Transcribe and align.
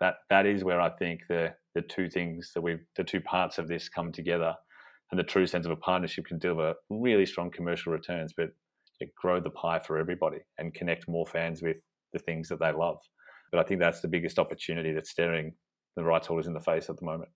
that 0.00 0.16
that 0.30 0.46
is 0.46 0.64
where 0.64 0.80
I 0.80 0.90
think 0.90 1.22
the 1.28 1.54
the 1.74 1.82
two 1.82 2.08
things 2.08 2.52
that 2.54 2.60
we 2.60 2.78
the 2.96 3.04
two 3.04 3.20
parts 3.20 3.58
of 3.58 3.68
this 3.68 3.88
come 3.88 4.12
together, 4.12 4.54
and 5.10 5.18
the 5.18 5.24
true 5.24 5.46
sense 5.46 5.66
of 5.66 5.72
a 5.72 5.76
partnership 5.76 6.26
can 6.26 6.38
deliver 6.38 6.74
really 6.90 7.26
strong 7.26 7.50
commercial 7.50 7.92
returns, 7.92 8.32
but 8.36 8.50
grow 9.16 9.40
the 9.40 9.50
pie 9.50 9.78
for 9.78 9.98
everybody 9.98 10.38
and 10.58 10.74
connect 10.74 11.08
more 11.08 11.26
fans 11.26 11.62
with 11.62 11.76
the 12.12 12.18
things 12.18 12.48
that 12.48 12.58
they 12.58 12.72
love. 12.72 12.98
But 13.52 13.60
I 13.60 13.62
think 13.62 13.80
that's 13.80 14.00
the 14.00 14.08
biggest 14.08 14.38
opportunity 14.38 14.92
that's 14.92 15.10
staring 15.10 15.54
the 15.96 16.02
rights 16.02 16.26
holders 16.26 16.46
in 16.46 16.52
the 16.52 16.60
face 16.60 16.90
at 16.90 16.96
the 16.96 17.04
moment. 17.04 17.30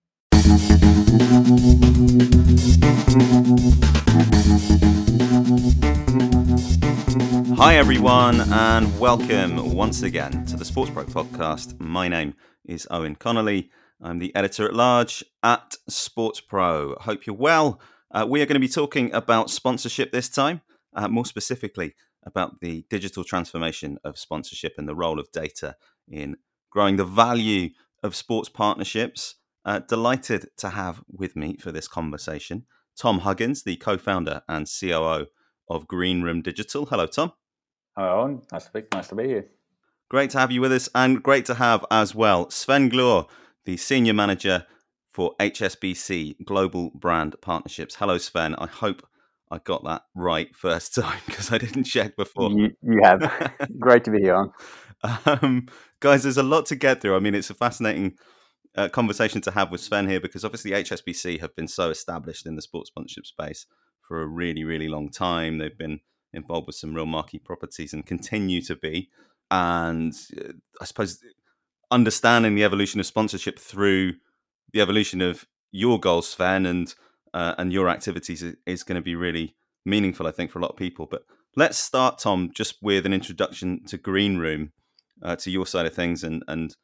Hi, 7.57 7.75
everyone, 7.77 8.41
and 8.51 8.99
welcome 8.99 9.73
once 9.73 10.01
again 10.03 10.45
to 10.47 10.57
the 10.57 10.65
SportsPro 10.65 11.05
podcast. 11.05 11.79
My 11.79 12.09
name 12.09 12.35
is 12.65 12.87
Eoin 12.89 13.17
Connolly. 13.17 13.69
I'm 14.01 14.19
the 14.19 14.35
editor 14.35 14.65
at 14.65 14.73
large 14.73 15.23
at 15.41 15.75
SportsPro. 15.89 16.99
Hope 17.01 17.25
you're 17.25 17.35
well. 17.35 17.79
Uh, 18.11 18.25
we 18.29 18.41
are 18.41 18.45
going 18.45 18.55
to 18.55 18.59
be 18.59 18.67
talking 18.67 19.13
about 19.13 19.49
sponsorship 19.49 20.11
this 20.11 20.29
time, 20.29 20.61
uh, 20.95 21.07
more 21.07 21.25
specifically 21.25 21.95
about 22.23 22.61
the 22.61 22.85
digital 22.89 23.23
transformation 23.23 23.97
of 24.03 24.17
sponsorship 24.17 24.75
and 24.77 24.87
the 24.87 24.95
role 24.95 25.19
of 25.19 25.31
data 25.31 25.75
in 26.07 26.37
growing 26.69 26.97
the 26.97 27.05
value 27.05 27.69
of 28.01 28.15
sports 28.15 28.49
partnerships. 28.49 29.35
Uh, 29.65 29.79
delighted 29.79 30.49
to 30.57 30.69
have 30.69 31.01
with 31.09 31.37
me 31.37 31.55
for 31.55 31.71
this 31.71 31.87
conversation 31.87 32.65
Tom 32.97 33.19
Huggins, 33.19 33.63
the 33.63 33.77
co 33.77 33.97
founder 33.97 34.41
and 34.47 34.67
COO 34.67 35.27
of 35.69 35.87
Greenroom 35.87 36.41
Digital. 36.41 36.85
Hello, 36.85 37.07
Tom. 37.07 37.31
Hello, 37.95 38.27
Eoin. 38.27 38.51
nice 38.51 38.65
to 38.65 38.71
be, 38.73 38.83
nice 38.91 39.07
to 39.07 39.15
be 39.15 39.27
here. 39.27 39.47
Great 40.13 40.29
to 40.29 40.37
have 40.37 40.51
you 40.51 40.61
with 40.61 40.71
us, 40.71 40.87
and 40.93 41.23
great 41.23 41.43
to 41.43 41.55
have 41.55 41.83
as 41.89 42.13
well 42.13 42.47
Sven 42.51 42.87
Gloor, 42.87 43.27
the 43.65 43.77
senior 43.77 44.13
manager 44.13 44.67
for 45.09 45.33
HSBC 45.39 46.45
Global 46.45 46.91
Brand 46.93 47.35
Partnerships. 47.41 47.95
Hello, 47.95 48.19
Sven. 48.19 48.53
I 48.59 48.67
hope 48.67 49.07
I 49.49 49.57
got 49.57 49.83
that 49.85 50.03
right 50.13 50.55
first 50.55 50.93
time 51.01 51.17
because 51.25 51.51
I 51.51 51.57
didn't 51.57 51.85
check 51.85 52.15
before. 52.15 52.51
You, 52.51 52.69
you 52.83 53.01
have. 53.01 53.57
great 53.79 54.03
to 54.03 54.11
be 54.11 54.19
here. 54.19 54.49
Um, 55.25 55.65
guys, 55.99 56.21
there's 56.21 56.37
a 56.37 56.43
lot 56.43 56.67
to 56.67 56.75
get 56.75 57.01
through. 57.01 57.15
I 57.15 57.19
mean, 57.19 57.33
it's 57.33 57.49
a 57.49 57.55
fascinating 57.55 58.13
uh, 58.75 58.89
conversation 58.89 59.41
to 59.41 59.49
have 59.49 59.71
with 59.71 59.81
Sven 59.81 60.07
here 60.07 60.19
because 60.19 60.45
obviously 60.45 60.73
HSBC 60.73 61.39
have 61.39 61.55
been 61.55 61.67
so 61.67 61.89
established 61.89 62.45
in 62.45 62.55
the 62.55 62.61
sports 62.61 62.91
sponsorship 62.91 63.25
space 63.25 63.65
for 64.07 64.21
a 64.21 64.27
really, 64.27 64.63
really 64.63 64.89
long 64.89 65.09
time. 65.09 65.57
They've 65.57 65.75
been 65.75 66.01
involved 66.31 66.67
with 66.67 66.75
some 66.75 66.93
real 66.93 67.07
marquee 67.07 67.39
properties 67.39 67.93
and 67.93 68.05
continue 68.05 68.61
to 68.61 68.75
be. 68.75 69.09
And 69.53 70.15
uh, 70.35 70.53
I 70.81 70.85
suppose 70.85 71.19
understanding 71.91 72.55
the 72.55 72.63
evolution 72.63 72.99
of 72.99 73.05
sponsorship 73.05 73.59
through 73.59 74.13
the 74.71 74.81
evolution 74.81 75.21
of 75.21 75.45
your 75.71 75.99
goals, 75.99 76.27
Sven, 76.27 76.65
and 76.65 76.93
uh, 77.35 77.53
and 77.59 77.71
your 77.71 77.87
activities 77.87 78.43
is, 78.65 78.83
going 78.83 78.95
to 78.95 79.01
be 79.01 79.15
really 79.15 79.55
meaningful, 79.85 80.25
I 80.27 80.31
think, 80.31 80.49
for 80.49 80.57
a 80.57 80.61
lot 80.63 80.71
of 80.71 80.77
people. 80.77 81.05
But 81.05 81.23
let's 81.55 81.77
start, 81.77 82.17
Tom, 82.17 82.51
just 82.53 82.81
with 82.81 83.05
an 83.05 83.13
introduction 83.13 83.85
to 83.85 83.97
Greenroom, 83.97 84.71
uh, 85.21 85.35
to 85.37 85.51
your 85.51 85.67
side 85.67 85.85
of 85.85 85.93
things, 85.93 86.23
and 86.23 86.43
and 86.47 86.75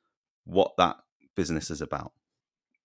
what 0.45 0.77
that 0.77 0.97
business 1.35 1.71
is 1.71 1.81
about. 1.81 2.11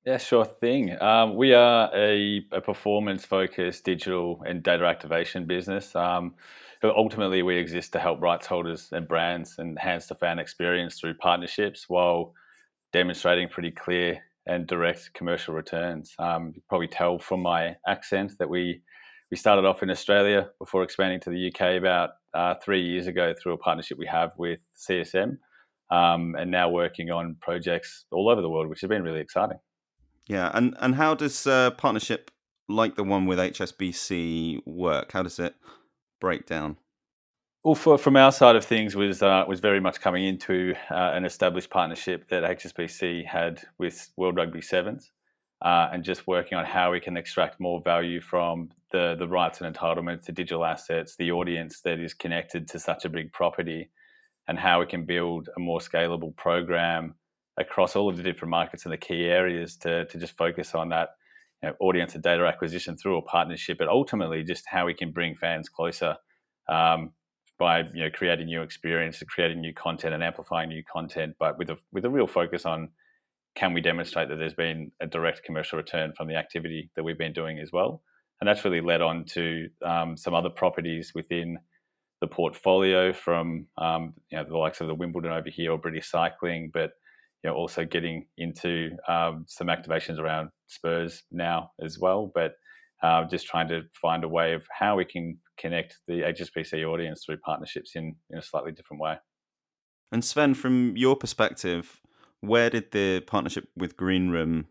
Yeah, 0.07 0.17
sure 0.17 0.47
thing. 0.47 1.01
Um, 1.03 1.37
we 1.37 1.53
are 1.53 1.91
a, 1.95 2.47
a 2.53 2.61
performance 2.63 3.27
focused 3.27 3.85
digital 3.85 4.43
and 4.47 4.63
data 4.63 4.87
activation 4.87 5.45
business. 5.45 5.95
Um, 5.95 6.37
ultimately, 6.85 7.43
we 7.43 7.57
exist 7.57 7.93
to 7.93 7.99
help 7.99 8.21
rights 8.21 8.47
holders 8.47 8.89
and 8.93 9.09
brands 9.09 9.57
enhance 9.59 10.07
the 10.07 10.15
fan 10.15 10.39
experience 10.39 10.99
through 10.99 11.15
partnerships 11.15 11.87
while 11.89 12.35
demonstrating 12.93 13.49
pretty 13.49 13.71
clear 13.71 14.21
and 14.47 14.67
direct 14.67 15.11
commercial 15.15 15.55
returns. 15.55 16.15
Um, 16.19 16.53
you 16.55 16.63
probably 16.69 16.89
tell 16.89 17.19
from 17.19 17.41
my 17.41 17.77
accent 17.87 18.33
that 18.39 18.49
we 18.49 18.83
we 19.31 19.37
started 19.37 19.65
off 19.65 19.83
in 19.83 19.91
Australia 19.91 20.51
before 20.59 20.83
expanding 20.83 21.19
to 21.21 21.31
the 21.31 21.49
UK 21.49 21.79
about 21.79 22.11
uh, 22.35 22.55
three 22.63 22.83
years 22.83 23.07
ago 23.07 23.35
through 23.41 23.55
a 23.55 23.59
partnership 23.59 23.99
we 23.99 24.07
have 24.07 24.31
with 24.37 24.61
CSM, 24.77 25.39
um, 25.91 26.37
and 26.39 26.51
now 26.51 26.69
working 26.69 27.11
on 27.11 27.37
projects 27.41 28.05
all 28.13 28.29
over 28.29 28.43
the 28.43 28.51
world, 28.51 28.69
which 28.69 28.83
has 28.83 28.89
been 28.89 29.03
really 29.03 29.21
exciting. 29.21 29.59
Yeah, 30.27 30.51
and 30.55 30.77
and 30.81 30.95
how 30.95 31.15
does 31.15 31.47
uh, 31.47 31.71
partnership 31.73 32.31
like 32.69 32.97
the 32.97 33.05
one 33.05 33.27
with 33.27 33.39
HSBC 33.39 34.67
work? 34.67 35.13
How 35.13 35.23
does 35.23 35.39
it 35.39 35.55
break 36.21 36.47
down? 36.47 36.77
Well, 37.65 37.75
for, 37.75 37.97
from 37.97 38.17
our 38.17 38.31
side 38.31 38.57
of 38.57 38.65
things, 38.67 38.95
was 38.95 39.23
uh, 39.23 39.43
was 39.49 39.61
very 39.61 39.81
much 39.81 39.99
coming 39.99 40.27
into 40.27 40.75
uh, 40.91 41.13
an 41.15 41.25
established 41.25 41.71
partnership 41.71 42.29
that 42.29 42.43
HSBC 42.43 43.25
had 43.25 43.63
with 43.79 44.11
World 44.19 44.37
Rugby 44.37 44.61
Sevens, 44.61 45.13
uh, 45.63 45.89
and 45.91 46.05
just 46.05 46.27
working 46.27 46.59
on 46.59 46.67
how 46.67 46.93
we 46.93 47.01
can 47.01 47.17
extract 47.17 47.59
more 47.59 47.81
value 47.81 48.21
from 48.21 48.69
the 48.93 49.17
the 49.19 49.27
rights 49.27 49.63
and 49.63 49.75
entitlements, 49.75 50.27
the 50.27 50.33
digital 50.33 50.63
assets, 50.63 51.17
the 51.17 51.33
audience 51.33 51.81
that 51.81 51.99
is 52.01 52.13
connected 52.13 52.69
to 52.69 52.79
such 52.79 53.07
a 53.07 53.09
big 53.09 53.33
property, 53.33 53.89
and 54.47 54.59
how 54.59 54.81
we 54.81 54.87
can 54.87 55.07
build 55.07 55.49
a 55.57 55.61
more 55.61 55.79
scalable 55.79 56.37
program 56.37 57.15
across 57.57 57.97
all 57.97 58.11
of 58.11 58.19
the 58.19 58.23
different 58.23 58.51
markets 58.51 58.85
and 58.85 58.93
the 58.93 58.99
key 58.99 59.25
areas 59.25 59.75
to, 59.77 60.05
to 60.07 60.19
just 60.19 60.37
focus 60.37 60.75
on 60.75 60.91
that 60.91 61.11
you 61.63 61.71
know, 61.71 61.75
audience 61.81 62.15
and 62.15 62.23
data 62.23 62.45
acquisition 62.45 62.95
through 62.95 63.17
a 63.17 63.23
partnership, 63.23 63.79
but 63.79 63.89
ultimately 63.89 64.43
just 64.43 64.67
how 64.67 64.85
we 64.85 64.93
can 64.93 65.13
bring 65.13 65.35
fans 65.35 65.71
closer 65.71 66.17
um, 66.69 67.13
by 67.59 67.81
you 67.93 68.05
know 68.05 68.11
creating 68.11 68.47
new 68.47 68.63
experience, 68.63 69.23
creating 69.29 69.61
new 69.61 69.73
content, 69.73 70.15
and 70.15 70.23
amplifying 70.23 70.69
new 70.69 70.83
content, 70.85 71.37
but 71.39 71.59
with 71.59 71.71
a 71.71 71.77
with 71.93 72.05
a 72.05 72.11
real 72.11 72.27
focus 72.27 72.65
on 72.67 72.91
can 73.55 73.73
we 73.73 73.81
demonstrate 73.81 74.29
that 74.29 74.37
there's 74.37 74.55
been 74.55 74.91
a 75.01 75.07
direct 75.07 75.45
commercial 75.45 75.77
return 75.77 76.13
from 76.17 76.27
the 76.27 76.35
activity 76.35 76.91
that 76.97 77.05
we've 77.05 77.19
been 77.19 77.33
doing 77.33 77.59
as 77.61 77.71
well, 77.73 78.03
and 78.41 78.49
that's 78.49 78.65
really 78.65 78.81
led 78.81 79.01
on 79.01 79.25
to 79.25 79.69
um, 79.85 80.17
some 80.17 80.35
other 80.35 80.51
properties 80.51 81.13
within 81.15 81.59
the 82.21 82.27
portfolio 82.27 83.13
from 83.13 83.67
um, 83.79 84.15
you 84.31 84.39
know 84.39 84.45
the 84.45 84.57
likes 84.57 84.81
of 84.81 84.89
the 84.89 84.95
Wimbledon 84.95 85.33
over 85.33 85.51
here 85.51 85.73
or 85.73 85.79
British 85.79 86.11
Cycling, 86.11 86.71
but 86.73 86.93
you 87.45 87.51
know, 87.51 87.57
also 87.57 87.85
getting 87.85 88.27
into 88.39 88.91
um, 89.07 89.45
some 89.47 89.67
activations 89.67 90.19
around 90.19 90.49
Spurs 90.67 91.25
now 91.31 91.71
as 91.81 91.99
well. 91.99 92.33
But 92.35 92.55
uh, 93.05 93.25
just 93.25 93.47
trying 93.47 93.69
to 93.69 93.83
find 94.01 94.25
a 94.25 94.29
way 94.29 94.55
of 94.55 94.63
how 94.71 94.97
we 94.97 95.05
can 95.05 95.39
connect 95.59 95.99
the 96.09 96.23
HSBC 96.23 96.85
audience 96.87 97.25
through 97.25 97.37
partnerships 97.39 97.93
in, 97.95 98.17
in 98.31 98.39
a 98.39 98.43
slightly 98.43 98.73
different 98.73 99.03
way. 99.03 99.17
And 100.11 100.25
Sven, 100.25 100.55
from 100.55 100.97
your 100.97 101.15
perspective, 101.15 102.01
where 102.41 102.71
did 102.71 102.93
the 102.93 103.21
partnership 103.21 103.69
with 103.77 103.97
Greenroom 103.97 104.69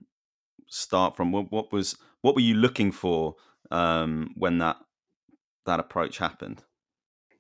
start 0.68 1.16
from? 1.16 1.32
What, 1.32 1.52
what 1.52 1.72
was 1.72 1.96
what 2.22 2.34
were 2.34 2.42
you 2.42 2.56
looking 2.56 2.92
for 2.92 3.36
um, 3.70 4.32
when 4.36 4.58
that 4.58 4.78
that 5.68 5.80
approach 5.80 6.18
happened? 6.18 6.64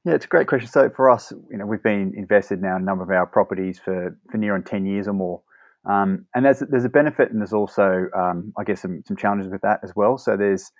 Yeah, 0.06 0.14
it's 0.14 0.26
a 0.26 0.28
great 0.28 0.48
question. 0.48 0.70
So 0.70 0.90
for 0.96 1.10
us, 1.10 1.32
you 1.50 1.58
know, 1.58 1.66
we've 1.66 1.82
been 1.82 2.14
invested 2.16 2.62
now 2.62 2.76
in 2.76 2.82
a 2.82 2.86
number 2.86 3.04
of 3.04 3.10
our 3.10 3.26
properties 3.26 3.80
for, 3.80 4.18
for 4.30 4.38
near 4.38 4.54
on 4.54 4.64
10 4.64 4.86
years 4.86 5.08
or 5.08 5.14
more. 5.14 5.42
Um, 5.90 6.26
and 6.36 6.46
there's, 6.46 6.60
there's 6.60 6.84
a 6.84 6.90
benefit 6.90 7.32
and 7.32 7.40
there's 7.40 7.54
also, 7.54 8.08
um, 8.16 8.54
I 8.58 8.66
guess, 8.66 8.82
some, 8.82 9.02
some 9.08 9.16
challenges 9.16 9.50
with 9.50 9.62
that 9.62 9.80
as 9.82 9.94
well. 9.96 10.18
So 10.18 10.36
there's 10.36 10.72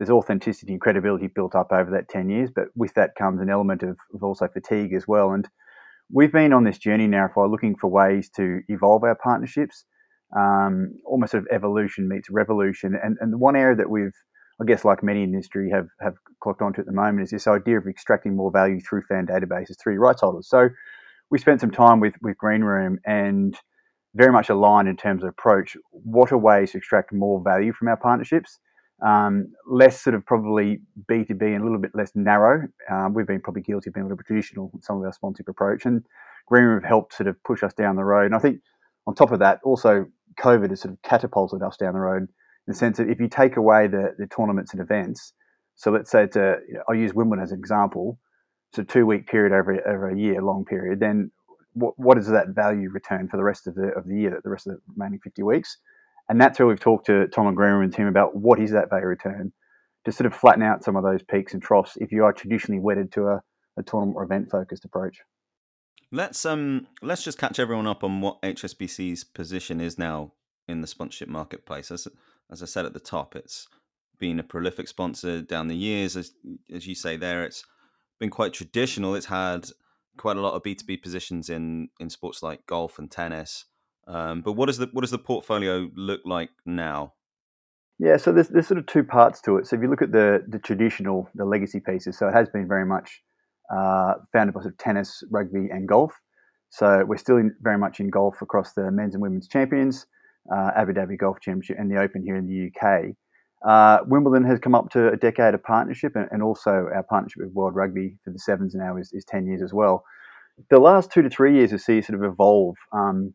there's 0.00 0.10
authenticity 0.10 0.72
and 0.72 0.80
credibility 0.80 1.26
built 1.28 1.54
up 1.54 1.72
over 1.72 1.90
that 1.90 2.08
10 2.08 2.30
years, 2.30 2.50
but 2.54 2.64
with 2.74 2.94
that 2.94 3.14
comes 3.16 3.40
an 3.40 3.50
element 3.50 3.82
of, 3.82 3.98
of 4.14 4.22
also 4.22 4.48
fatigue 4.48 4.94
as 4.94 5.06
well. 5.06 5.32
And 5.32 5.46
we've 6.10 6.32
been 6.32 6.54
on 6.54 6.64
this 6.64 6.78
journey 6.78 7.06
now 7.06 7.28
for 7.32 7.46
looking 7.48 7.76
for 7.76 7.88
ways 7.88 8.30
to 8.36 8.60
evolve 8.68 9.04
our 9.04 9.14
partnerships, 9.14 9.84
um, 10.34 10.94
almost 11.04 11.32
sort 11.32 11.42
of 11.42 11.48
evolution 11.52 12.08
meets 12.08 12.30
revolution. 12.30 12.98
And, 13.00 13.18
and 13.20 13.30
the 13.30 13.38
one 13.38 13.56
area 13.56 13.76
that 13.76 13.90
we've 13.90 14.14
I 14.60 14.66
guess, 14.66 14.84
like 14.84 15.02
many 15.02 15.22
in 15.22 15.32
industry 15.32 15.70
have, 15.70 15.88
have 16.02 16.16
clocked 16.42 16.60
onto 16.60 16.82
at 16.82 16.86
the 16.86 16.92
moment, 16.92 17.22
is 17.22 17.30
this 17.30 17.46
idea 17.46 17.78
of 17.78 17.86
extracting 17.86 18.36
more 18.36 18.50
value 18.50 18.78
through 18.80 19.02
fan 19.02 19.26
databases, 19.26 19.80
through 19.82 19.96
rights 19.96 20.20
holders. 20.20 20.48
So 20.50 20.68
we 21.30 21.38
spent 21.38 21.62
some 21.62 21.70
time 21.70 21.98
with, 21.98 22.14
with 22.20 22.36
Greenroom 22.36 22.98
and 23.06 23.56
very 24.14 24.32
much 24.32 24.50
aligned 24.50 24.88
in 24.88 24.98
terms 24.98 25.22
of 25.22 25.30
approach. 25.30 25.78
What 25.92 26.30
are 26.30 26.36
ways 26.36 26.72
to 26.72 26.78
extract 26.78 27.10
more 27.10 27.42
value 27.42 27.72
from 27.72 27.88
our 27.88 27.96
partnerships? 27.96 28.58
Um, 29.02 29.52
less 29.66 30.00
sort 30.00 30.14
of 30.14 30.26
probably 30.26 30.80
B2B 31.10 31.42
and 31.42 31.62
a 31.62 31.64
little 31.64 31.78
bit 31.78 31.92
less 31.94 32.12
narrow. 32.14 32.68
Um, 32.90 33.14
we've 33.14 33.26
been 33.26 33.40
probably 33.40 33.62
guilty 33.62 33.88
of 33.88 33.94
being 33.94 34.02
a 34.02 34.06
little 34.06 34.18
bit 34.18 34.26
traditional 34.26 34.70
in 34.74 34.82
some 34.82 34.98
of 34.98 35.04
our 35.04 35.12
sponsorship 35.12 35.48
approach. 35.48 35.86
And 35.86 36.04
Greenroom 36.46 36.82
have 36.82 36.88
helped 36.88 37.14
sort 37.14 37.26
of 37.28 37.42
push 37.44 37.62
us 37.62 37.72
down 37.72 37.96
the 37.96 38.04
road. 38.04 38.26
And 38.26 38.34
I 38.34 38.38
think 38.38 38.60
on 39.06 39.14
top 39.14 39.32
of 39.32 39.38
that, 39.38 39.60
also 39.64 40.06
COVID 40.38 40.70
has 40.70 40.80
sort 40.80 40.92
of 40.92 41.02
catapulted 41.02 41.62
us 41.62 41.76
down 41.76 41.94
the 41.94 42.00
road 42.00 42.22
in 42.22 42.28
the 42.66 42.74
sense 42.74 42.98
that 42.98 43.08
if 43.08 43.20
you 43.20 43.28
take 43.28 43.56
away 43.56 43.86
the, 43.86 44.14
the 44.18 44.26
tournaments 44.26 44.72
and 44.72 44.82
events, 44.82 45.32
so 45.76 45.90
let's 45.90 46.10
say 46.10 46.24
it's 46.24 46.36
a, 46.36 46.56
I'll 46.88 46.94
use 46.94 47.14
Wimbledon 47.14 47.42
as 47.42 47.52
an 47.52 47.58
example, 47.58 48.18
it's 48.70 48.78
a 48.78 48.84
two 48.84 49.06
week 49.06 49.26
period 49.26 49.52
over, 49.52 49.80
over 49.88 50.10
a 50.10 50.18
year, 50.18 50.42
long 50.42 50.64
period, 50.64 51.00
then 51.00 51.30
what, 51.72 51.94
what 51.96 52.18
is 52.18 52.26
that 52.28 52.48
value 52.48 52.90
return 52.90 53.28
for 53.28 53.36
the 53.36 53.44
rest 53.44 53.66
of 53.66 53.74
the, 53.74 53.88
of 53.96 54.06
the 54.06 54.14
year, 54.14 54.40
the 54.42 54.50
rest 54.50 54.66
of 54.66 54.74
the 54.74 54.80
remaining 54.94 55.20
50 55.22 55.42
weeks? 55.42 55.78
And 56.30 56.40
that's 56.40 56.60
where 56.60 56.68
we've 56.68 56.78
talked 56.78 57.06
to 57.06 57.26
Tom 57.26 57.48
and 57.48 57.56
Graham 57.56 57.82
and 57.82 57.92
team 57.92 58.06
about 58.06 58.36
what 58.36 58.60
is 58.60 58.70
that 58.70 58.88
value 58.88 59.06
return 59.06 59.52
to 60.04 60.12
sort 60.12 60.26
of 60.26 60.34
flatten 60.34 60.62
out 60.62 60.84
some 60.84 60.94
of 60.94 61.02
those 61.02 61.24
peaks 61.24 61.52
and 61.52 61.60
troughs 61.60 61.98
if 62.00 62.12
you 62.12 62.24
are 62.24 62.32
traditionally 62.32 62.80
wedded 62.80 63.10
to 63.12 63.26
a, 63.26 63.42
a 63.76 63.82
tournament 63.82 64.16
or 64.16 64.22
event 64.22 64.48
focused 64.48 64.84
approach. 64.84 65.18
Let's 66.12 66.46
um 66.46 66.86
let's 67.02 67.24
just 67.24 67.36
catch 67.36 67.58
everyone 67.58 67.88
up 67.88 68.04
on 68.04 68.20
what 68.20 68.40
HSBC's 68.42 69.24
position 69.24 69.80
is 69.80 69.98
now 69.98 70.32
in 70.68 70.82
the 70.82 70.86
sponsorship 70.86 71.28
marketplace. 71.28 71.90
As 71.90 72.06
as 72.48 72.62
I 72.62 72.66
said 72.66 72.86
at 72.86 72.94
the 72.94 73.00
top, 73.00 73.34
it's 73.34 73.66
been 74.20 74.38
a 74.38 74.44
prolific 74.44 74.86
sponsor 74.86 75.42
down 75.42 75.66
the 75.66 75.76
years. 75.76 76.16
As 76.16 76.30
as 76.72 76.86
you 76.86 76.94
say 76.94 77.16
there, 77.16 77.44
it's 77.44 77.64
been 78.20 78.30
quite 78.30 78.52
traditional. 78.52 79.16
It's 79.16 79.26
had 79.26 79.68
quite 80.16 80.36
a 80.36 80.40
lot 80.40 80.54
of 80.54 80.62
B 80.62 80.76
two 80.76 80.86
B 80.86 80.96
positions 80.96 81.50
in 81.50 81.88
in 81.98 82.08
sports 82.08 82.40
like 82.40 82.66
golf 82.66 83.00
and 83.00 83.10
tennis. 83.10 83.64
Um, 84.10 84.42
but 84.42 84.52
what 84.52 84.66
does 84.66 84.78
the 84.78 84.88
what 84.92 85.02
does 85.02 85.12
the 85.12 85.18
portfolio 85.18 85.88
look 85.94 86.20
like 86.24 86.50
now? 86.66 87.14
Yeah, 87.98 88.16
so 88.16 88.32
there's, 88.32 88.48
there's 88.48 88.66
sort 88.66 88.78
of 88.78 88.86
two 88.86 89.04
parts 89.04 89.42
to 89.42 89.58
it. 89.58 89.66
So 89.66 89.76
if 89.76 89.82
you 89.82 89.88
look 89.88 90.02
at 90.02 90.10
the 90.10 90.42
the 90.48 90.58
traditional, 90.58 91.28
the 91.34 91.44
legacy 91.44 91.80
pieces, 91.80 92.18
so 92.18 92.28
it 92.28 92.32
has 92.32 92.48
been 92.48 92.66
very 92.66 92.86
much 92.86 93.22
uh, 93.72 94.14
founded 94.32 94.54
by 94.54 94.62
sort 94.62 94.74
of 94.74 94.78
tennis, 94.78 95.22
rugby, 95.30 95.68
and 95.70 95.86
golf. 95.86 96.12
So 96.70 97.04
we're 97.06 97.18
still 97.18 97.36
in, 97.36 97.54
very 97.60 97.78
much 97.78 98.00
in 98.00 98.10
golf 98.10 98.42
across 98.42 98.72
the 98.72 98.90
men's 98.90 99.14
and 99.14 99.22
women's 99.22 99.48
champions, 99.48 100.06
uh, 100.52 100.70
Abu 100.76 100.92
Dhabi 100.92 101.18
Golf 101.18 101.40
Championship, 101.40 101.76
and 101.78 101.90
the 101.90 102.00
Open 102.00 102.22
here 102.22 102.36
in 102.36 102.46
the 102.46 102.70
UK. 102.70 103.14
Uh, 103.68 104.02
Wimbledon 104.06 104.44
has 104.44 104.58
come 104.58 104.74
up 104.74 104.90
to 104.90 105.08
a 105.12 105.16
decade 105.16 105.54
of 105.54 105.62
partnership, 105.62 106.16
and, 106.16 106.26
and, 106.30 106.42
also 106.42 106.88
our 106.94 107.04
partnership 107.08 107.42
with 107.42 107.52
World 107.52 107.74
Rugby 107.74 108.16
for 108.24 108.30
the 108.30 108.38
sevens 108.38 108.74
now 108.74 108.96
is, 108.96 109.12
is 109.12 109.24
10 109.26 109.46
years 109.46 109.60
as 109.60 109.74
well. 109.74 110.02
The 110.70 110.78
last 110.78 111.12
two 111.12 111.20
to 111.20 111.28
three 111.28 111.54
years 111.54 111.70
have 111.72 111.82
seen 111.82 112.02
sort 112.02 112.18
of 112.18 112.32
evolve 112.32 112.76
um, 112.92 113.34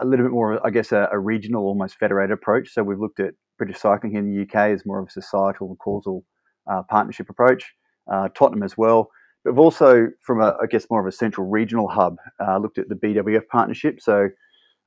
a 0.00 0.04
little 0.04 0.24
bit 0.24 0.32
more, 0.32 0.64
I 0.66 0.70
guess, 0.70 0.92
a, 0.92 1.08
a, 1.12 1.18
regional, 1.18 1.64
almost 1.64 1.96
federated 1.96 2.32
approach. 2.32 2.72
So 2.72 2.82
we've 2.82 2.98
looked 2.98 3.20
at 3.20 3.34
British 3.58 3.78
cycling 3.78 4.12
here 4.12 4.20
in 4.20 4.34
the 4.34 4.42
UK 4.42 4.72
as 4.72 4.86
more 4.86 5.00
of 5.00 5.08
a 5.08 5.10
societal 5.10 5.68
and 5.68 5.78
causal 5.78 6.24
uh, 6.70 6.82
partnership 6.88 7.28
approach, 7.30 7.72
uh, 8.10 8.28
Tottenham 8.34 8.62
as 8.62 8.76
well. 8.76 9.10
We've 9.44 9.58
also, 9.58 10.08
from 10.20 10.40
a, 10.40 10.56
I 10.62 10.66
guess, 10.66 10.86
more 10.90 11.00
of 11.00 11.06
a 11.06 11.16
central 11.16 11.48
regional 11.48 11.88
hub, 11.88 12.16
uh, 12.40 12.58
looked 12.58 12.78
at 12.78 12.88
the 12.88 12.94
BWF 12.94 13.48
partnership. 13.50 14.00
So, 14.00 14.28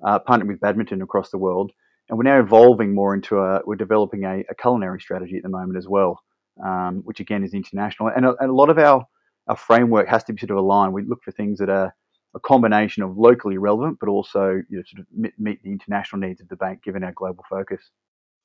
uh, 0.06 0.19
partnered 0.19 0.48
with 0.48 0.60
badminton 0.60 1.02
across 1.02 1.30
the 1.30 1.38
world, 1.38 1.72
and 2.10 2.18
we're 2.18 2.24
now 2.24 2.40
evolving 2.40 2.94
more 2.94 3.13
into 3.13 3.40
a. 3.40 3.62
We're 3.66 3.75
developing 3.75 4.24
a, 4.24 4.44
a 4.50 4.56
culinary 4.56 5.00
strategy 5.00 5.38
at 5.38 5.44
the 5.44 5.50
moment 5.50 5.78
as 5.78 5.88
well, 5.88 6.22
um, 6.63 7.02
which 7.06 7.19
again 7.19 7.44
is 7.44 7.54
international. 7.54 8.10
And 8.16 8.25
a, 8.25 8.36
and 8.40 8.50
a, 8.50 8.54
lot 8.54 8.69
of 8.69 8.78
our 8.78 9.06
our 9.48 9.56
framework 9.56 10.07
has 10.07 10.24
to 10.25 10.34
be 10.34 10.40
sort 10.40 10.52
of 10.52 10.57
aligned. 10.57 10.94
We 10.94 11.04
look 11.04 11.24
for 11.24 11.31
things 11.31 11.60
that 11.60 11.69
are 11.69 11.94
a 12.35 12.39
combination 12.39 13.01
of 13.01 13.17
locally 13.17 13.57
relevant, 13.57 13.97
but 13.99 14.09
also 14.09 14.61
you 14.69 14.77
know, 14.77 14.83
sort 14.85 14.99
of 14.99 15.05
meet, 15.11 15.33
meet 15.39 15.63
the 15.63 15.71
international 15.71 16.19
needs 16.19 16.41
of 16.41 16.49
the 16.49 16.55
bank, 16.55 16.83
given 16.83 17.03
our 17.03 17.13
global 17.13 17.43
focus. 17.49 17.89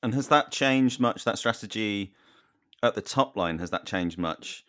And 0.03 0.15
has 0.15 0.29
that 0.29 0.51
changed 0.51 1.01
much? 1.01 1.25
That 1.25 1.39
strategy 1.39 2.15
at 2.83 2.95
the 2.95 3.03
top 3.03 3.37
line 3.37 3.59
has 3.59 3.71
that 3.71 3.85
changed 3.85 4.17
much? 4.17 4.65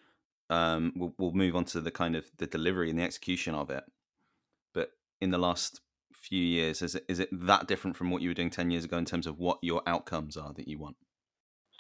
um, 0.52 0.92
we'll, 0.96 1.14
we'll 1.18 1.32
move 1.32 1.56
on 1.56 1.66
to 1.66 1.82
the 1.82 1.92
kind 1.92 2.16
of 2.16 2.30
the 2.38 2.46
delivery 2.46 2.90
and 2.90 3.00
the 3.00 3.04
execution 3.04 3.56
of 3.56 3.70
it. 3.70 3.86
But 4.74 4.92
in 5.22 5.32
the 5.32 5.38
last 5.38 5.80
few 6.14 6.44
years, 6.44 6.82
is 6.82 6.94
it 6.94 7.06
is 7.08 7.20
it 7.20 7.30
that 7.32 7.68
different 7.68 7.96
from 7.96 8.12
what 8.12 8.22
you 8.22 8.30
were 8.30 8.36
doing 8.36 8.50
ten 8.50 8.70
years 8.70 8.84
ago 8.84 8.98
in 8.98 9.06
terms 9.06 9.26
of 9.26 9.40
what 9.40 9.58
your 9.62 9.82
outcomes 9.88 10.36
are 10.36 10.54
that 10.54 10.68
you 10.68 10.78
want? 10.78 10.98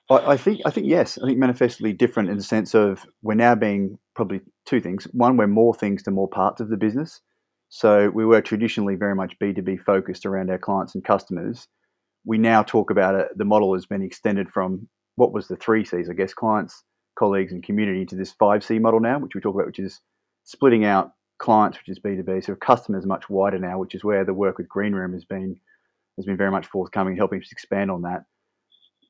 I, 0.09 0.15
I 0.15 0.37
think 0.37 0.61
I 0.65 0.71
think 0.71 0.87
yes. 0.87 1.19
I 1.21 1.27
think 1.27 1.37
manifestly 1.37 1.91
different 1.91 2.29
in 2.29 2.37
the 2.37 2.43
sense 2.43 2.73
of 2.73 3.05
we're 3.21 3.33
now 3.33 3.55
being 3.55 3.99
probably 4.15 4.39
two 4.65 4.79
things. 4.79 5.05
One, 5.11 5.35
we're 5.35 5.47
more 5.47 5.75
things 5.75 6.01
to 6.03 6.11
more 6.11 6.29
parts 6.29 6.61
of 6.61 6.69
the 6.69 6.77
business. 6.77 7.19
So 7.73 8.09
we 8.09 8.25
were 8.25 8.41
traditionally 8.41 8.95
very 8.95 9.15
much 9.15 9.39
B 9.39 9.53
two 9.53 9.61
B 9.61 9.77
focused 9.77 10.25
around 10.25 10.51
our 10.51 10.57
clients 10.57 10.93
and 10.93 11.03
customers. 11.05 11.69
We 12.25 12.37
now 12.37 12.63
talk 12.63 12.91
about 12.91 13.15
it. 13.15 13.29
The 13.37 13.45
model 13.45 13.73
has 13.73 13.85
been 13.85 14.01
extended 14.01 14.49
from 14.49 14.89
what 15.15 15.31
was 15.31 15.47
the 15.47 15.55
three 15.55 15.85
C's, 15.85 16.09
I 16.09 16.13
guess, 16.13 16.33
clients, 16.33 16.83
colleagues 17.17 17.53
and 17.53 17.63
community 17.63 18.05
to 18.07 18.15
this 18.15 18.35
5C 18.35 18.81
model 18.81 18.99
now, 18.99 19.19
which 19.19 19.35
we 19.35 19.41
talk 19.41 19.55
about, 19.55 19.67
which 19.67 19.79
is 19.79 20.01
splitting 20.43 20.83
out 20.83 21.13
clients, 21.37 21.77
which 21.77 21.87
is 21.87 21.97
B2B, 21.97 22.43
so 22.43 22.55
customers 22.55 23.05
much 23.05 23.29
wider 23.29 23.57
now, 23.57 23.79
which 23.79 23.95
is 23.95 24.03
where 24.03 24.25
the 24.25 24.33
work 24.33 24.57
with 24.57 24.67
Greenroom 24.67 25.13
has 25.13 25.23
been 25.23 25.55
has 26.17 26.25
been 26.25 26.37
very 26.37 26.51
much 26.51 26.67
forthcoming, 26.67 27.15
helping 27.15 27.39
us 27.39 27.53
expand 27.53 27.89
on 27.89 28.01
that. 28.01 28.25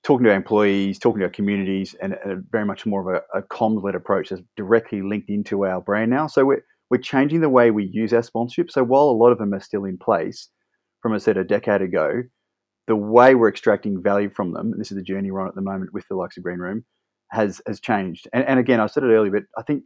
Talking 0.04 0.26
to 0.26 0.30
our 0.30 0.38
employees, 0.38 1.00
talking 1.00 1.20
to 1.22 1.26
our 1.26 1.32
communities, 1.32 1.96
and, 2.00 2.16
and 2.24 2.46
very 2.52 2.66
much 2.66 2.86
more 2.86 3.02
of 3.02 3.24
a, 3.34 3.40
a 3.40 3.42
comms-led 3.42 3.96
approach 3.96 4.30
that's 4.30 4.44
directly 4.56 5.02
linked 5.02 5.30
into 5.30 5.66
our 5.66 5.82
brand 5.82 6.12
now. 6.12 6.28
So 6.28 6.46
we're 6.46 6.64
we're 6.92 6.98
changing 6.98 7.40
the 7.40 7.50
way 7.50 7.72
we 7.72 7.86
use 7.86 8.12
our 8.12 8.22
sponsorship. 8.22 8.70
So 8.70 8.84
while 8.84 9.06
a 9.06 9.12
lot 9.12 9.32
of 9.32 9.38
them 9.38 9.54
are 9.54 9.62
still 9.62 9.86
in 9.86 9.98
place 9.98 10.50
from 11.02 11.14
I 11.14 11.18
said 11.20 11.38
a 11.38 11.44
decade 11.44 11.82
ago, 11.82 12.24
the 12.88 12.98
way 12.98 13.34
we're 13.34 13.48
extracting 13.48 14.04
value 14.04 14.30
from 14.30 14.52
them, 14.52 14.74
this 14.78 14.92
is 14.92 14.98
the 14.98 15.04
journey 15.04 15.32
we're 15.32 15.40
on 15.40 15.48
at 15.48 15.56
the 15.56 15.62
moment 15.62 15.94
with 15.94 16.06
the 16.10 16.16
likes 16.16 16.36
of 16.36 16.44
Greenroom, 16.44 16.84
has 17.32 17.62
has 17.66 17.80
changed. 17.80 18.28
And, 18.34 18.44
and 18.46 18.60
again, 18.60 18.82
I 18.82 18.88
said 18.88 19.04
it 19.04 19.08
earlier, 19.08 19.32
but 19.32 19.44
I 19.58 19.64
think 19.64 19.84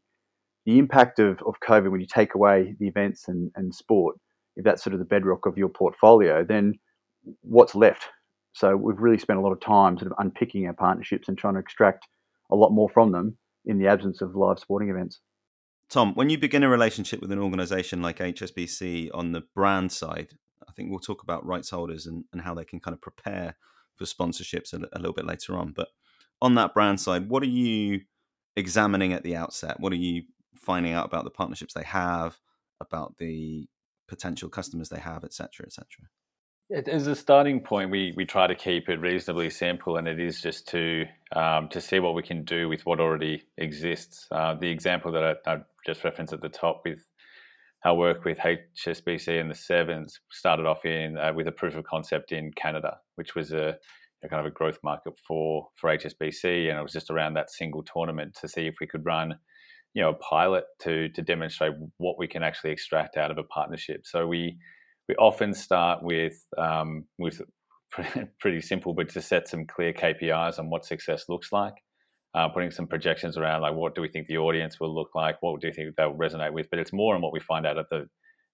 the 0.65 0.79
impact 0.79 1.19
of, 1.19 1.39
of 1.45 1.59
COVID 1.59 1.91
when 1.91 2.01
you 2.01 2.07
take 2.07 2.33
away 2.33 2.75
the 2.79 2.87
events 2.87 3.27
and, 3.27 3.51
and 3.55 3.73
sport, 3.73 4.17
if 4.55 4.65
that's 4.65 4.83
sort 4.83 4.95
of 4.95 4.99
the 4.99 5.05
bedrock 5.05 5.45
of 5.45 5.59
your 5.59 5.69
portfolio, 5.69 6.43
then 6.43 6.73
what's 7.41 7.75
left? 7.75 8.07
So 8.53 8.75
we've 8.75 8.99
really 8.99 9.19
spent 9.19 9.37
a 9.37 9.43
lot 9.43 9.51
of 9.51 9.59
time 9.59 9.99
sort 9.99 10.11
of 10.11 10.17
unpicking 10.17 10.65
our 10.65 10.73
partnerships 10.73 11.27
and 11.27 11.37
trying 11.37 11.53
to 11.53 11.59
extract 11.59 12.07
a 12.51 12.55
lot 12.55 12.71
more 12.71 12.89
from 12.89 13.11
them 13.11 13.37
in 13.65 13.77
the 13.77 13.87
absence 13.87 14.21
of 14.21 14.35
live 14.35 14.57
sporting 14.57 14.89
events. 14.89 15.19
Tom, 15.89 16.13
when 16.15 16.29
you 16.29 16.37
begin 16.37 16.63
a 16.63 16.69
relationship 16.69 17.21
with 17.21 17.31
an 17.31 17.39
organization 17.39 18.01
like 18.01 18.19
HSBC 18.19 19.09
on 19.13 19.31
the 19.31 19.41
brand 19.53 19.91
side, 19.91 20.29
I 20.67 20.71
think 20.71 20.89
we'll 20.89 20.99
talk 20.99 21.23
about 21.23 21.45
rights 21.45 21.69
holders 21.69 22.05
and, 22.05 22.25
and 22.33 22.41
how 22.41 22.53
they 22.53 22.65
can 22.65 22.79
kind 22.79 22.93
of 22.93 23.01
prepare 23.01 23.55
for 23.95 24.05
sponsorships 24.05 24.73
a, 24.73 24.77
a 24.93 24.99
little 24.99 25.13
bit 25.13 25.25
later 25.25 25.57
on. 25.57 25.71
But 25.71 25.89
on 26.41 26.55
that 26.55 26.73
brand 26.73 26.99
side, 26.99 27.29
what 27.29 27.43
are 27.43 27.47
you 27.47 28.01
examining 28.55 29.13
at 29.13 29.23
the 29.23 29.35
outset? 29.35 29.79
What 29.79 29.93
are 29.93 29.97
you 29.97 30.23
finding 30.55 30.93
out 30.93 31.05
about 31.05 31.23
the 31.23 31.29
partnerships 31.29 31.73
they 31.73 31.83
have, 31.83 32.39
about 32.81 33.17
the 33.17 33.67
potential 34.07 34.49
customers 34.49 34.89
they 34.89 34.99
have, 34.99 35.23
etc., 35.23 35.65
etc.? 35.65 35.85
As 36.87 37.05
a 37.05 37.15
starting 37.15 37.59
point, 37.59 37.91
we, 37.91 38.11
we 38.17 38.25
try 38.25 38.47
to 38.47 38.55
keep 38.55 38.89
it 38.89 38.99
reasonably 38.99 39.51
simple, 39.51 39.97
and 39.97 40.07
it 40.07 40.19
is 40.19 40.41
just 40.41 40.67
to 40.69 41.05
um, 41.31 41.69
to 41.69 41.79
see 41.79 41.99
what 41.99 42.15
we 42.15 42.23
can 42.23 42.43
do 42.43 42.67
with 42.67 42.83
what 42.87 42.99
already 42.99 43.43
exists. 43.57 44.27
Uh, 44.31 44.55
the 44.55 44.69
example 44.69 45.11
that 45.11 45.41
I, 45.45 45.51
I, 45.51 45.57
just 45.85 46.03
referenced 46.03 46.33
at 46.33 46.41
the 46.41 46.49
top 46.49 46.81
with 46.85 47.05
our 47.85 47.95
work 47.95 48.25
with 48.25 48.39
HSBC 48.39 49.39
and 49.39 49.49
the 49.49 49.55
Sevens 49.55 50.19
started 50.31 50.65
off 50.65 50.85
in 50.85 51.17
uh, 51.17 51.31
with 51.33 51.47
a 51.47 51.51
proof 51.51 51.75
of 51.75 51.83
concept 51.83 52.31
in 52.31 52.51
Canada, 52.53 52.97
which 53.15 53.35
was 53.35 53.51
a 53.51 53.77
a 54.23 54.29
kind 54.29 54.39
of 54.39 54.45
a 54.45 54.53
growth 54.53 54.79
market 54.83 55.13
for 55.27 55.67
for 55.75 55.89
HSBC, 55.89 56.69
and 56.69 56.79
it 56.79 56.81
was 56.81 56.93
just 56.93 57.11
around 57.11 57.35
that 57.35 57.51
single 57.51 57.83
tournament 57.83 58.35
to 58.41 58.47
see 58.47 58.65
if 58.65 58.75
we 58.81 58.87
could 58.87 59.05
run, 59.05 59.35
you 59.93 60.01
know, 60.01 60.09
a 60.09 60.15
pilot 60.15 60.65
to 60.81 61.09
to 61.09 61.21
demonstrate 61.21 61.73
what 61.97 62.17
we 62.17 62.27
can 62.27 62.43
actually 62.43 62.71
extract 62.71 63.17
out 63.17 63.31
of 63.31 63.37
a 63.37 63.43
partnership. 63.43 64.01
So 64.05 64.27
we 64.27 64.57
we 65.07 65.15
often 65.15 65.53
start 65.53 66.03
with 66.03 66.33
um, 66.57 67.05
with 67.17 67.41
pretty 68.39 68.61
simple, 68.61 68.93
but 68.93 69.09
to 69.09 69.21
set 69.21 69.47
some 69.47 69.65
clear 69.65 69.93
KPIs 69.93 70.59
on 70.59 70.69
what 70.69 70.85
success 70.85 71.25
looks 71.29 71.51
like. 71.51 71.75
Uh, 72.35 72.49
putting 72.49 72.69
some 72.69 72.85
projections 72.85 73.37
around 73.37 73.61
like 73.61 73.73
what 73.73 73.95
do 73.95 74.01
we 74.01 74.09
think 74.09 74.27
the 74.27 74.37
audience 74.37 74.77
will 74.77 74.93
look 74.93 75.11
like, 75.15 75.37
what 75.41 75.61
do 75.61 75.67
you 75.67 75.73
think 75.73 75.95
they'll 75.95 76.13
resonate 76.13 76.51
with, 76.51 76.69
but 76.69 76.79
it's 76.79 76.91
more 76.91 77.15
on 77.15 77.21
what 77.21 77.31
we 77.31 77.39
find 77.39 77.65
out 77.65 77.77
at 77.77 77.85
the 77.89 78.05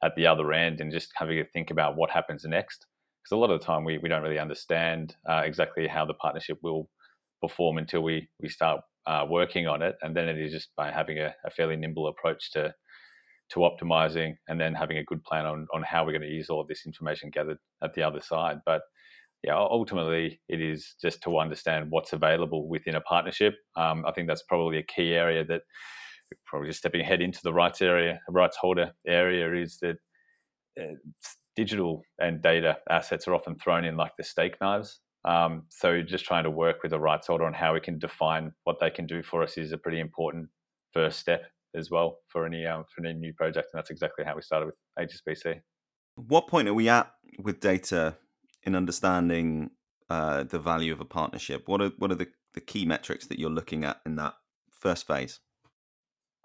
at 0.04 0.16
the 0.16 0.28
other 0.28 0.54
end 0.54 0.82
and 0.82 0.92
just 0.92 1.10
having 1.16 1.38
to 1.38 1.50
think 1.52 1.72
about 1.72 1.96
what 1.96 2.10
happens 2.10 2.44
next. 2.46 2.86
Because 3.24 3.36
a 3.36 3.40
lot 3.40 3.52
of 3.52 3.60
the 3.60 3.66
time 3.66 3.84
we, 3.84 3.98
we 4.00 4.10
don't 4.10 4.24
really 4.24 4.40
understand 4.40 5.16
uh, 5.30 5.42
exactly 5.46 5.88
how 5.88 6.06
the 6.06 6.14
partnership 6.16 6.58
will 6.64 6.90
perform 7.42 7.78
until 7.78 8.02
we 8.02 8.30
we 8.40 8.50
start 8.50 8.82
uh, 9.08 9.26
working 9.28 9.68
on 9.68 9.82
it, 9.82 9.96
and 10.02 10.16
then 10.16 10.28
it 10.30 10.40
is 10.40 10.52
just 10.52 10.70
by 10.76 10.92
having 10.92 11.18
a, 11.18 11.34
a, 11.46 11.50
fairly 11.50 11.76
nimble 11.76 12.08
approach 12.08 12.52
to 12.52 12.74
to 13.50 13.60
optimizing, 13.60 14.36
and 14.48 14.60
then 14.60 14.74
having 14.74 14.98
a 14.98 15.04
good 15.04 15.24
plan 15.24 15.46
on 15.46 15.68
on 15.74 15.84
how 15.84 16.06
we're 16.06 16.12
going 16.12 16.22
to 16.22 16.28
use 16.28 16.50
all 16.50 16.62
of 16.62 16.68
this 16.68 16.86
information 16.86 17.30
gathered 17.32 17.58
at 17.84 17.94
the 17.94 18.04
other 18.04 18.22
side. 18.22 18.58
But 18.66 18.82
yeah, 19.44 19.56
ultimately, 19.56 20.40
it 20.50 20.62
is 20.62 20.96
just 21.02 21.24
to 21.24 21.40
understand 21.40 21.88
what's 21.90 22.14
available 22.14 22.68
within 22.68 22.96
a 22.96 23.02
partnership. 23.02 23.56
Um, 23.76 24.06
I 24.06 24.12
think 24.12 24.28
that's 24.28 24.44
probably 24.44 24.78
a 24.78 24.84
key 24.84 25.14
area 25.14 25.44
that 25.46 25.62
probably 26.46 26.70
just 26.70 26.80
stepping 26.80 27.02
ahead 27.02 27.22
into 27.22 27.40
the 27.44 27.54
rights 27.54 27.82
area, 27.82 28.20
rights 28.30 28.58
holder 28.58 28.92
area, 29.08 29.54
is 29.54 29.80
that 29.82 29.98
uh, 30.80 30.94
digital 31.56 32.04
and 32.20 32.42
data 32.42 32.78
assets 32.90 33.28
are 33.28 33.34
often 33.34 33.56
thrown 33.56 33.84
in 33.84 33.98
like 33.98 34.12
the 34.18 34.24
steak 34.24 34.56
knives. 34.62 35.00
Um, 35.26 35.64
so 35.70 36.02
just 36.02 36.26
trying 36.26 36.44
to 36.44 36.52
work 36.52 36.84
with 36.84 36.92
the 36.92 37.00
rights 37.00 37.28
holder 37.28 37.46
on 37.46 37.54
how 37.54 37.74
we 37.74 37.80
can 37.80 38.00
define 38.00 38.54
what 38.64 38.78
they 38.80 38.90
can 38.90 39.06
do 39.06 39.22
for 39.22 39.44
us 39.44 39.58
is 39.58 39.72
a 39.72 39.78
pretty 39.78 40.00
important 40.00 40.50
first 40.94 41.20
step 41.20 41.44
as 41.76 41.90
well 41.90 42.20
for 42.28 42.46
any 42.46 42.66
um, 42.66 42.86
for 42.94 43.06
any 43.06 43.18
new 43.18 43.34
project, 43.34 43.70
and 43.74 43.80
that's 43.80 43.90
exactly 43.90 44.26
how 44.26 44.36
we 44.36 44.42
started 44.42 44.68
with 44.68 45.10
HSBC. 45.10 45.62
What 46.16 46.48
point 46.48 46.68
are 46.68 46.74
we 46.74 46.90
at 46.90 47.12
with 47.40 47.60
data 47.60 48.18
in 48.64 48.76
understanding 48.76 49.72
uh, 50.10 50.44
the 50.44 50.60
value 50.60 50.94
of 50.94 51.02
a 51.02 51.06
partnership? 51.06 51.64
What 51.68 51.82
are 51.82 51.92
what 51.98 52.12
are 52.12 52.16
the, 52.16 52.28
the 52.54 52.62
key 52.62 52.86
metrics 52.86 53.28
that 53.28 53.40
you're 53.40 53.50
looking 53.50 53.84
at 53.84 54.02
in 54.06 54.16
that 54.18 54.36
first 54.72 55.08
phase? 55.08 55.40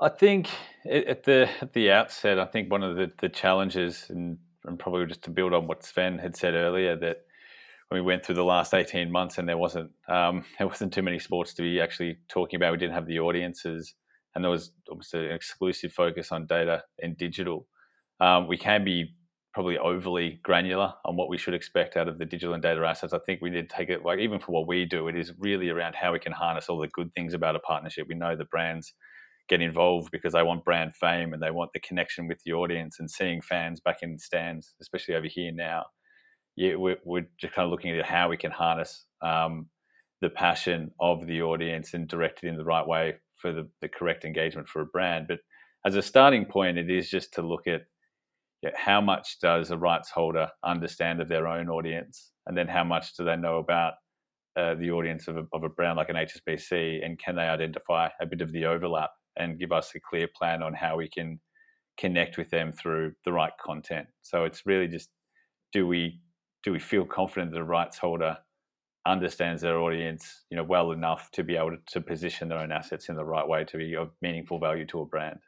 I 0.00 0.10
think 0.10 0.50
at 0.84 1.24
the 1.24 1.48
at 1.60 1.72
the 1.72 1.90
outset, 1.90 2.38
I 2.38 2.46
think 2.46 2.70
one 2.70 2.82
of 2.82 2.96
the, 2.96 3.10
the 3.18 3.28
challenges, 3.28 4.06
and 4.10 4.38
and 4.64 4.78
probably 4.78 5.06
just 5.06 5.22
to 5.22 5.30
build 5.30 5.54
on 5.54 5.66
what 5.66 5.84
Sven 5.84 6.18
had 6.18 6.36
said 6.36 6.54
earlier, 6.54 6.96
that 6.96 7.18
when 7.88 8.00
we 8.00 8.06
went 8.06 8.24
through 8.24 8.34
the 8.34 8.44
last 8.44 8.74
18 8.74 9.10
months 9.10 9.38
and 9.38 9.48
there 9.48 9.56
wasn't 9.56 9.90
um, 10.08 10.44
there 10.58 10.68
wasn't 10.68 10.92
too 10.92 11.02
many 11.02 11.18
sports 11.18 11.54
to 11.54 11.62
be 11.62 11.80
actually 11.80 12.18
talking 12.28 12.56
about. 12.56 12.72
We 12.72 12.78
didn't 12.78 12.94
have 12.94 13.06
the 13.06 13.20
audiences, 13.20 13.94
and 14.34 14.44
there 14.44 14.50
was 14.50 14.72
obviously 14.90 15.26
an 15.26 15.32
exclusive 15.32 15.92
focus 15.92 16.30
on 16.30 16.46
data 16.46 16.84
and 17.02 17.16
digital. 17.16 17.66
Um, 18.20 18.48
we 18.48 18.56
can 18.56 18.84
be 18.84 19.14
probably 19.56 19.78
overly 19.78 20.38
granular 20.42 20.92
on 21.06 21.16
what 21.16 21.30
we 21.30 21.38
should 21.38 21.54
expect 21.54 21.96
out 21.96 22.08
of 22.08 22.18
the 22.18 22.26
digital 22.26 22.52
and 22.52 22.62
data 22.62 22.84
assets. 22.84 23.14
I 23.14 23.18
think 23.20 23.40
we 23.40 23.48
need 23.48 23.66
to 23.66 23.74
take 23.74 23.88
it 23.88 24.04
like 24.04 24.18
even 24.18 24.38
for 24.38 24.52
what 24.52 24.68
we 24.68 24.84
do, 24.84 25.08
it 25.08 25.16
is 25.16 25.32
really 25.38 25.70
around 25.70 25.94
how 25.94 26.12
we 26.12 26.18
can 26.18 26.32
harness 26.32 26.68
all 26.68 26.78
the 26.78 26.88
good 26.88 27.10
things 27.14 27.32
about 27.32 27.56
a 27.56 27.60
partnership. 27.60 28.04
We 28.06 28.16
know 28.16 28.36
the 28.36 28.44
brands 28.44 28.92
get 29.48 29.62
involved 29.62 30.10
because 30.12 30.34
they 30.34 30.42
want 30.42 30.66
brand 30.66 30.94
fame 30.94 31.32
and 31.32 31.42
they 31.42 31.50
want 31.50 31.70
the 31.72 31.80
connection 31.80 32.28
with 32.28 32.38
the 32.44 32.52
audience 32.52 33.00
and 33.00 33.10
seeing 33.10 33.40
fans 33.40 33.80
back 33.80 34.02
in 34.02 34.12
the 34.12 34.18
stands, 34.18 34.74
especially 34.82 35.14
over 35.14 35.26
here 35.26 35.52
now. 35.54 35.84
Yeah, 36.54 36.74
we're, 36.74 36.98
we're 37.06 37.26
just 37.40 37.54
kind 37.54 37.64
of 37.64 37.70
looking 37.70 37.98
at 37.98 38.04
how 38.04 38.28
we 38.28 38.36
can 38.36 38.50
harness 38.50 39.06
um, 39.22 39.68
the 40.20 40.28
passion 40.28 40.90
of 41.00 41.26
the 41.26 41.40
audience 41.40 41.94
and 41.94 42.06
direct 42.06 42.44
it 42.44 42.48
in 42.48 42.58
the 42.58 42.64
right 42.66 42.86
way 42.86 43.14
for 43.36 43.54
the, 43.54 43.66
the 43.80 43.88
correct 43.88 44.26
engagement 44.26 44.68
for 44.68 44.82
a 44.82 44.86
brand. 44.86 45.28
But 45.28 45.38
as 45.86 45.96
a 45.96 46.02
starting 46.02 46.44
point, 46.44 46.76
it 46.76 46.90
is 46.90 47.08
just 47.08 47.32
to 47.32 47.42
look 47.42 47.66
at 47.66 47.86
yeah, 48.62 48.70
how 48.74 49.00
much 49.00 49.38
does 49.40 49.70
a 49.70 49.76
rights 49.76 50.10
holder 50.10 50.48
understand 50.64 51.20
of 51.20 51.28
their 51.28 51.46
own 51.46 51.68
audience, 51.68 52.32
and 52.46 52.56
then 52.56 52.68
how 52.68 52.84
much 52.84 53.16
do 53.16 53.24
they 53.24 53.36
know 53.36 53.58
about 53.58 53.94
uh, 54.56 54.74
the 54.74 54.90
audience 54.90 55.28
of 55.28 55.36
a, 55.36 55.46
of 55.52 55.62
a 55.62 55.68
brand 55.68 55.96
like 55.96 56.08
an 56.08 56.16
HSBC, 56.16 57.04
and 57.04 57.18
can 57.18 57.36
they 57.36 57.42
identify 57.42 58.08
a 58.20 58.26
bit 58.26 58.40
of 58.40 58.52
the 58.52 58.64
overlap 58.64 59.10
and 59.36 59.58
give 59.58 59.72
us 59.72 59.92
a 59.94 60.00
clear 60.00 60.28
plan 60.34 60.62
on 60.62 60.72
how 60.72 60.96
we 60.96 61.08
can 61.08 61.38
connect 61.98 62.38
with 62.38 62.50
them 62.50 62.72
through 62.72 63.12
the 63.24 63.32
right 63.32 63.52
content. 63.62 64.06
So 64.22 64.44
it's 64.44 64.66
really 64.66 64.88
just 64.88 65.10
do 65.72 65.86
we 65.86 66.20
do 66.62 66.72
we 66.72 66.78
feel 66.78 67.04
confident 67.04 67.52
that 67.52 67.60
a 67.60 67.64
rights 67.64 67.98
holder 67.98 68.38
understands 69.06 69.62
their 69.62 69.78
audience, 69.78 70.44
you 70.50 70.56
know, 70.56 70.64
well 70.64 70.90
enough 70.90 71.30
to 71.30 71.44
be 71.44 71.56
able 71.56 71.70
to, 71.70 71.78
to 71.86 72.00
position 72.00 72.48
their 72.48 72.58
own 72.58 72.72
assets 72.72 73.08
in 73.08 73.14
the 73.14 73.24
right 73.24 73.46
way 73.46 73.64
to 73.64 73.78
be 73.78 73.94
of 73.94 74.10
meaningful 74.20 74.58
value 74.58 74.84
to 74.86 75.00
a 75.00 75.06
brand. 75.06 75.38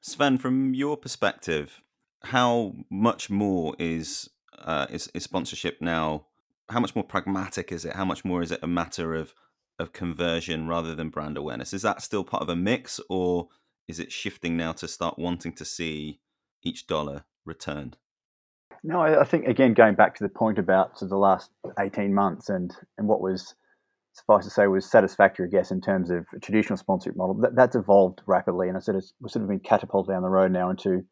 Sven, 0.00 0.38
from 0.38 0.72
your 0.72 0.96
perspective, 0.96 1.82
how 2.24 2.74
much 2.90 3.30
more 3.30 3.74
is 3.78 4.30
uh, 4.58 4.86
is, 4.90 5.10
is 5.14 5.24
sponsorship 5.24 5.80
now? 5.80 6.26
How 6.68 6.80
much 6.80 6.94
more 6.94 7.04
pragmatic 7.04 7.72
is 7.72 7.84
it? 7.84 7.94
How 7.94 8.04
much 8.04 8.24
more 8.24 8.42
is 8.42 8.52
it 8.52 8.60
a 8.62 8.66
matter 8.66 9.14
of 9.14 9.34
of 9.78 9.92
conversion 9.92 10.68
rather 10.68 10.94
than 10.94 11.08
brand 11.08 11.38
awareness? 11.38 11.72
Is 11.72 11.82
that 11.82 12.02
still 12.02 12.24
part 12.24 12.42
of 12.42 12.48
a 12.48 12.56
mix, 12.56 13.00
or 13.08 13.48
is 13.88 13.98
it 13.98 14.12
shifting 14.12 14.56
now 14.56 14.72
to 14.72 14.86
start 14.86 15.18
wanting 15.18 15.52
to 15.54 15.64
see 15.64 16.20
each 16.62 16.86
dollar 16.86 17.24
returned? 17.46 17.96
No, 18.82 19.00
I 19.00 19.24
think 19.24 19.46
again 19.46 19.74
going 19.74 19.94
back 19.94 20.14
to 20.16 20.24
the 20.24 20.28
point 20.28 20.58
about 20.58 20.98
the 20.98 21.16
last 21.16 21.50
eighteen 21.78 22.14
months 22.14 22.48
and 22.48 22.74
and 22.98 23.08
what 23.08 23.20
was 23.20 23.54
suffice 24.12 24.44
to 24.44 24.50
say 24.50 24.66
was 24.66 24.90
satisfactory, 24.90 25.46
I 25.46 25.50
guess, 25.50 25.70
in 25.70 25.80
terms 25.80 26.10
of 26.10 26.26
traditional 26.42 26.76
sponsorship 26.76 27.16
model. 27.16 27.34
That, 27.34 27.54
that's 27.54 27.76
evolved 27.76 28.20
rapidly, 28.26 28.68
and 28.68 28.76
I 28.76 28.80
said 28.80 28.96
it's, 28.96 29.14
we're 29.20 29.28
sort 29.28 29.44
of 29.44 29.48
been 29.48 29.60
catapulted 29.60 30.12
down 30.12 30.22
the 30.22 30.28
road 30.28 30.52
now 30.52 30.70
into 30.70 31.04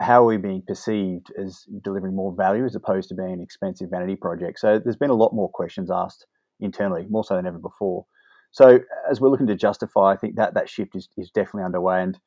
how 0.00 0.22
are 0.22 0.26
we 0.26 0.38
being 0.38 0.62
perceived 0.66 1.30
as 1.38 1.64
delivering 1.82 2.16
more 2.16 2.34
value 2.34 2.64
as 2.64 2.74
opposed 2.74 3.08
to 3.10 3.14
being 3.14 3.34
an 3.34 3.40
expensive 3.40 3.90
vanity 3.90 4.16
project. 4.16 4.58
So 4.58 4.78
there's 4.78 4.96
been 4.96 5.10
a 5.10 5.14
lot 5.14 5.34
more 5.34 5.50
questions 5.50 5.90
asked 5.90 6.26
internally, 6.58 7.06
more 7.10 7.22
so 7.22 7.36
than 7.36 7.46
ever 7.46 7.58
before. 7.58 8.06
So 8.50 8.80
as 9.10 9.20
we're 9.20 9.28
looking 9.28 9.46
to 9.48 9.54
justify, 9.54 10.12
I 10.12 10.16
think 10.16 10.36
that 10.36 10.54
that 10.54 10.68
shift 10.68 10.96
is, 10.96 11.08
is 11.16 11.30
definitely 11.30 11.64
underway. 11.64 12.02
And 12.02 12.18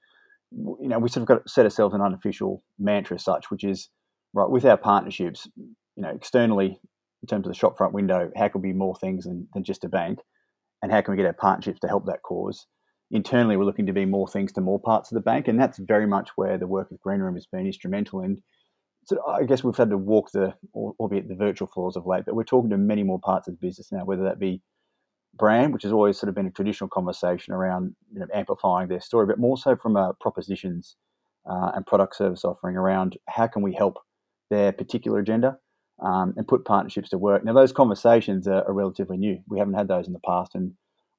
you 0.52 0.88
know, 0.88 1.00
we 1.00 1.10
sort 1.10 1.24
of 1.24 1.28
got 1.28 1.50
set 1.50 1.66
ourselves 1.66 1.96
an 1.96 2.02
unofficial 2.02 2.64
mantra 2.78 3.16
as 3.16 3.24
such, 3.24 3.50
which 3.50 3.64
is 3.64 3.90
right 4.34 4.50
with 4.50 4.66
our 4.66 4.78
partnerships. 4.78 5.48
You 5.58 6.04
know, 6.04 6.10
externally 6.10 6.80
in 7.24 7.28
terms 7.28 7.48
of 7.48 7.54
the 7.54 7.60
shopfront 7.60 7.94
window, 7.94 8.32
how 8.36 8.50
can 8.50 8.62
we 8.62 8.70
be 8.70 8.78
more 8.78 8.96
things 8.96 9.26
than, 9.26 9.48
than 9.54 9.64
just 9.64 9.84
a 9.84 9.90
bank, 9.90 10.20
and 10.82 10.92
how 10.92 11.02
can 11.02 11.14
we 11.14 11.18
get 11.18 11.26
our 11.26 11.34
partnerships 11.34 11.80
to 11.80 11.88
help 11.88 12.06
that 12.06 12.22
cause? 12.22 12.68
Internally, 13.14 13.56
we're 13.56 13.64
looking 13.64 13.86
to 13.86 13.94
be 13.94 14.06
more 14.06 14.28
things 14.28 14.52
to 14.52 14.62
more 14.62 14.80
parts 14.80 15.12
of 15.12 15.16
the 15.16 15.22
bank, 15.22 15.48
and 15.48 15.60
that's 15.60 15.78
very 15.78 16.08
much 16.08 16.32
where 16.36 16.58
the 16.58 16.68
work 16.68 16.92
of 16.92 17.00
Greenroom 17.00 17.36
has 17.36 17.46
been 17.46 17.66
instrumental 17.66 18.22
in 18.22 18.42
so 19.06 19.18
I 19.28 19.44
guess 19.44 19.64
we've 19.64 19.76
had 19.76 19.90
to 19.90 19.98
walk 19.98 20.32
the, 20.32 20.54
albeit 20.74 21.28
the 21.28 21.36
virtual 21.36 21.68
floors 21.68 21.96
of 21.96 22.06
late, 22.06 22.24
but 22.26 22.36
we're 22.36 22.44
talking 22.44 22.70
to 22.70 22.78
many 22.78 23.04
more 23.04 23.20
parts 23.20 23.48
of 23.48 23.54
the 23.54 23.66
business 23.66 23.92
now, 23.92 24.06
whether 24.06 24.24
that 24.24 24.40
be 24.40 24.62
brand, 25.36 25.74
which 25.74 25.84
has 25.84 25.92
always 25.92 26.18
sort 26.18 26.30
of 26.30 26.36
been 26.36 26.48
a 26.48 26.52
traditional 26.52 26.88
conversation 26.88 27.54
around 27.54 27.96
you 28.14 28.20
know, 28.20 28.28
amplifying 28.34 28.88
their 28.88 29.02
story, 29.02 29.26
but 29.26 29.40
more 29.40 29.58
so 29.58 29.76
from 29.76 29.98
a 29.98 30.14
propositions 30.22 30.96
uh, 31.50 31.72
and 31.76 31.86
product 31.86 32.16
service 32.16 32.46
offering 32.46 32.78
around 32.78 33.18
how 33.28 33.48
can 33.48 33.62
we 33.62 33.74
help 33.74 33.98
their 34.50 34.72
particular 34.72 35.20
agenda 35.20 35.58
um, 36.02 36.34
and 36.38 36.48
put 36.48 36.66
partnerships 36.66 37.10
to 37.10 37.18
work. 37.18 37.44
Now, 37.44 37.54
those 37.54 37.72
conversations 37.72 38.48
are, 38.48 38.64
are, 38.66 38.74
relatively 38.74 39.18
new. 39.18 39.40
We 39.48 39.60
haven't 39.60 39.74
had 39.74 39.88
those 39.88 40.08
in 40.08 40.14
the 40.14 40.20
past, 40.20 40.56
and 40.56 40.74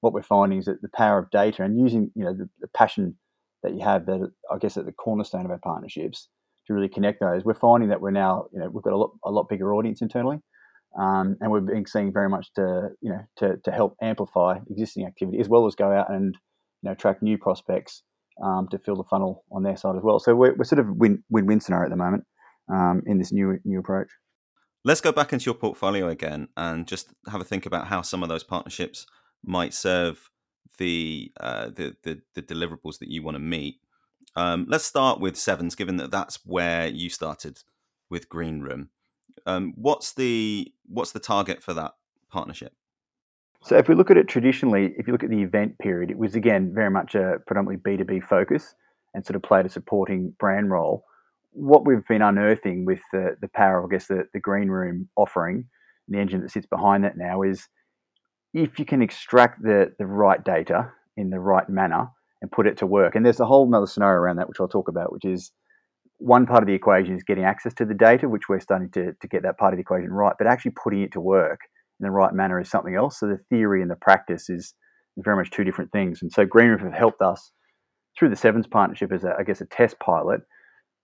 what 0.04 0.12
we're 0.12 0.23
finding 0.23 0.58
is 0.58 0.66
that 0.66 0.82
the 0.82 0.90
power 0.94 1.18
of 1.18 1.30
data 1.30 1.62
and 1.62 1.80
using 1.80 2.11
you 2.14 2.25
know 2.25 2.34
the, 2.34 2.49
the 2.61 2.68
passion 2.68 3.16
that 3.62 3.75
you 3.75 3.80
have 3.80 4.06
that 4.06 4.30
I 4.52 4.58
guess 4.58 4.76
at 4.76 4.84
the 4.84 4.92
cornerstone 4.92 5.46
of 5.46 5.50
our 5.50 5.58
partnerships 5.58 6.28
to 6.66 6.75
really 6.75 6.88
connect 6.88 7.20
those. 7.20 7.44
We're 7.44 7.54
finding 7.54 7.88
that 7.90 8.00
we're 8.00 8.11
now, 8.11 8.46
you 8.52 8.58
know, 8.58 8.70
we've 8.70 8.82
got 8.82 8.92
a 8.92 8.96
lot, 8.96 9.11
a 9.25 9.30
lot 9.30 9.49
bigger 9.49 9.75
audience 9.75 10.00
internally, 10.00 10.38
um, 10.99 11.37
and 11.40 11.50
we've 11.50 11.66
been 11.66 11.87
seeing 11.87 12.12
very 12.12 12.28
much 12.28 12.52
to, 12.54 12.90
you 13.00 13.11
know, 13.11 13.20
to, 13.37 13.56
to 13.64 13.70
help 13.70 13.96
amplify 14.00 14.58
existing 14.70 15.06
activity 15.06 15.40
as 15.40 15.49
well 15.49 15.66
as 15.66 15.75
go 15.75 15.92
out 15.92 16.11
and, 16.11 16.34
you 16.82 16.88
know, 16.88 16.92
attract 16.92 17.23
new 17.23 17.37
prospects 17.37 18.02
um, 18.42 18.68
to 18.70 18.78
fill 18.78 18.96
the 18.96 19.04
funnel 19.04 19.44
on 19.52 19.62
their 19.62 19.76
side 19.76 19.96
as 19.96 20.02
well. 20.02 20.18
So 20.18 20.34
we're, 20.34 20.54
we're 20.54 20.64
sort 20.64 20.78
of 20.78 20.88
win 20.88 21.23
win 21.30 21.46
win 21.46 21.61
scenario 21.61 21.87
at 21.87 21.90
the 21.90 21.96
moment 21.96 22.25
um, 22.73 23.02
in 23.06 23.18
this 23.18 23.32
new 23.32 23.58
new 23.64 23.80
approach. 23.80 24.08
Let's 24.87 25.00
go 25.00 25.12
back 25.12 25.32
into 25.32 25.46
your 25.46 25.54
portfolio 25.54 26.08
again 26.08 26.49
and 26.58 26.87
just 26.87 27.08
have 27.30 27.40
a 27.40 27.44
think 27.44 27.64
about 27.64 27.88
how 27.88 28.02
some 28.02 28.23
of 28.23 28.28
those 28.28 28.44
partnerships 28.44 29.06
might 29.46 29.74
serve 29.74 30.30
the 30.78 31.32
uh, 31.40 31.66
the, 31.66 31.96
the, 32.02 32.20
the 32.34 32.42
deliverables 32.42 32.98
that 32.98 33.08
you 33.08 33.22
want 33.22 33.36
to 33.36 33.40
meet. 33.40 33.80
Um, 34.36 34.66
let's 34.68 34.84
start 34.84 35.20
with 35.20 35.36
sevens, 35.36 35.74
given 35.74 35.96
that 35.98 36.10
that's 36.10 36.40
where 36.44 36.88
you 36.88 37.08
started 37.08 37.62
with 38.10 38.28
Greenroom. 38.28 38.88
Um, 39.46 39.74
what's 39.76 40.14
the 40.14 40.72
what's 40.86 41.12
the 41.12 41.20
target 41.20 41.62
for 41.62 41.74
that 41.74 41.92
partnership? 42.30 42.72
So, 43.62 43.76
if 43.76 43.88
we 43.88 43.94
look 43.94 44.10
at 44.10 44.16
it 44.16 44.28
traditionally, 44.28 44.94
if 44.98 45.06
you 45.06 45.12
look 45.12 45.24
at 45.24 45.30
the 45.30 45.42
event 45.42 45.78
period, 45.78 46.10
it 46.10 46.18
was 46.18 46.34
again 46.34 46.72
very 46.74 46.90
much 46.90 47.14
a 47.14 47.38
predominantly 47.46 47.76
B 47.76 47.96
two 47.96 48.04
B 48.04 48.20
focus 48.20 48.74
and 49.14 49.24
sort 49.24 49.36
of 49.36 49.42
played 49.42 49.66
a 49.66 49.68
supporting 49.68 50.34
brand 50.40 50.70
role. 50.70 51.04
What 51.52 51.86
we've 51.86 52.06
been 52.08 52.20
unearthing 52.20 52.84
with 52.84 53.00
the, 53.12 53.36
the 53.40 53.48
power 53.48 53.78
of, 53.78 53.84
I 53.84 53.94
guess, 53.94 54.08
the, 54.08 54.26
the 54.32 54.40
Greenroom 54.40 55.08
offering, 55.14 55.66
the 56.08 56.18
engine 56.18 56.40
that 56.40 56.50
sits 56.50 56.66
behind 56.66 57.04
that 57.04 57.16
now 57.16 57.42
is 57.42 57.68
if 58.54 58.78
you 58.78 58.87
can 58.87 59.02
extract 59.02 59.62
the, 59.62 59.92
the 59.99 60.06
right 60.06 60.42
data 60.42 60.90
in 61.16 61.30
the 61.30 61.40
right 61.40 61.68
manner, 61.68 62.08
and 62.44 62.52
put 62.52 62.66
it 62.66 62.76
to 62.76 62.87
work. 62.87 63.14
And 63.14 63.25
there's 63.25 63.40
a 63.40 63.46
whole 63.46 63.75
other 63.75 63.87
scenario 63.87 64.18
around 64.18 64.37
that, 64.37 64.49
which 64.49 64.61
I'll 64.61 64.68
talk 64.68 64.88
about, 64.88 65.11
which 65.11 65.25
is 65.25 65.50
one 66.18 66.44
part 66.44 66.62
of 66.62 66.66
the 66.66 66.75
equation 66.75 67.16
is 67.16 67.23
getting 67.23 67.44
access 67.44 67.73
to 67.75 67.87
the 67.87 67.94
data, 67.94 68.28
which 68.28 68.50
we're 68.50 68.61
starting 68.61 68.90
to, 68.90 69.14
to 69.14 69.28
get 69.28 69.42
that 69.44 69.56
part 69.56 69.73
of 69.73 69.78
the 69.78 69.80
equation 69.80 70.11
right, 70.11 70.34
but 70.37 70.46
actually 70.46 70.73
putting 70.73 71.00
it 71.00 71.12
to 71.12 71.20
work 71.20 71.61
in 71.99 72.04
the 72.04 72.11
right 72.11 72.34
manner 72.34 72.61
is 72.61 72.68
something 72.68 72.96
else. 72.96 73.18
So 73.18 73.28
the 73.28 73.40
theory 73.49 73.80
and 73.80 73.90
the 73.90 73.96
practice 73.96 74.50
is, 74.50 74.75
very 75.16 75.37
much 75.37 75.52
two 75.52 75.64
different 75.64 75.92
things. 75.92 76.20
And 76.23 76.30
so 76.30 76.44
Greenroom 76.44 76.80
have 76.80 76.92
helped 76.92 77.23
us 77.23 77.52
through 78.18 78.30
the 78.30 78.37
Sevens 78.37 78.66
partnership 78.66 79.12
as, 79.12 79.25
a, 79.25 79.34
I 79.38 79.44
guess, 79.44 79.61
a 79.61 79.66
test 79.66 79.99
pilot, 80.00 80.40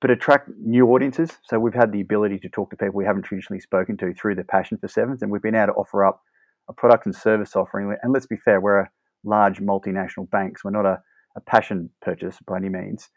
but 0.00 0.10
attract 0.10 0.50
new 0.60 0.88
audiences. 0.88 1.30
So 1.44 1.58
we've 1.60 1.72
had 1.72 1.92
the 1.92 2.00
ability 2.00 2.40
to 2.40 2.48
talk 2.48 2.70
to 2.70 2.76
people 2.76 2.96
we 2.96 3.04
haven't 3.04 3.22
traditionally 3.22 3.60
spoken 3.60 3.96
to 3.98 4.12
through 4.12 4.34
the 4.34 4.44
passion 4.44 4.78
for 4.78 4.88
Sevens, 4.88 5.22
and 5.22 5.30
we've 5.30 5.40
been 5.40 5.54
able 5.54 5.68
to 5.68 5.78
offer 5.78 6.04
up 6.04 6.20
a 6.68 6.72
product 6.72 7.06
and 7.06 7.14
service 7.14 7.56
offering. 7.56 7.94
And 8.02 8.12
let's 8.12 8.26
be 8.26 8.36
fair, 8.36 8.60
we're 8.60 8.80
a 8.80 8.90
large 9.24 9.60
multinational 9.60 10.30
bank, 10.30 10.58
so 10.58 10.62
we're 10.64 10.82
not 10.82 10.86
a 10.86 11.00
a 11.36 11.40
passion 11.40 11.90
purchase 12.02 12.36
by 12.46 12.56
any 12.56 12.68
means. 12.68 13.08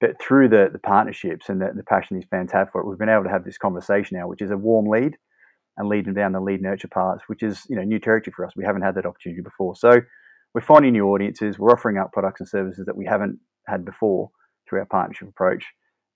But 0.00 0.20
through 0.20 0.48
the, 0.50 0.68
the 0.70 0.78
partnerships 0.78 1.48
and 1.48 1.60
the, 1.60 1.70
the 1.74 1.82
passion 1.82 2.16
these 2.16 2.28
fans 2.30 2.52
have 2.52 2.70
for 2.70 2.80
it, 2.80 2.86
we've 2.86 2.98
been 2.98 3.08
able 3.08 3.24
to 3.24 3.30
have 3.30 3.44
this 3.44 3.58
conversation 3.58 4.18
now, 4.18 4.28
which 4.28 4.42
is 4.42 4.50
a 4.50 4.56
warm 4.56 4.86
lead 4.86 5.16
and 5.78 5.88
leading 5.88 6.14
down 6.14 6.32
the 6.32 6.40
lead 6.40 6.60
nurture 6.60 6.88
paths, 6.88 7.22
which 7.28 7.42
is 7.42 7.62
you 7.68 7.76
know 7.76 7.82
new 7.82 7.98
territory 7.98 8.32
for 8.34 8.44
us. 8.46 8.52
We 8.56 8.64
haven't 8.64 8.82
had 8.82 8.94
that 8.96 9.06
opportunity 9.06 9.42
before. 9.42 9.76
So 9.76 10.00
we're 10.54 10.60
finding 10.60 10.92
new 10.92 11.06
audiences. 11.06 11.58
We're 11.58 11.72
offering 11.72 11.98
up 11.98 12.12
products 12.12 12.40
and 12.40 12.48
services 12.48 12.86
that 12.86 12.96
we 12.96 13.06
haven't 13.06 13.38
had 13.66 13.84
before 13.84 14.30
through 14.68 14.80
our 14.80 14.86
partnership 14.86 15.28
approach. 15.28 15.64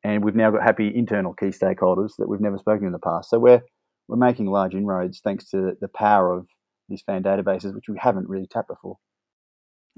And 0.02 0.24
we've 0.24 0.34
now 0.34 0.50
got 0.50 0.62
happy 0.62 0.90
internal 0.94 1.34
key 1.34 1.46
stakeholders 1.46 2.12
that 2.18 2.28
we've 2.28 2.40
never 2.40 2.58
spoken 2.58 2.86
in 2.86 2.92
the 2.92 2.98
past. 2.98 3.30
So 3.30 3.38
we're 3.38 3.62
we're 4.08 4.16
making 4.16 4.46
large 4.46 4.74
inroads 4.74 5.20
thanks 5.22 5.48
to 5.50 5.72
the 5.80 5.88
power 5.88 6.36
of 6.36 6.46
these 6.90 7.02
fan 7.02 7.22
databases, 7.22 7.74
which 7.74 7.88
we 7.88 7.98
haven't 7.98 8.28
really 8.28 8.46
tapped 8.46 8.68
before. 8.68 8.98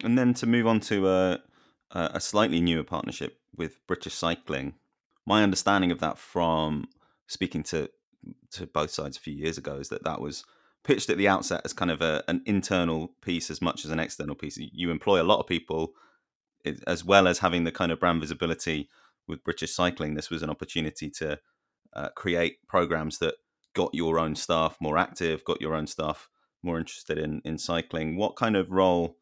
And 0.05 0.17
then 0.17 0.35
to 0.35 0.47
move 0.47 0.67
on 0.67 0.81
to 0.81 1.09
a, 1.09 1.41
a 1.91 2.21
slightly 2.21 2.61
newer 2.61 2.85
partnership 2.85 3.39
with 3.57 3.85
British 3.87 4.15
Cycling. 4.15 4.75
My 5.27 5.43
understanding 5.43 5.91
of 5.91 6.01
that 6.01 6.19
from 6.19 6.89
speaking 7.27 7.63
to 7.65 7.91
to 8.53 8.67
both 8.67 8.91
sides 8.91 9.17
a 9.17 9.21
few 9.21 9.35
years 9.35 9.59
ago 9.59 9.77
is 9.77 9.89
that 9.89 10.05
that 10.05 10.21
was 10.21 10.45
pitched 10.85 11.11
at 11.11 11.19
the 11.19 11.29
outset 11.29 11.61
as 11.65 11.73
kind 11.73 11.91
of 11.91 12.01
a, 12.01 12.23
an 12.29 12.43
internal 12.47 13.15
piece 13.21 13.51
as 13.51 13.61
much 13.61 13.85
as 13.85 13.91
an 13.91 13.99
external 13.99 14.35
piece. 14.35 14.59
You 14.59 14.91
employ 14.91 15.21
a 15.21 15.25
lot 15.25 15.41
of 15.41 15.47
people, 15.47 15.93
as 16.87 17.05
well 17.05 17.27
as 17.27 17.39
having 17.39 17.65
the 17.65 17.73
kind 17.73 17.93
of 17.93 18.01
brand 18.01 18.21
visibility 18.21 18.89
with 19.27 19.45
British 19.45 19.75
Cycling. 19.75 20.15
This 20.15 20.31
was 20.31 20.43
an 20.43 20.51
opportunity 20.51 21.11
to 21.11 21.39
uh, 21.95 22.09
create 22.17 22.67
programs 22.69 23.19
that 23.19 23.35
got 23.75 23.95
your 23.95 24.19
own 24.19 24.35
staff 24.35 24.77
more 24.81 24.99
active, 24.99 25.45
got 25.45 25.61
your 25.61 25.75
own 25.75 25.87
staff 25.87 26.29
more 26.63 26.79
interested 26.79 27.19
in 27.19 27.41
in 27.45 27.59
cycling. 27.59 28.17
What 28.17 28.37
kind 28.37 28.57
of 28.57 28.71
role 28.71 29.17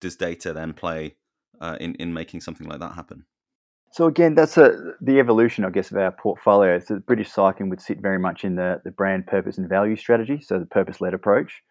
does 0.00 0.16
data 0.16 0.52
then 0.52 0.72
play 0.72 1.16
uh, 1.60 1.76
in 1.80 1.94
in 1.96 2.12
making 2.12 2.40
something 2.40 2.68
like 2.68 2.80
that 2.80 2.94
happen? 2.94 3.24
So 3.92 4.06
again, 4.06 4.34
that's 4.34 4.56
a, 4.56 4.94
the 5.02 5.20
evolution, 5.20 5.66
I 5.66 5.70
guess, 5.70 5.90
of 5.90 5.98
our 5.98 6.12
portfolio. 6.12 6.78
So 6.78 6.98
British 7.00 7.30
Cycling 7.30 7.68
would 7.68 7.80
sit 7.82 8.00
very 8.00 8.18
much 8.18 8.42
in 8.42 8.56
the, 8.56 8.80
the 8.86 8.90
brand 8.90 9.26
purpose 9.26 9.58
and 9.58 9.68
value 9.68 9.96
strategy, 9.96 10.40
so 10.40 10.58
the 10.58 10.64
purpose-led 10.64 11.12
approach, 11.12 11.62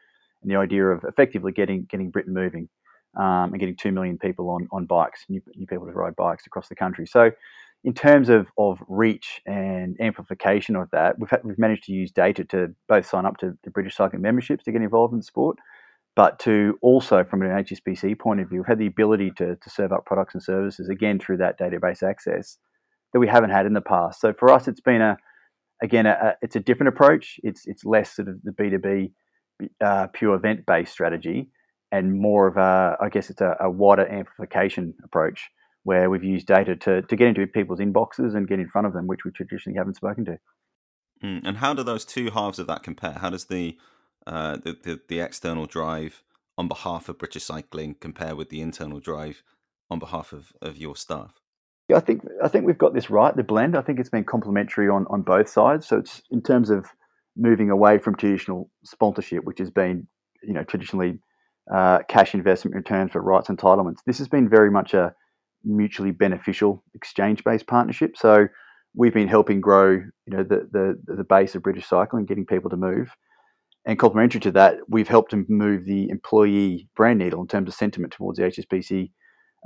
and 0.43 0.51
the 0.51 0.55
idea 0.55 0.85
of 0.85 1.03
effectively 1.03 1.51
getting 1.51 1.87
getting 1.89 2.11
Britain 2.11 2.33
moving 2.33 2.69
um, 3.17 3.51
and 3.51 3.59
getting 3.59 3.75
two 3.75 3.91
million 3.91 4.19
people 4.19 4.49
on 4.49 4.67
on 4.71 4.85
bikes, 4.85 5.25
new, 5.29 5.41
new 5.55 5.65
people 5.65 5.87
to 5.87 5.93
ride 5.93 6.15
bikes 6.15 6.45
across 6.45 6.69
the 6.69 6.75
country. 6.75 7.07
So, 7.07 7.31
in 7.83 7.93
terms 7.93 8.29
of, 8.29 8.47
of 8.57 8.79
reach 8.87 9.41
and 9.45 9.97
amplification 9.99 10.75
of 10.75 10.89
that, 10.91 11.17
we've 11.17 11.29
had, 11.29 11.43
we've 11.43 11.57
managed 11.57 11.83
to 11.85 11.91
use 11.91 12.11
data 12.11 12.43
to 12.45 12.67
both 12.87 13.07
sign 13.07 13.25
up 13.25 13.37
to 13.37 13.57
the 13.63 13.71
British 13.71 13.95
Cycling 13.95 14.21
memberships 14.21 14.63
to 14.65 14.71
get 14.71 14.81
involved 14.81 15.13
in 15.13 15.19
the 15.19 15.23
sport, 15.23 15.57
but 16.15 16.37
to 16.39 16.77
also, 16.81 17.23
from 17.23 17.41
an 17.41 17.49
HSBC 17.49 18.19
point 18.19 18.39
of 18.39 18.49
view, 18.49 18.59
have 18.59 18.67
had 18.67 18.79
the 18.79 18.87
ability 18.87 19.31
to, 19.37 19.55
to 19.55 19.69
serve 19.69 19.91
up 19.91 20.05
products 20.05 20.35
and 20.35 20.43
services 20.43 20.89
again 20.89 21.19
through 21.19 21.37
that 21.37 21.59
database 21.59 22.03
access 22.03 22.57
that 23.13 23.19
we 23.19 23.27
haven't 23.27 23.49
had 23.49 23.65
in 23.65 23.73
the 23.73 23.81
past. 23.81 24.21
So 24.21 24.33
for 24.33 24.51
us, 24.51 24.67
it's 24.67 24.81
been 24.81 25.01
a 25.01 25.17
again, 25.81 26.05
a, 26.05 26.35
it's 26.41 26.55
a 26.55 26.59
different 26.59 26.89
approach. 26.89 27.39
It's 27.43 27.63
it's 27.65 27.83
less 27.85 28.15
sort 28.15 28.27
of 28.27 28.41
the 28.43 28.51
B 28.51 28.69
two 28.69 28.79
B 28.79 29.11
uh, 29.83 30.07
pure 30.07 30.35
event 30.35 30.65
based 30.65 30.91
strategy, 30.91 31.49
and 31.91 32.19
more 32.19 32.47
of 32.47 32.57
a 32.57 32.97
I 33.01 33.09
guess 33.09 33.29
it's 33.29 33.41
a, 33.41 33.55
a, 33.59 33.69
wider 33.69 34.07
amplification 34.07 34.93
approach 35.03 35.49
where 35.83 36.09
we've 36.09 36.23
used 36.23 36.47
data 36.47 36.75
to 36.75 37.01
to 37.01 37.15
get 37.15 37.27
into 37.27 37.45
people's 37.47 37.79
inboxes 37.79 38.35
and 38.35 38.47
get 38.47 38.59
in 38.59 38.67
front 38.69 38.87
of 38.87 38.93
them, 38.93 39.07
which 39.07 39.25
we 39.25 39.31
traditionally 39.31 39.77
haven't 39.77 39.95
spoken 39.95 40.25
to. 40.25 40.37
Mm, 41.23 41.41
and 41.43 41.57
how 41.57 41.73
do 41.73 41.83
those 41.83 42.05
two 42.05 42.31
halves 42.31 42.59
of 42.59 42.67
that 42.67 42.83
compare? 42.83 43.13
How 43.13 43.29
does 43.29 43.45
the 43.45 43.77
uh, 44.27 44.57
the, 44.57 44.77
the, 44.83 44.99
the 45.07 45.19
external 45.19 45.65
drive 45.65 46.23
on 46.57 46.67
behalf 46.67 47.09
of 47.09 47.17
British 47.17 47.43
Cycling 47.43 47.95
compare 47.99 48.35
with 48.35 48.49
the 48.49 48.61
internal 48.61 48.99
drive 48.99 49.43
on 49.89 49.99
behalf 49.99 50.31
of, 50.31 50.53
of 50.61 50.77
your 50.77 50.95
staff? 50.95 51.33
Yeah, 51.89 51.97
I 51.97 51.99
think 51.99 52.23
I 52.43 52.47
think 52.47 52.65
we've 52.65 52.77
got 52.77 52.93
this 52.93 53.09
right. 53.09 53.35
The 53.35 53.43
blend. 53.43 53.75
I 53.75 53.81
think 53.81 53.99
it's 53.99 54.09
been 54.09 54.23
complementary 54.23 54.89
on 54.89 55.05
on 55.09 55.21
both 55.21 55.49
sides. 55.49 55.87
So 55.87 55.97
it's 55.97 56.21
in 56.31 56.41
terms 56.41 56.69
of 56.69 56.85
moving 57.35 57.69
away 57.69 57.97
from 57.97 58.15
traditional 58.15 58.69
sponsorship, 58.83 59.43
which 59.43 59.59
has 59.59 59.69
been 59.69 60.07
you 60.43 60.53
know 60.53 60.63
traditionally 60.63 61.19
uh, 61.73 61.99
cash 62.07 62.33
investment 62.33 62.75
returns 62.75 63.11
for 63.11 63.21
rights 63.21 63.49
entitlements. 63.49 63.97
This 64.05 64.17
has 64.17 64.27
been 64.27 64.49
very 64.49 64.71
much 64.71 64.93
a 64.93 65.13
mutually 65.63 66.11
beneficial 66.11 66.83
exchange 66.93 67.43
based 67.43 67.67
partnership. 67.67 68.17
So 68.17 68.47
we've 68.95 69.13
been 69.13 69.27
helping 69.27 69.61
grow 69.61 69.91
you 69.91 70.37
know 70.37 70.43
the 70.43 70.67
the 70.71 71.15
the 71.15 71.23
base 71.23 71.55
of 71.55 71.63
British 71.63 71.87
Cycling, 71.87 72.25
getting 72.25 72.45
people 72.45 72.69
to 72.69 72.77
move 72.77 73.15
and 73.85 73.97
complementary 73.97 74.39
to 74.41 74.51
that, 74.51 74.77
we've 74.87 75.07
helped 75.07 75.31
to 75.31 75.45
move 75.47 75.85
the 75.85 76.09
employee 76.09 76.87
brand 76.95 77.19
needle 77.19 77.41
in 77.41 77.47
terms 77.47 77.67
of 77.67 77.73
sentiment 77.73 78.13
towards 78.13 78.37
the 78.37 78.45
HSBC 78.45 79.11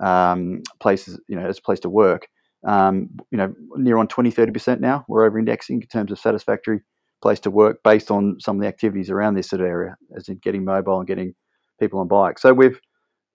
um, 0.04 0.62
places, 0.80 1.20
you 1.28 1.36
know, 1.36 1.46
as 1.46 1.58
a 1.58 1.62
place 1.62 1.82
to 1.82 1.90
work. 1.90 2.28
Um, 2.66 3.10
you 3.30 3.38
know, 3.38 3.54
near 3.75 3.98
on 3.98 4.08
20, 4.08 4.32
30% 4.32 4.80
now. 4.80 5.06
We're 5.08 5.25
over 5.25 5.38
indexing 5.38 5.82
in 5.82 5.88
terms 5.88 6.12
of 6.12 6.20
satisfactory 6.20 6.82
place 7.22 7.40
to 7.42 7.52
work 7.52 7.84
based 7.84 8.10
on 8.10 8.38
some 8.40 8.56
of 8.56 8.62
the 8.62 8.68
activities 8.68 9.10
around 9.10 9.36
this 9.36 9.50
sort 9.50 9.62
of 9.62 9.68
area, 9.68 9.96
as 10.16 10.30
in 10.30 10.38
getting 10.38 10.64
mobile 10.64 10.98
and 10.98 11.08
getting 11.08 11.36
people 11.80 12.00
on 12.00 12.08
bikes. 12.08 12.42
So 12.42 12.54
we've, 12.54 12.80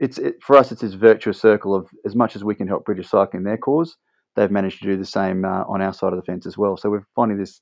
it's 0.00 0.18
it, 0.18 0.36
for 0.42 0.56
us, 0.56 0.72
it's 0.72 0.80
this 0.80 0.94
virtuous 0.94 1.40
circle 1.40 1.74
of 1.74 1.88
as 2.04 2.16
much 2.16 2.34
as 2.34 2.42
we 2.42 2.54
can 2.54 2.66
help 2.66 2.84
British 2.84 3.08
Cycling 3.08 3.44
their 3.44 3.58
cause, 3.58 3.96
they've 4.34 4.50
managed 4.50 4.80
to 4.80 4.86
do 4.86 4.96
the 4.96 5.04
same 5.04 5.44
uh, 5.44 5.64
on 5.68 5.82
our 5.82 5.92
side 5.92 6.12
of 6.12 6.18
the 6.18 6.24
fence 6.24 6.46
as 6.46 6.56
well. 6.56 6.76
So 6.76 6.90
we're 6.90 7.06
finding 7.14 7.38
this 7.38 7.60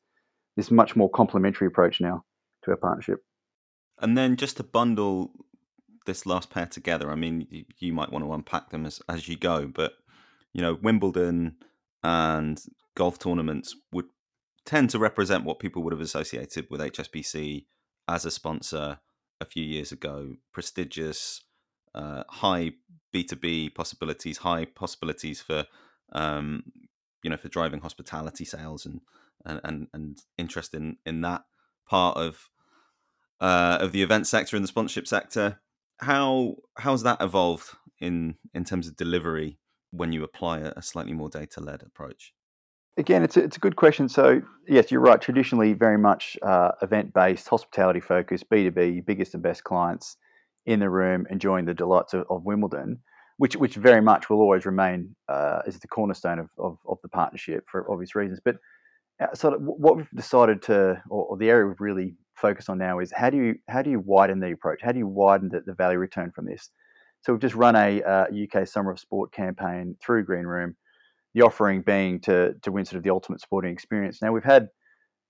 this 0.57 0.71
much 0.71 0.97
more 0.97 1.11
complementary 1.11 1.67
approach 1.67 2.01
now 2.01 2.25
to 2.65 2.71
our 2.71 2.77
partnership. 2.77 3.21
And 4.01 4.17
then 4.17 4.37
just 4.37 4.57
to 4.57 4.63
bundle 4.63 5.33
this 6.07 6.27
last 6.27 6.51
pair 6.51 6.67
together, 6.67 7.11
I 7.11 7.17
mean, 7.17 7.47
you, 7.51 7.65
you 7.79 7.93
might 7.93 8.13
want 8.13 8.25
to 8.25 8.33
unpack 8.33 8.71
them 8.71 8.87
as, 8.87 9.01
as 9.09 9.29
you 9.29 9.37
go, 9.37 9.67
but 9.67 9.93
you 10.53 10.63
know, 10.63 10.79
Wimbledon 10.81 11.57
and 12.03 12.61
golf 12.97 13.19
tournaments 13.19 13.77
would 13.93 14.07
tend 14.65 14.91
to 14.91 14.99
represent 14.99 15.45
what 15.45 15.59
people 15.59 15.83
would 15.83 15.93
have 15.93 16.01
associated 16.01 16.67
with 16.71 16.81
HSBC 16.81 17.67
as 18.09 18.25
a 18.25 18.31
sponsor 18.31 18.99
a 19.41 19.45
few 19.45 19.63
years 19.63 19.93
ago. 19.93 20.35
Prestigious, 20.53 21.43
uh, 21.99 22.23
high 22.29 22.73
B 23.13 23.25
two 23.25 23.37
B 23.37 23.69
possibilities, 23.69 24.39
high 24.39 24.65
possibilities 24.65 25.41
for 25.41 25.67
um, 26.13 26.63
you 27.23 27.31
know 27.31 27.37
for 27.37 27.49
driving 27.49 27.81
hospitality 27.81 28.45
sales 28.45 28.87
and 28.87 29.01
and 29.45 29.61
and, 29.65 29.89
and 29.93 30.19
interest 30.37 30.75
in 30.75 30.97
in 31.05 31.21
that 31.23 31.43
part 31.89 32.17
of 32.17 32.49
uh, 33.41 33.79
of 33.81 33.93
the 33.93 34.03
event 34.03 34.27
sector 34.27 34.57
and 34.57 34.65
the 34.65 34.69
sponsorship 34.69 35.07
sector. 35.07 35.61
How 36.01 36.57
how's 36.77 37.03
that 37.03 37.21
evolved 37.21 37.71
in 38.01 38.37
in 38.55 38.65
terms 38.65 38.87
of 38.87 38.97
delivery 38.97 39.59
when 39.91 40.13
you 40.13 40.23
apply 40.23 40.61
a, 40.61 40.73
a 40.77 40.83
slightly 40.83 41.15
more 41.15 41.29
data 41.29 41.61
led 41.61 41.83
approach? 41.83 42.33
Again, 42.97 43.23
it's 43.23 43.37
a, 43.37 43.45
it's 43.45 43.57
a 43.57 43.61
good 43.61 43.77
question. 43.77 44.09
So 44.09 44.43
yes, 44.69 44.91
you're 44.91 45.01
right. 45.01 45.21
Traditionally, 45.21 45.73
very 45.73 45.99
much 45.99 46.37
uh, 46.43 46.73
event 46.83 47.13
based, 47.15 47.49
hospitality 47.49 48.01
focused, 48.01 48.49
B 48.51 48.65
two 48.65 48.71
B, 48.71 49.01
biggest 49.01 49.35
and 49.35 49.43
best 49.43 49.65
clients 49.65 50.17
in 50.69 50.81
the 50.81 50.91
room, 50.91 51.27
enjoying 51.31 51.65
the 51.65 51.75
delights 51.75 52.15
of, 52.15 52.25
of 52.31 52.45
Wimbledon 52.45 53.01
which 53.39 53.57
which 53.57 53.77
very 53.77 54.03
much 54.03 54.29
will 54.29 54.41
always 54.41 54.67
remain 54.67 55.15
uh, 55.29 55.61
as 55.67 55.79
the 55.79 55.89
cornerstone 55.89 56.41
of, 56.41 56.51
of, 56.59 56.77
of, 56.87 56.99
the 57.03 57.09
partnership 57.09 57.65
for 57.71 57.91
obvious 57.91 58.15
reasons. 58.15 58.41
But 58.45 58.57
uh, 59.21 59.33
sort 59.35 59.55
of 59.55 59.63
what 59.63 59.97
we've 59.97 60.11
decided 60.15 60.61
to, 60.63 61.01
or, 61.09 61.25
or, 61.25 61.37
the 61.39 61.49
area 61.49 61.67
we've 61.67 61.81
really 61.81 62.17
focused 62.35 62.69
on 62.69 62.79
now 62.79 62.99
is 62.99 63.13
how 63.13 63.31
do 63.31 63.37
you 63.37 63.55
how 63.69 63.83
do 63.83 63.91
you 63.91 64.01
widen 64.01 64.41
the 64.41 64.53
approach? 64.53 64.81
How 64.83 64.93
do 64.93 64.99
you 64.99 65.07
widen 65.07 65.49
the, 65.49 65.61
the 65.65 65.73
value 65.73 65.99
return 65.99 66.33
from 66.33 66.47
this? 66.47 66.71
So 67.21 67.33
we've 67.33 67.41
just 67.41 67.55
run 67.55 67.77
a 67.77 68.03
uh, 68.03 68.27
UK 68.45 68.67
Summer 68.67 68.91
of 68.91 68.99
Sport 68.99 69.33
campaign 69.33 69.97
through 70.03 70.25
Greenroom, 70.25 70.77
the 71.35 71.43
offering 71.43 71.83
being 71.83 72.21
to 72.23 72.55
to 72.63 72.73
win 72.73 72.85
sort 72.85 72.97
of 72.97 73.05
the 73.05 73.11
ultimate 73.11 73.41
sporting 73.41 73.73
experience. 73.73 74.21
Now 74.21 74.33
we've 74.33 74.43
had 74.43 74.69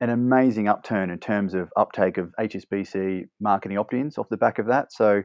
an 0.00 0.10
amazing 0.10 0.68
upturn 0.68 1.10
in 1.10 1.18
terms 1.18 1.54
of 1.54 1.70
uptake 1.76 2.18
of 2.18 2.32
HSBC 2.38 3.24
marketing 3.40 3.78
opt-ins 3.78 4.18
off 4.18 4.28
the 4.28 4.36
back 4.36 4.58
of 4.58 4.66
that. 4.66 4.92
So 4.92 5.22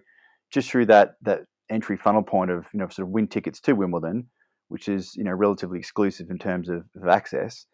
just 0.52 0.70
through 0.70 0.88
that 0.88 1.16
that 1.22 1.42
entry 1.70 1.98
funnel 1.98 2.24
point 2.24 2.52
of 2.52 2.66
you 2.74 2.80
know 2.80 2.88
sort 2.90 3.08
of 3.08 3.14
win 3.14 3.28
tickets 3.28 3.60
to 3.62 3.74
Wimbledon, 3.74 4.28
which 4.70 4.88
is 4.88 5.16
you 5.16 5.24
know 5.24 5.32
relatively 5.32 5.80
exclusive 5.80 6.30
in 6.30 6.38
terms 6.38 6.70
of, 6.70 6.84
of 6.96 7.08
access 7.08 7.66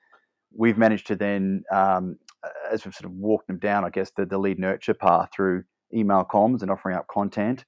we've 0.56 0.78
managed 0.78 1.08
to 1.08 1.16
then, 1.16 1.64
um, 1.72 2.18
as 2.72 2.86
we've 2.86 2.94
sort 2.94 3.06
of 3.06 3.18
walked 3.18 3.48
them 3.48 3.60
down, 3.60 3.86
I 3.86 3.90
guess, 3.90 4.12
the, 4.16 4.26
the 4.26 4.38
lead 4.38 4.60
nurture 4.60 4.94
path 4.94 5.30
through 5.36 5.64
email 5.94 6.26
comms 6.30 6.62
and 6.62 6.72
offering 6.72 6.96
up 6.96 7.08
content, 7.08 7.66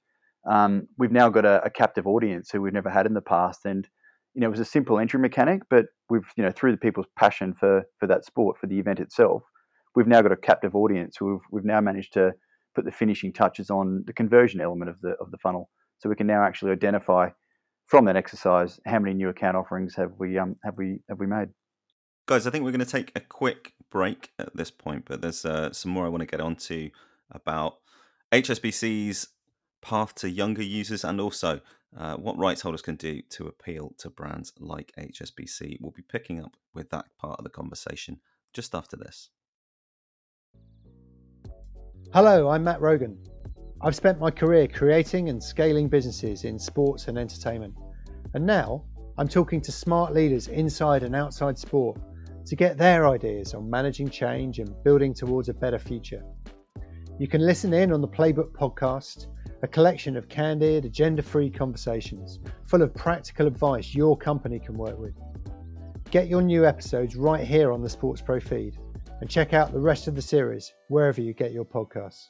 um, 0.50 0.88
we've 0.98 1.12
now 1.12 1.28
got 1.28 1.44
a, 1.44 1.62
a, 1.64 1.70
captive 1.70 2.06
audience 2.06 2.50
who 2.50 2.60
we've 2.60 2.72
never 2.72 2.90
had 2.90 3.06
in 3.06 3.14
the 3.14 3.20
past. 3.20 3.60
And, 3.64 3.88
you 4.34 4.40
know, 4.40 4.46
it 4.46 4.50
was 4.50 4.60
a 4.60 4.64
simple 4.64 4.98
entry 4.98 5.20
mechanic, 5.20 5.62
but 5.68 5.86
we've, 6.08 6.26
you 6.36 6.42
know, 6.42 6.50
through 6.50 6.72
the 6.72 6.78
people's 6.78 7.06
passion 7.16 7.54
for, 7.58 7.82
for 7.98 8.06
that 8.06 8.24
sport, 8.24 8.58
for 8.58 8.66
the 8.66 8.78
event 8.78 9.00
itself, 9.00 9.42
we've 9.94 10.06
now 10.06 10.22
got 10.22 10.32
a 10.32 10.36
captive 10.36 10.74
audience 10.74 11.20
we've, 11.20 11.38
we've 11.50 11.64
now 11.64 11.80
managed 11.80 12.12
to 12.14 12.32
put 12.74 12.84
the 12.84 12.90
finishing 12.90 13.32
touches 13.32 13.70
on 13.70 14.02
the 14.06 14.12
conversion 14.12 14.60
element 14.60 14.90
of 14.90 15.00
the, 15.02 15.10
of 15.20 15.30
the 15.30 15.38
funnel. 15.38 15.68
So 15.98 16.08
we 16.08 16.16
can 16.16 16.26
now 16.26 16.42
actually 16.42 16.72
identify 16.72 17.28
from 17.86 18.06
that 18.06 18.16
exercise 18.16 18.80
how 18.86 18.98
many 18.98 19.14
new 19.14 19.28
account 19.28 19.56
offerings 19.56 19.94
have 19.96 20.12
we, 20.18 20.38
um, 20.38 20.56
have 20.64 20.78
we, 20.78 21.00
have 21.08 21.18
we 21.18 21.26
made. 21.26 21.48
Guys, 22.26 22.46
I 22.46 22.50
think 22.50 22.64
we're 22.64 22.70
going 22.70 22.84
to 22.84 22.86
take 22.86 23.12
a 23.14 23.20
quick 23.20 23.74
break 23.90 24.30
at 24.38 24.56
this 24.56 24.70
point, 24.70 25.04
but 25.06 25.20
there's 25.20 25.44
uh, 25.44 25.72
some 25.72 25.90
more 25.90 26.06
I 26.06 26.08
want 26.08 26.22
to 26.22 26.26
get 26.26 26.40
onto 26.40 26.90
about 27.30 27.74
HSBC's 28.32 29.28
path 29.82 30.14
to 30.14 30.30
younger 30.30 30.62
users 30.62 31.04
and 31.04 31.20
also 31.20 31.60
uh, 31.96 32.16
what 32.16 32.38
rights 32.38 32.62
holders 32.62 32.82
can 32.82 32.96
do 32.96 33.20
to 33.30 33.46
appeal 33.46 33.92
to 33.98 34.10
brands 34.10 34.52
like 34.58 34.92
HSBC. 34.98 35.78
We'll 35.80 35.92
be 35.92 36.02
picking 36.02 36.42
up 36.42 36.56
with 36.74 36.90
that 36.90 37.06
part 37.18 37.38
of 37.38 37.44
the 37.44 37.50
conversation 37.50 38.20
just 38.52 38.74
after 38.74 38.96
this. 38.96 39.30
Hello, 42.12 42.48
I'm 42.48 42.64
Matt 42.64 42.80
Rogan. 42.80 43.18
I've 43.80 43.96
spent 43.96 44.20
my 44.20 44.30
career 44.30 44.68
creating 44.68 45.28
and 45.28 45.42
scaling 45.42 45.88
businesses 45.88 46.44
in 46.44 46.58
sports 46.58 47.08
and 47.08 47.18
entertainment. 47.18 47.74
And 48.34 48.46
now 48.46 48.84
I'm 49.18 49.28
talking 49.28 49.60
to 49.62 49.72
smart 49.72 50.14
leaders 50.14 50.48
inside 50.48 51.02
and 51.02 51.16
outside 51.16 51.58
sport 51.58 51.98
to 52.46 52.56
get 52.56 52.78
their 52.78 53.08
ideas 53.08 53.54
on 53.54 53.68
managing 53.68 54.08
change 54.08 54.58
and 54.58 54.74
building 54.84 55.14
towards 55.14 55.48
a 55.48 55.54
better 55.54 55.78
future. 55.78 56.22
You 57.18 57.28
can 57.28 57.44
listen 57.44 57.72
in 57.72 57.92
on 57.92 58.00
the 58.00 58.08
Playbook 58.08 58.52
podcast, 58.52 59.26
a 59.62 59.68
collection 59.68 60.16
of 60.16 60.28
candid, 60.28 60.84
agenda 60.84 61.22
free 61.22 61.48
conversations 61.48 62.40
full 62.66 62.82
of 62.82 62.92
practical 62.94 63.46
advice 63.46 63.94
your 63.94 64.16
company 64.16 64.58
can 64.58 64.76
work 64.76 64.98
with. 64.98 65.14
Get 66.10 66.26
your 66.26 66.42
new 66.42 66.66
episodes 66.66 67.14
right 67.14 67.46
here 67.46 67.70
on 67.70 67.80
the 67.80 67.88
SportsPro 67.88 68.42
feed 68.42 68.76
and 69.20 69.30
check 69.30 69.54
out 69.54 69.72
the 69.72 69.78
rest 69.78 70.08
of 70.08 70.16
the 70.16 70.22
series 70.22 70.72
wherever 70.88 71.20
you 71.20 71.32
get 71.32 71.52
your 71.52 71.64
podcasts. 71.64 72.26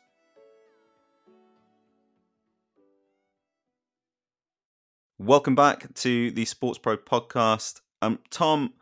Welcome 5.18 5.54
back 5.54 5.94
to 5.94 6.30
the 6.32 6.44
SportsPro 6.44 6.98
podcast. 6.98 7.80
Um, 8.02 8.18
Tom, 8.28 8.74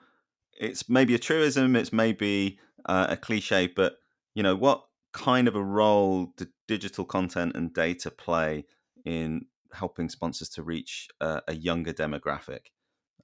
it's 0.59 0.89
maybe 0.89 1.15
a 1.15 1.19
truism, 1.19 1.77
it's 1.77 1.93
maybe 1.93 2.59
uh, 2.85 3.07
a 3.11 3.17
cliche, 3.17 3.69
but 3.69 3.99
you 4.35 4.43
know 4.43 4.57
what 4.57 4.85
kind 5.13 5.49
of 5.49 5.57
a 5.57 5.65
role 5.65 6.33
do 6.37 6.47
digital 6.69 7.05
content 7.05 7.57
and 7.57 7.73
data 7.75 8.11
play 8.11 8.65
in 9.05 9.47
helping 9.73 10.09
sponsors 10.09 10.49
to 10.51 10.63
reach 10.63 11.09
uh, 11.21 11.41
a 11.49 11.55
younger 11.55 11.93
demographic? 11.93 12.67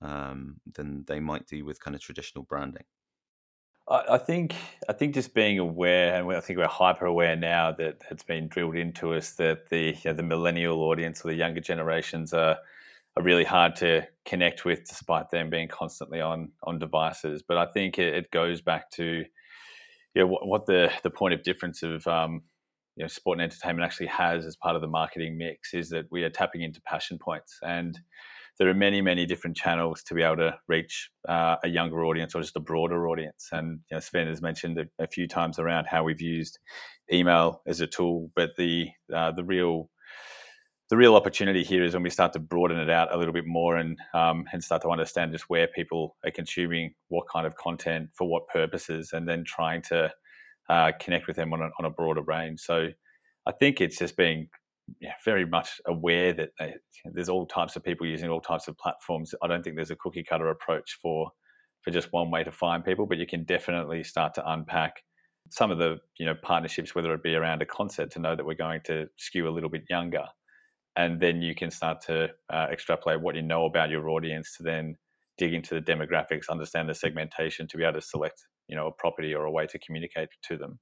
um, 0.01 0.61
than 0.75 1.05
they 1.07 1.21
might 1.21 1.47
do 1.47 1.65
with 1.65 1.81
kind 1.81 1.95
of 1.95 2.01
traditional 2.01 2.45
branding. 2.45 2.85
I 3.89 4.19
think 4.19 4.57
I 4.89 4.93
think 4.93 5.15
just 5.15 5.33
being 5.33 5.61
aware, 5.61 6.17
and 6.21 6.37
I 6.37 6.41
think 6.41 6.59
we're 6.59 6.67
hyper 6.67 7.07
aware 7.07 7.37
now 7.37 7.71
that 7.71 8.03
it's 8.11 8.25
been 8.25 8.49
drilled 8.49 8.75
into 8.75 9.15
us 9.15 9.35
that 9.35 9.69
the 9.69 9.91
you 9.93 10.01
know, 10.07 10.13
the 10.13 10.25
millennial 10.25 10.83
audience 10.83 11.25
or 11.25 11.29
the 11.29 11.37
younger 11.37 11.61
generations 11.61 12.33
are 12.33 12.59
are 13.17 13.23
really 13.23 13.45
hard 13.45 13.77
to 13.77 14.03
connect 14.25 14.65
with, 14.65 14.89
despite 14.89 15.31
them 15.31 15.51
being 15.51 15.69
constantly 15.69 16.21
on 16.21 16.51
on 16.65 16.81
devices. 16.81 17.45
But 17.47 17.59
I 17.59 17.67
think 17.67 17.97
it, 17.97 18.13
it 18.13 18.31
goes 18.33 18.61
back 18.61 18.91
to 18.93 19.25
know, 20.23 20.27
what, 20.27 20.47
what, 20.47 20.67
the 20.67 20.91
the 21.03 21.11
point 21.11 21.35
of 21.35 21.43
difference 21.43 21.83
of 21.83 22.07
um, 22.07 22.43
you 22.97 23.05
know 23.05 23.09
sport 23.09 23.39
and 23.39 23.43
entertainment 23.43 23.85
actually 23.85 24.07
has 24.07 24.47
as 24.47 24.57
part 24.57 24.77
of 24.77 24.83
the 24.83 24.89
marketing 24.89 25.37
mix 25.37 25.75
is 25.75 25.91
that 25.91 26.07
we 26.11 26.25
are 26.25 26.31
tapping 26.31 26.63
into 26.63 26.81
passion 26.83 27.19
points 27.19 27.59
and 27.63 27.99
there 28.59 28.69
are 28.69 28.75
many, 28.75 29.01
many 29.03 29.27
different 29.27 29.57
channels 29.57 30.03
to 30.05 30.15
be 30.15 30.23
able 30.23 30.37
to 30.37 30.59
reach 30.67 31.11
uh, 31.29 31.57
a 31.63 31.69
younger 31.69 32.05
audience 32.05 32.35
or 32.35 32.41
just 32.41 32.57
a 32.57 32.61
broader 32.61 33.09
audience. 33.09 33.49
And 33.53 33.81
you 33.91 33.97
know, 33.97 34.01
Sven 34.01 34.29
has 34.29 34.41
mentioned 34.41 34.79
a, 34.79 34.87
a, 35.03 35.07
few 35.07 35.29
times 35.29 35.59
around 35.59 35.87
how 35.87 36.05
we've 36.05 36.23
used 36.23 36.59
email 37.13 37.63
as 37.67 37.81
a 37.81 37.87
tool, 37.87 38.31
but 38.35 38.57
the 38.57 38.89
uh, 39.15 39.33
the 39.33 39.45
real 39.45 39.91
the 40.89 40.97
real 40.97 41.17
opportunity 41.17 41.65
here 41.65 41.83
is 41.83 41.95
when 41.95 42.03
we 42.03 42.11
start 42.11 42.33
to 42.35 42.39
broaden 42.39 42.79
it 42.79 42.91
out 42.91 43.13
a 43.13 43.17
little 43.17 43.35
bit 43.35 43.47
more 43.47 43.77
and 43.77 43.99
um, 44.15 44.45
and 44.53 44.63
start 44.63 44.83
to 44.83 44.91
understand 44.91 45.33
just 45.33 45.49
where 45.49 45.67
people 45.67 46.17
are 46.25 46.31
consuming 46.31 46.95
what 47.09 47.27
kind 47.29 47.47
of 47.47 47.57
content 47.57 48.11
for 48.15 48.29
what 48.29 48.47
purposes, 48.49 49.11
and 49.13 49.29
then 49.29 49.45
trying 49.45 49.83
to 49.83 50.13
uh, 50.69 50.93
connect 51.01 51.27
with 51.27 51.37
them 51.37 51.53
on 51.53 51.61
a, 51.61 51.71
on 51.79 51.85
a 51.85 51.91
broader 51.91 52.23
range. 52.23 52.61
So 52.61 52.89
I 53.47 53.53
think 53.53 53.81
it's 53.81 53.99
just 53.99 54.17
being 54.17 54.49
yeah, 55.01 55.15
very 55.25 55.45
much 55.45 55.81
aware 55.87 56.33
that 56.33 56.51
they, 56.59 56.75
there's 57.05 57.29
all 57.29 57.47
types 57.47 57.75
of 57.75 57.85
people 57.85 58.07
using 58.07 58.31
all 58.31 58.41
types 58.41 58.69
of 58.69 58.79
platforms. 58.79 59.35
I 59.43 59.49
don't 59.49 59.63
think 59.63 59.77
there's 59.77 59.91
a 59.91 59.97
cookie 59.97 60.25
cutter 60.25 60.51
approach 60.51 60.99
for 61.03 61.31
for 61.83 61.91
just 61.91 62.13
one 62.13 62.31
way 62.31 62.43
to 62.45 62.53
find 62.53 62.85
people, 62.85 63.07
but 63.07 63.19
you 63.19 63.27
can 63.27 63.45
definitely 63.45 64.03
start 64.03 64.35
to 64.35 64.51
unpack 64.51 65.03
some 65.51 65.71
of 65.71 65.79
the 65.79 65.99
you 66.19 66.27
know 66.27 66.35
partnerships, 66.43 66.95
whether 66.95 67.13
it 67.13 67.25
be 67.25 67.35
around 67.35 67.63
a 67.63 67.67
concert, 67.67 68.13
to 68.13 68.21
know 68.21 68.37
that 68.37 68.47
we're 68.47 68.55
going 68.55 68.81
to 68.85 69.09
skew 69.17 69.49
a 69.49 69.51
little 69.51 69.71
bit 69.71 69.83
younger, 69.91 70.25
and 70.97 71.21
then 71.21 71.43
you 71.43 71.55
can 71.55 71.71
start 71.71 72.01
to 72.03 72.31
uh, 72.51 72.67
extrapolate 72.71 73.21
what 73.21 73.35
you 73.35 73.43
know 73.43 73.67
about 73.67 73.91
your 73.91 74.09
audience 74.09 74.57
to 74.57 74.63
then 74.63 74.97
dig 75.39 75.53
into 75.53 75.75
the 75.75 75.81
demographics, 75.81 76.49
understand 76.49 76.89
the 76.89 76.95
segmentation 76.95 77.67
to 77.69 77.77
be 77.77 77.85
able 77.85 78.01
to 78.01 78.01
select 78.01 78.47
you 78.69 78.77
know 78.77 78.87
a 78.89 78.93
property 78.93 79.35
or 79.35 79.45
a 79.45 79.51
way 79.51 79.67
to 79.67 79.79
communicate 79.79 80.29
to 80.43 80.57
them. 80.57 80.79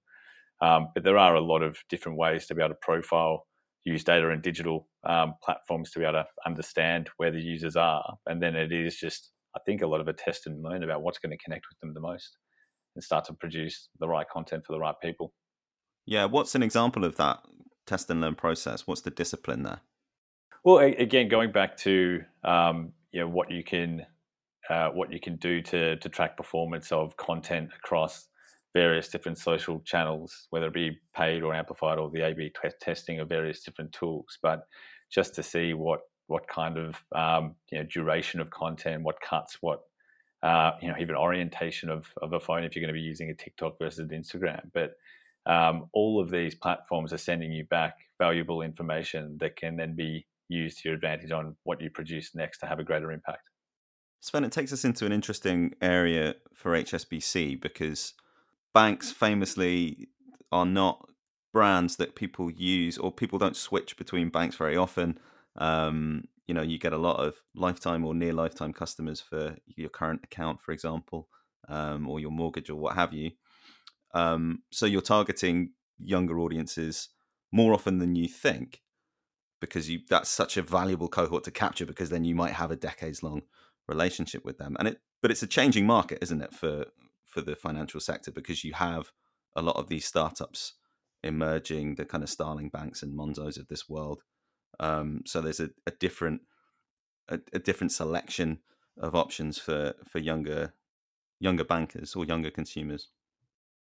Um, 0.61 0.89
but 0.95 1.05
there 1.05 1.19
are 1.19 1.35
a 1.35 1.41
lot 1.41 1.63
of 1.63 1.77
different 1.89 2.17
ways 2.19 2.47
to 2.47 2.55
be 2.55 2.63
able 2.63 2.71
to 2.71 2.79
profile 2.81 3.47
use 3.85 4.03
data 4.03 4.31
and 4.31 4.43
digital 4.43 4.89
um, 5.07 5.35
platforms 5.43 5.91
to 5.91 5.99
be 5.99 6.05
able 6.05 6.15
to 6.15 6.27
understand 6.47 7.11
where 7.19 7.31
the 7.31 7.41
users 7.41 7.77
are. 7.77 8.17
And 8.27 8.43
then 8.43 8.57
it 8.57 8.73
is 8.73 8.97
just, 8.97 9.31
I 9.55 9.61
think, 9.67 9.83
a 9.83 9.87
lot 9.87 10.01
of 10.01 10.09
a 10.09 10.13
test 10.13 10.47
and 10.47 10.63
learn 10.63 10.83
about 10.83 11.03
what's 11.03 11.19
going 11.19 11.37
to 11.37 11.45
connect 11.45 11.67
with 11.71 11.79
them 11.81 11.93
the 11.93 12.01
most 12.01 12.37
and 12.95 13.05
start 13.05 13.27
to 13.27 13.35
produce 13.35 13.89
the 14.01 14.09
right 14.09 14.29
content 14.29 14.65
for 14.67 14.73
the 14.73 14.79
right 14.79 14.95
people. 15.03 15.33
Yeah. 16.07 16.25
What's 16.27 16.55
an 16.55 16.63
example 16.63 17.05
of 17.05 17.17
that 17.17 17.41
test 17.87 18.09
and 18.09 18.21
learn 18.21 18.37
process? 18.37 18.87
What's 18.87 19.03
the 19.03 19.11
discipline 19.11 19.65
there? 19.65 19.81
Well, 20.65 20.79
again, 20.79 21.29
going 21.29 21.53
back 21.53 21.77
to 21.79 22.23
um, 22.43 22.93
you 23.13 23.21
know 23.21 23.29
what 23.29 23.51
you 23.51 23.63
can 23.63 24.07
uh, 24.71 24.89
what 24.89 25.13
you 25.13 25.21
can 25.21 25.37
do 25.37 25.61
to 25.63 25.97
to 25.97 26.09
track 26.09 26.39
performance 26.39 26.91
of 26.91 27.17
content 27.19 27.71
across 27.77 28.29
various 28.73 29.09
different 29.09 29.39
social 29.39 29.81
channels, 29.81 30.47
whether 30.51 30.67
it 30.69 30.75
be 30.75 30.99
paid 31.15 31.43
or 31.43 31.55
amplified 31.55 31.99
or 31.99 32.11
the 32.11 32.23
A/B 32.23 32.51
t- 32.63 32.69
testing 32.81 33.21
of 33.21 33.29
various 33.29 33.63
different 33.63 33.93
tools. 33.93 34.39
But 34.43 34.67
just 35.11 35.35
to 35.35 35.43
see 35.43 35.75
what 35.75 36.01
what 36.29 36.49
kind 36.49 36.79
of 36.79 36.97
um, 37.15 37.57
you 37.71 37.79
know 37.79 37.85
duration 37.85 38.41
of 38.41 38.49
content, 38.49 39.03
what 39.03 39.21
cuts, 39.21 39.59
what 39.61 39.81
uh, 40.43 40.73
you 40.81 40.89
know 40.89 40.97
even 40.99 41.15
orientation 41.15 41.91
of 41.91 42.07
of 42.23 42.33
a 42.33 42.41
phone 42.41 42.65
if 42.65 42.75
you're 42.75 42.83
going 42.83 42.95
to 42.95 42.99
be 42.99 43.05
using 43.05 43.29
a 43.29 43.35
TikTok 43.35 43.79
versus 43.79 44.11
Instagram. 44.11 44.71
But 44.73 44.93
um, 45.45 45.91
all 45.93 46.23
of 46.23 46.31
these 46.31 46.55
platforms 46.55 47.13
are 47.13 47.19
sending 47.19 47.53
you 47.53 47.65
back 47.65 47.99
valuable 48.19 48.63
information 48.63 49.37
that 49.41 49.57
can 49.57 49.77
then 49.77 49.95
be 49.95 50.27
used 50.49 50.83
to 50.83 50.89
your 50.89 50.97
advantage 50.97 51.31
on 51.31 51.57
what 51.65 51.81
you 51.81 51.91
produce 51.91 52.35
next 52.35 52.59
to 52.59 52.67
have 52.67 52.79
a 52.79 52.85
greater 52.85 53.13
impact. 53.13 53.51
Sven, 54.21 54.45
it 54.45 54.53
takes 54.53 54.73
us 54.73 54.85
into 54.85 55.05
an 55.05 55.13
interesting 55.13 55.75
area 55.83 56.35
for 56.55 56.73
HSBC 56.73 57.61
because 57.61 58.15
banks 58.73 59.13
famously 59.13 60.09
are 60.51 60.65
not 60.65 61.07
brands 61.53 61.97
that 61.97 62.17
people 62.17 62.51
use 62.51 62.97
or 62.99 63.13
people 63.13 63.39
don't 63.39 63.57
switch 63.57 63.97
between 63.97 64.31
banks 64.31 64.57
very 64.57 64.77
often. 64.77 65.19
Um, 65.57 66.25
you 66.47 66.55
know, 66.55 66.63
you 66.63 66.79
get 66.79 66.93
a 66.93 66.99
lot 66.99 67.17
of 67.17 67.35
lifetime 67.55 68.05
or 68.05 68.15
near 68.15 68.33
lifetime 68.33 68.73
customers 68.73 69.21
for 69.21 69.57
your 69.67 69.89
current 69.89 70.21
account, 70.25 70.61
for 70.61 70.73
example, 70.73 71.29
um, 71.69 72.09
or 72.09 72.19
your 72.19 72.31
mortgage 72.31 72.71
or 72.71 72.77
what 72.77 72.97
have 72.97 73.13
you. 73.13 73.31
Um, 74.15 74.63
so 74.71 74.87
you're 74.87 75.01
targeting 75.01 75.73
younger 75.99 76.39
audiences 76.39 77.11
more 77.53 77.73
often 77.73 77.99
than 77.99 78.17
you 78.17 78.29
think 78.29 78.81
because 79.67 79.91
you 79.91 80.01
that's 80.09 80.29
such 80.29 80.57
a 80.57 80.63
valuable 80.63 81.09
cohort 81.09 81.45
to 81.45 81.51
capture 81.51 81.87
because 81.87 82.11
then 82.11 82.25
you 82.25 82.35
might 82.35 82.53
have 82.53 82.71
a 82.71 82.77
decades 82.77 83.23
long 83.23 83.43
relationship 83.89 84.45
with 84.45 84.59
them 84.59 84.77
and 84.79 84.89
it 84.89 85.01
but 85.21 85.31
it's 85.31 85.43
a 85.43 85.47
changing 85.47 85.87
market 85.87 86.19
isn't 86.23 86.43
it 86.43 86.53
for 86.53 86.87
for 87.25 87.41
the 87.41 87.57
financial 87.57 88.01
sector 88.01 88.31
because 88.31 88.65
you 88.65 88.73
have 88.73 89.13
a 89.57 89.63
lot 89.63 89.77
of 89.77 89.89
these 89.89 90.05
startups 90.05 90.75
emerging, 91.25 91.97
the 91.97 92.05
kind 92.05 92.23
of 92.23 92.31
Starling 92.31 92.69
banks 92.69 93.03
and 93.03 93.19
Monzos 93.19 93.59
of 93.59 93.69
this 93.69 93.89
world. 93.89 94.23
Um, 94.79 95.23
so 95.27 95.41
there's 95.41 95.61
a, 95.61 95.71
a 95.87 95.91
different 95.91 96.43
a, 97.29 97.41
a, 97.53 97.59
different 97.59 97.93
selection 97.93 98.59
of 98.99 99.15
options 99.15 99.57
for 99.57 99.95
for 100.05 100.19
younger 100.19 100.75
younger 101.41 101.65
bankers 101.65 102.15
or 102.15 102.25
younger 102.25 102.51
consumers. 102.51 103.09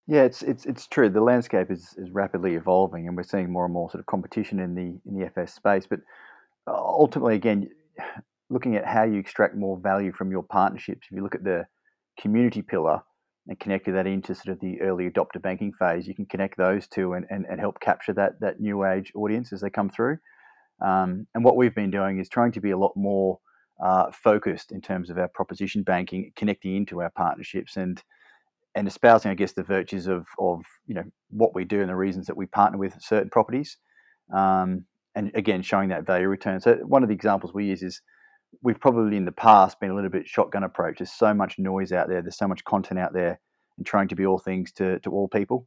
Yeah, 0.08 0.24
it's 0.24 0.42
it's 0.42 0.66
it's 0.66 0.88
true. 0.88 1.10
The 1.10 1.22
landscape 1.22 1.70
is, 1.70 1.94
is 1.98 2.12
rapidly 2.12 2.56
evolving, 2.56 3.08
and 3.08 3.18
we're 3.18 3.24
seeing 3.24 3.52
more 3.52 3.66
and 3.66 3.74
more 3.74 3.90
sort 3.90 4.00
of 4.00 4.06
competition 4.06 4.60
in 4.60 4.74
the 4.74 5.00
in 5.06 5.20
the 5.20 5.26
FS 5.26 5.54
space. 5.54 5.86
But 5.86 6.00
uh, 6.66 6.76
ultimately, 6.76 7.36
again, 7.36 7.70
looking 8.50 8.76
at 8.78 8.86
how 8.86 9.04
you 9.04 9.20
extract 9.20 9.56
more 9.56 9.78
value 9.78 10.14
from 10.14 10.32
your 10.32 10.44
partnerships. 10.44 11.08
If 11.12 11.16
you 11.18 11.24
look 11.24 11.36
at 11.36 11.44
the 11.44 11.66
community 12.20 12.62
pillar, 12.62 13.02
and 13.48 13.60
connected 13.60 13.96
that 13.96 14.08
into 14.08 14.36
sort 14.36 14.50
of 14.50 14.60
the 14.60 14.82
early 14.82 15.10
adopter 15.10 15.42
banking 15.42 15.72
phase, 15.74 16.08
you 16.08 16.16
can 16.16 16.26
connect 16.26 16.58
those 16.58 16.88
two 16.88 17.14
and, 17.14 17.26
and, 17.30 17.46
and 17.50 17.60
help 17.60 17.80
capture 17.80 18.14
that 18.14 18.40
that 18.42 18.60
new 18.60 18.86
age 18.86 19.12
audience 19.16 19.54
as 19.54 19.62
they 19.62 19.70
come 19.70 19.90
through. 19.90 20.18
Um, 20.86 21.28
and 21.34 21.44
what 21.44 21.56
we've 21.56 21.74
been 21.74 21.92
doing 21.92 22.20
is 22.20 22.30
trying 22.30 22.52
to 22.54 22.62
be 22.62 22.72
a 22.72 22.78
lot 22.78 22.94
more 22.96 23.40
uh, 23.84 24.12
focused 24.12 24.72
in 24.72 24.82
terms 24.82 25.10
of 25.10 25.18
our 25.18 25.28
proposition 25.28 25.84
banking, 25.84 26.32
connecting 26.36 26.76
into 26.76 27.02
our 27.02 27.10
partnerships 27.10 27.78
and 27.78 28.02
and 28.78 28.88
espousing, 28.88 29.32
I 29.32 29.34
guess, 29.34 29.54
the 29.54 29.64
virtues 29.64 30.08
of 30.08 30.28
of 30.40 30.62
you 30.86 30.94
know 30.94 31.04
what 31.30 31.56
we 31.56 31.66
do 31.66 31.82
and 31.82 31.90
the 31.90 31.96
reasons 31.96 32.28
that 32.28 32.38
we 32.38 32.46
partner 32.46 32.78
with 32.78 32.94
certain 33.00 33.30
properties. 33.30 33.78
Um, 34.34 34.86
and 35.16 35.32
again, 35.34 35.64
showing 35.64 35.90
that 35.90 36.06
value 36.06 36.28
return. 36.28 36.60
So 36.62 36.76
one 36.86 37.02
of 37.02 37.10
the 37.10 37.16
examples 37.16 37.54
we 37.54 37.66
use 37.66 37.82
is 37.82 38.02
we've 38.62 38.80
probably 38.80 39.18
in 39.18 39.26
the 39.26 39.32
past 39.32 39.80
been 39.80 39.90
a 39.90 39.96
little 39.96 40.12
bit 40.12 40.28
shotgun 40.28 40.64
approach. 40.64 41.00
There's 41.00 41.12
so 41.12 41.34
much 41.34 41.58
noise 41.58 41.92
out 41.92 42.08
there. 42.08 42.22
There's 42.22 42.38
so 42.38 42.48
much 42.48 42.64
content 42.66 43.00
out 43.00 43.14
there, 43.14 43.40
and 43.78 43.86
trying 43.86 44.10
to 44.10 44.16
be 44.16 44.28
all 44.28 44.38
things 44.38 44.72
to 44.74 45.00
to 45.00 45.10
all 45.10 45.28
people 45.28 45.66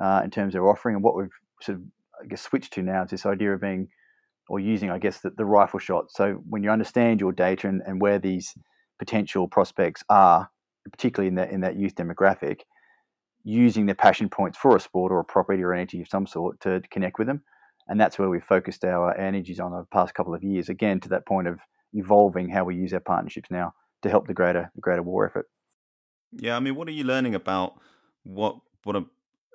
uh, 0.00 0.20
in 0.24 0.30
terms 0.30 0.54
of 0.54 0.62
offering. 0.62 0.94
And 0.94 1.04
what 1.04 1.16
we've 1.16 1.28
sort 1.60 1.78
of 1.78 1.84
I 2.22 2.26
guess 2.28 2.42
switched 2.42 2.72
to 2.74 2.82
now 2.82 3.02
is 3.02 3.10
this 3.10 3.26
idea 3.26 3.52
of 3.52 3.60
being 3.60 3.88
or 4.48 4.60
using 4.60 4.88
I 4.90 4.98
guess 4.98 5.18
the, 5.18 5.30
the 5.30 5.44
rifle 5.44 5.80
shot. 5.80 6.12
So 6.12 6.34
when 6.48 6.62
you 6.62 6.70
understand 6.70 7.20
your 7.20 7.32
data 7.32 7.66
and, 7.66 7.82
and 7.86 8.00
where 8.00 8.20
these 8.20 8.54
potential 9.00 9.48
prospects 9.48 10.04
are, 10.08 10.48
particularly 10.90 11.28
in 11.28 11.34
that 11.36 11.50
in 11.50 11.60
that 11.60 11.76
youth 11.76 11.94
demographic, 11.94 12.60
using 13.44 13.86
their 13.86 13.94
passion 13.94 14.28
points 14.28 14.58
for 14.58 14.76
a 14.76 14.80
sport 14.80 15.12
or 15.12 15.20
a 15.20 15.24
property 15.24 15.62
or 15.62 15.72
an 15.72 15.80
entity 15.80 16.02
of 16.02 16.08
some 16.08 16.26
sort 16.26 16.60
to, 16.60 16.80
connect 16.90 17.18
with 17.18 17.26
them. 17.26 17.42
And 17.88 18.00
that's 18.00 18.18
where 18.18 18.28
we've 18.28 18.44
focused 18.44 18.84
our 18.84 19.16
energies 19.18 19.58
on 19.58 19.72
the 19.72 19.84
past 19.92 20.14
couple 20.14 20.34
of 20.34 20.44
years. 20.44 20.68
Again, 20.68 21.00
to 21.00 21.08
that 21.10 21.26
point 21.26 21.48
of 21.48 21.58
evolving 21.92 22.48
how 22.48 22.64
we 22.64 22.76
use 22.76 22.92
our 22.92 23.00
partnerships 23.00 23.50
now 23.50 23.74
to 24.02 24.08
help 24.08 24.26
the 24.26 24.34
greater 24.34 24.70
the 24.74 24.80
greater 24.80 25.02
war 25.02 25.26
effort. 25.26 25.48
Yeah, 26.32 26.56
I 26.56 26.60
mean, 26.60 26.76
what 26.76 26.88
are 26.88 26.92
you 26.92 27.04
learning 27.04 27.34
about 27.34 27.74
what 28.22 28.56
what 28.84 28.96
a, 28.96 29.04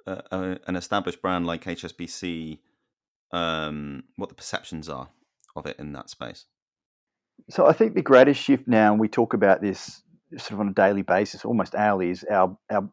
a 0.06 0.60
an 0.68 0.76
established 0.76 1.22
brand 1.22 1.48
like 1.48 1.64
HSBC, 1.64 2.60
um, 3.32 4.04
what 4.18 4.30
the 4.30 4.36
perceptions 4.36 4.90
are 4.90 5.10
of 5.56 5.66
it 5.66 5.80
in 5.80 5.94
that 5.94 6.10
space? 6.10 6.46
So 7.50 7.66
I 7.66 7.74
think 7.74 7.94
the 7.94 8.02
greatest 8.02 8.42
shift 8.42 8.68
now, 8.68 8.92
and 8.92 9.00
we 9.00 9.08
talk 9.08 9.34
about 9.34 9.62
this 9.62 10.02
sort 10.38 10.54
of 10.54 10.60
on 10.60 10.70
a 10.70 10.74
daily 10.74 11.02
basis, 11.02 11.46
almost 11.46 11.76
hourly, 11.76 12.10
is 12.10 12.26
our 12.30 12.58
our 12.70 12.90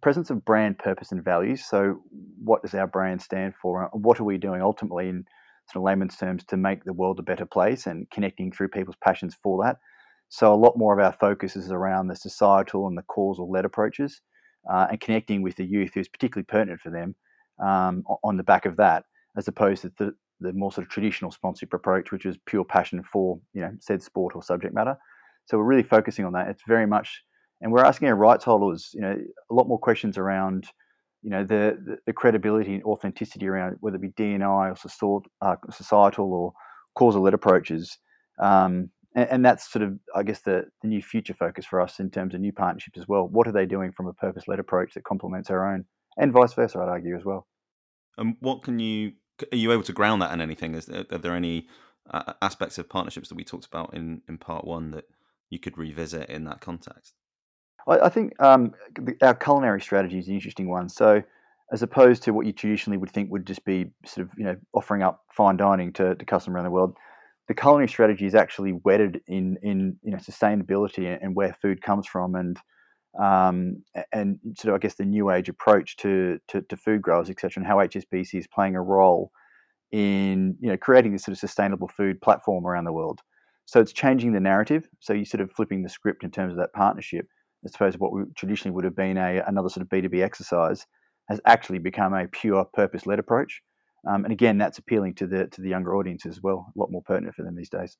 presence 0.00 0.30
of 0.30 0.44
brand 0.44 0.78
purpose 0.78 1.12
and 1.12 1.24
values. 1.24 1.64
So 1.64 2.02
what 2.42 2.62
does 2.62 2.74
our 2.74 2.86
brand 2.86 3.22
stand 3.22 3.54
for? 3.60 3.88
What 3.92 4.18
are 4.18 4.24
we 4.24 4.38
doing 4.38 4.62
ultimately 4.62 5.08
in 5.08 5.24
sort 5.70 5.82
of 5.82 5.86
layman's 5.86 6.16
terms 6.16 6.44
to 6.44 6.56
make 6.56 6.84
the 6.84 6.92
world 6.92 7.18
a 7.18 7.22
better 7.22 7.46
place 7.46 7.86
and 7.86 8.08
connecting 8.10 8.50
through 8.52 8.68
people's 8.68 8.96
passions 9.02 9.36
for 9.42 9.62
that. 9.64 9.76
So 10.28 10.52
a 10.52 10.56
lot 10.56 10.78
more 10.78 10.98
of 10.98 11.04
our 11.04 11.12
focus 11.12 11.56
is 11.56 11.70
around 11.70 12.08
the 12.08 12.16
societal 12.16 12.88
and 12.88 12.96
the 12.96 13.02
causal 13.02 13.50
led 13.50 13.64
approaches 13.64 14.20
uh, 14.70 14.86
and 14.90 15.00
connecting 15.00 15.42
with 15.42 15.56
the 15.56 15.64
youth 15.64 15.92
who's 15.94 16.08
particularly 16.08 16.46
pertinent 16.46 16.80
for 16.80 16.90
them 16.90 17.14
um, 17.62 18.02
on 18.24 18.36
the 18.36 18.42
back 18.42 18.64
of 18.64 18.76
that, 18.76 19.04
as 19.36 19.46
opposed 19.48 19.82
to 19.82 19.92
the, 19.98 20.12
the 20.40 20.52
more 20.52 20.72
sort 20.72 20.86
of 20.86 20.90
traditional 20.90 21.30
sponsorship 21.30 21.74
approach, 21.74 22.10
which 22.10 22.26
is 22.26 22.38
pure 22.46 22.64
passion 22.64 23.02
for 23.12 23.38
you 23.52 23.60
know 23.60 23.72
said 23.78 24.02
sport 24.02 24.34
or 24.34 24.42
subject 24.42 24.74
matter. 24.74 24.96
So 25.46 25.58
we're 25.58 25.64
really 25.64 25.82
focusing 25.82 26.24
on 26.24 26.32
that. 26.32 26.48
It's 26.48 26.62
very 26.66 26.86
much, 26.86 27.22
and 27.60 27.72
we're 27.72 27.84
asking 27.84 28.08
our 28.08 28.16
rights 28.16 28.44
holders, 28.44 28.90
you 28.94 29.00
know, 29.00 29.16
a 29.50 29.54
lot 29.54 29.68
more 29.68 29.78
questions 29.78 30.18
around, 30.18 30.66
you 31.22 31.30
know, 31.30 31.44
the 31.44 31.78
the, 31.84 31.98
the 32.06 32.12
credibility 32.12 32.74
and 32.74 32.84
authenticity 32.84 33.46
around 33.48 33.76
whether 33.80 33.96
it 33.96 34.02
be 34.02 34.10
DNI 34.10 34.74
or 34.74 35.22
uh, 35.40 35.56
societal 35.70 36.32
or 36.32 36.52
causal-led 36.94 37.34
approaches. 37.34 37.98
Um, 38.40 38.90
and, 39.14 39.28
and, 39.30 39.44
that's 39.44 39.70
sort 39.70 39.82
of, 39.82 39.98
I 40.14 40.22
guess, 40.22 40.40
the, 40.40 40.64
the 40.80 40.88
new 40.88 41.02
future 41.02 41.34
focus 41.34 41.66
for 41.66 41.80
us 41.80 42.00
in 42.00 42.10
terms 42.10 42.34
of 42.34 42.40
new 42.40 42.52
partnerships 42.52 42.98
as 42.98 43.06
well. 43.06 43.28
What 43.28 43.46
are 43.46 43.52
they 43.52 43.66
doing 43.66 43.92
from 43.92 44.06
a 44.06 44.14
purpose-led 44.14 44.58
approach 44.58 44.94
that 44.94 45.04
complements 45.04 45.50
our 45.50 45.70
own, 45.72 45.84
and 46.16 46.32
vice 46.32 46.54
versa? 46.54 46.78
I'd 46.78 46.88
argue 46.88 47.16
as 47.16 47.24
well. 47.24 47.46
And 48.16 48.36
what 48.40 48.62
can 48.62 48.78
you 48.78 49.12
are 49.52 49.56
you 49.56 49.72
able 49.72 49.82
to 49.84 49.92
ground 49.92 50.22
that 50.22 50.32
in 50.32 50.40
anything? 50.40 50.74
Is 50.74 50.86
there, 50.86 51.04
are 51.10 51.18
there 51.18 51.34
any 51.34 51.66
uh, 52.10 52.34
aspects 52.42 52.78
of 52.78 52.88
partnerships 52.88 53.28
that 53.28 53.34
we 53.34 53.44
talked 53.44 53.66
about 53.66 53.94
in 53.94 54.22
in 54.28 54.38
part 54.38 54.66
one 54.66 54.90
that 54.92 55.04
you 55.52 55.58
could 55.58 55.76
revisit 55.76 56.30
in 56.30 56.44
that 56.44 56.60
context? 56.60 57.14
I, 57.86 58.00
I 58.00 58.08
think 58.08 58.40
um, 58.40 58.72
the, 58.98 59.16
our 59.22 59.34
culinary 59.34 59.80
strategy 59.80 60.18
is 60.18 60.28
an 60.28 60.34
interesting 60.34 60.68
one. 60.68 60.88
So 60.88 61.22
as 61.72 61.82
opposed 61.82 62.22
to 62.24 62.32
what 62.32 62.46
you 62.46 62.52
traditionally 62.52 62.98
would 62.98 63.10
think 63.10 63.30
would 63.30 63.46
just 63.46 63.64
be 63.64 63.86
sort 64.04 64.26
of 64.26 64.32
you 64.36 64.44
know 64.44 64.56
offering 64.74 65.02
up 65.02 65.24
fine 65.30 65.56
dining 65.56 65.92
to, 65.94 66.14
to 66.14 66.24
customers 66.24 66.56
around 66.56 66.64
the 66.64 66.70
world 66.70 66.96
the 67.48 67.54
culinary 67.54 67.88
strategy 67.88 68.26
is 68.26 68.34
actually 68.34 68.72
wedded 68.84 69.20
in 69.26 69.58
in 69.62 69.96
you 70.02 70.10
know 70.10 70.18
sustainability 70.18 71.18
and 71.20 71.34
where 71.34 71.54
food 71.60 71.82
comes 71.82 72.06
from 72.06 72.34
and 72.34 72.58
um, 73.20 73.82
and 74.12 74.38
sort 74.56 74.72
of 74.72 74.76
I 74.76 74.78
guess 74.78 74.94
the 74.94 75.04
new 75.04 75.30
age 75.30 75.48
approach 75.48 75.96
to 75.98 76.38
to, 76.48 76.62
to 76.62 76.76
food 76.76 77.02
growers 77.02 77.28
etc 77.28 77.60
and 77.60 77.66
how 77.66 77.76
HSBC 77.76 78.34
is 78.34 78.46
playing 78.46 78.76
a 78.76 78.82
role 78.82 79.30
in 79.90 80.56
you 80.60 80.70
know 80.70 80.76
creating 80.76 81.12
this 81.12 81.24
sort 81.24 81.32
of 81.32 81.38
sustainable 81.38 81.88
food 81.88 82.20
platform 82.20 82.66
around 82.66 82.84
the 82.84 82.92
world. 82.92 83.20
So 83.66 83.80
it's 83.80 83.92
changing 83.92 84.32
the 84.32 84.40
narrative. 84.40 84.88
So 85.00 85.12
you're 85.12 85.24
sort 85.24 85.40
of 85.40 85.52
flipping 85.52 85.82
the 85.82 85.88
script 85.88 86.24
in 86.24 86.30
terms 86.30 86.52
of 86.52 86.58
that 86.58 86.72
partnership. 86.72 87.26
I 87.64 87.70
suppose 87.70 87.96
what 87.96 88.12
we 88.12 88.22
traditionally 88.36 88.74
would 88.74 88.84
have 88.84 88.96
been 88.96 89.16
a 89.16 89.42
another 89.46 89.68
sort 89.68 89.82
of 89.82 89.88
B 89.88 90.00
two 90.00 90.08
B 90.08 90.22
exercise 90.22 90.86
has 91.28 91.40
actually 91.46 91.78
become 91.78 92.12
a 92.12 92.26
pure 92.26 92.64
purpose 92.64 93.06
led 93.06 93.18
approach. 93.18 93.62
Um, 94.08 94.24
and 94.24 94.32
again, 94.32 94.58
that's 94.58 94.78
appealing 94.78 95.14
to 95.16 95.26
the 95.26 95.46
to 95.46 95.60
the 95.60 95.68
younger 95.68 95.94
audience 95.94 96.26
as 96.26 96.40
well. 96.42 96.72
A 96.74 96.78
lot 96.78 96.90
more 96.90 97.02
pertinent 97.02 97.36
for 97.36 97.44
them 97.44 97.54
these 97.54 97.70
days. 97.70 97.96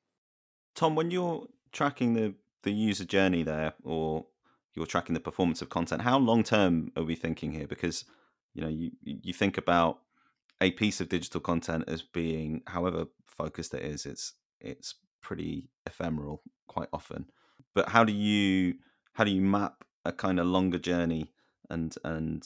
Tom, 0.75 0.95
when 0.95 1.11
you're 1.11 1.47
tracking 1.71 2.13
the 2.13 2.35
the 2.63 2.73
user 2.73 3.05
journey 3.05 3.43
there, 3.43 3.73
or 3.83 4.25
you're 4.75 4.85
tracking 4.85 5.13
the 5.13 5.19
performance 5.19 5.61
of 5.61 5.69
content, 5.69 6.01
how 6.01 6.17
long 6.17 6.43
term 6.43 6.91
are 6.97 7.03
we 7.03 7.15
thinking 7.15 7.53
here? 7.53 7.67
Because 7.67 8.05
you 8.53 8.61
know, 8.61 8.69
you 8.69 8.91
you 9.01 9.33
think 9.33 9.57
about 9.57 9.99
a 10.59 10.71
piece 10.71 10.99
of 10.99 11.09
digital 11.09 11.41
content 11.41 11.85
as 11.87 12.01
being, 12.01 12.61
however 12.67 13.05
focused 13.25 13.73
it 13.73 13.83
is, 13.83 14.05
it's 14.05 14.33
it's 14.59 14.95
pretty 15.23 15.69
ephemeral 15.87 16.43
quite 16.67 16.89
often. 16.93 17.25
But 17.73 17.89
how 17.89 18.03
do 18.03 18.13
you 18.13 18.75
how 19.13 19.23
do 19.23 19.31
you 19.31 19.41
map 19.41 19.83
a 20.05 20.11
kind 20.11 20.39
of 20.39 20.45
longer 20.45 20.77
journey 20.77 21.33
and 21.69 21.95
and 22.03 22.43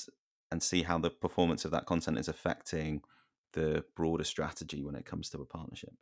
and 0.52 0.64
see 0.64 0.84
how 0.84 0.98
the 0.98 1.10
performance 1.10 1.66
of 1.66 1.72
that 1.72 1.86
content 1.86 2.18
is 2.18 2.30
affecting 2.30 3.02
the 3.54 3.84
broader 3.96 4.24
strategy 4.24 4.84
when 4.84 4.96
it 4.96 5.06
comes 5.06 5.30
to 5.30 5.42
a 5.42 5.46
partnership? 5.46 5.94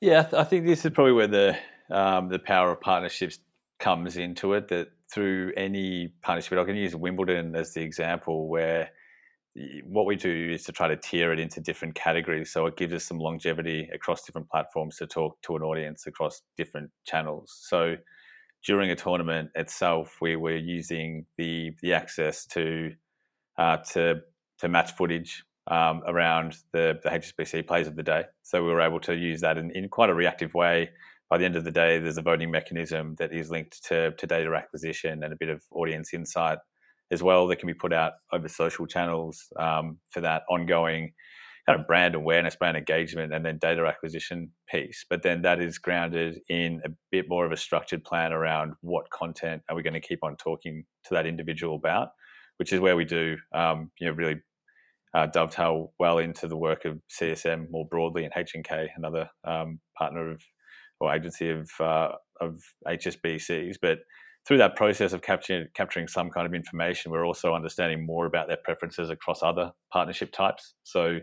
Yeah, 0.00 0.28
I 0.32 0.44
think 0.44 0.66
this 0.66 0.84
is 0.84 0.92
probably 0.92 1.12
where 1.12 1.26
the 1.26 1.58
um, 1.90 2.28
the 2.28 2.38
power 2.38 2.72
of 2.72 2.80
partnerships 2.80 3.38
comes 3.78 4.16
into 4.16 4.54
it. 4.54 4.68
That 4.68 4.88
through 5.12 5.52
any 5.56 6.14
partnership, 6.22 6.58
I 6.58 6.64
can 6.64 6.76
use 6.76 6.96
Wimbledon 6.96 7.54
as 7.54 7.74
the 7.74 7.82
example 7.82 8.48
where 8.48 8.90
what 9.84 10.06
we 10.06 10.16
do 10.16 10.50
is 10.52 10.64
to 10.64 10.72
try 10.72 10.88
to 10.88 10.96
tier 10.96 11.32
it 11.32 11.40
into 11.40 11.60
different 11.60 11.94
categories, 11.94 12.52
so 12.52 12.66
it 12.66 12.76
gives 12.76 12.94
us 12.94 13.04
some 13.04 13.18
longevity 13.18 13.88
across 13.92 14.24
different 14.24 14.48
platforms 14.48 14.96
to 14.98 15.06
talk 15.06 15.40
to 15.42 15.56
an 15.56 15.62
audience 15.62 16.06
across 16.06 16.42
different 16.56 16.90
channels. 17.04 17.58
So 17.68 17.96
during 18.64 18.90
a 18.90 18.96
tournament 18.96 19.50
itself, 19.54 20.18
we 20.20 20.36
were 20.36 20.56
using 20.56 21.26
the 21.36 21.72
the 21.82 21.94
access 21.94 22.46
to 22.46 22.92
uh, 23.58 23.78
to 23.92 24.20
to 24.58 24.68
match 24.68 24.92
footage 24.92 25.42
um, 25.66 26.02
around 26.06 26.56
the, 26.72 26.98
the 27.02 27.10
HSBC 27.10 27.66
plays 27.66 27.86
of 27.86 27.96
the 27.96 28.02
day. 28.02 28.24
So 28.42 28.62
we 28.62 28.70
were 28.70 28.80
able 28.80 29.00
to 29.00 29.14
use 29.14 29.40
that 29.40 29.56
in, 29.56 29.70
in 29.72 29.88
quite 29.88 30.10
a 30.10 30.14
reactive 30.14 30.54
way. 30.54 30.90
By 31.28 31.38
the 31.38 31.44
end 31.44 31.56
of 31.56 31.64
the 31.64 31.70
day, 31.70 31.98
there's 31.98 32.18
a 32.18 32.22
voting 32.22 32.50
mechanism 32.50 33.14
that 33.18 33.32
is 33.32 33.50
linked 33.50 33.84
to, 33.84 34.10
to 34.12 34.26
data 34.26 34.52
acquisition 34.52 35.22
and 35.22 35.32
a 35.32 35.36
bit 35.36 35.48
of 35.48 35.62
audience 35.70 36.12
insight 36.12 36.58
as 37.10 37.22
well 37.22 37.46
that 37.46 37.56
can 37.56 37.66
be 37.66 37.74
put 37.74 37.92
out 37.92 38.12
over 38.32 38.48
social 38.48 38.86
channels 38.86 39.44
um, 39.58 39.98
for 40.10 40.20
that 40.20 40.42
ongoing 40.50 41.12
kind 41.66 41.78
of 41.78 41.86
brand 41.86 42.14
awareness, 42.14 42.56
brand 42.56 42.76
engagement, 42.76 43.32
and 43.32 43.44
then 43.44 43.58
data 43.60 43.84
acquisition 43.86 44.50
piece. 44.68 45.04
But 45.08 45.22
then 45.22 45.42
that 45.42 45.60
is 45.60 45.78
grounded 45.78 46.40
in 46.48 46.80
a 46.84 46.90
bit 47.10 47.26
more 47.28 47.46
of 47.46 47.52
a 47.52 47.56
structured 47.56 48.04
plan 48.04 48.32
around 48.32 48.74
what 48.80 49.10
content 49.10 49.62
are 49.68 49.76
we 49.76 49.82
going 49.82 49.94
to 49.94 50.00
keep 50.00 50.20
on 50.22 50.36
talking 50.36 50.84
to 51.04 51.14
that 51.14 51.26
individual 51.26 51.76
about, 51.76 52.08
which 52.56 52.72
is 52.72 52.80
where 52.80 52.96
we 52.96 53.04
do, 53.04 53.36
um, 53.54 53.90
you 54.00 54.06
know, 54.06 54.14
really 54.14 54.40
uh, 55.14 55.26
dovetail 55.26 55.92
well 55.98 56.18
into 56.18 56.46
the 56.46 56.56
work 56.56 56.84
of 56.84 56.98
CSM 57.10 57.70
more 57.70 57.86
broadly 57.86 58.24
and 58.24 58.32
HNK, 58.32 58.88
another 58.96 59.28
um, 59.44 59.80
partner 59.98 60.30
of 60.30 60.42
or 61.00 61.14
agency 61.14 61.50
of 61.50 61.70
uh, 61.80 62.12
of 62.40 62.60
HSBCs. 62.86 63.76
But 63.80 63.98
through 64.46 64.58
that 64.58 64.76
process 64.76 65.12
of 65.12 65.22
capturing 65.22 65.66
capturing 65.74 66.08
some 66.08 66.30
kind 66.30 66.46
of 66.46 66.54
information, 66.54 67.12
we're 67.12 67.26
also 67.26 67.54
understanding 67.54 68.04
more 68.04 68.26
about 68.26 68.48
their 68.48 68.58
preferences 68.64 69.10
across 69.10 69.42
other 69.42 69.72
partnership 69.92 70.32
types. 70.32 70.74
So 70.82 71.18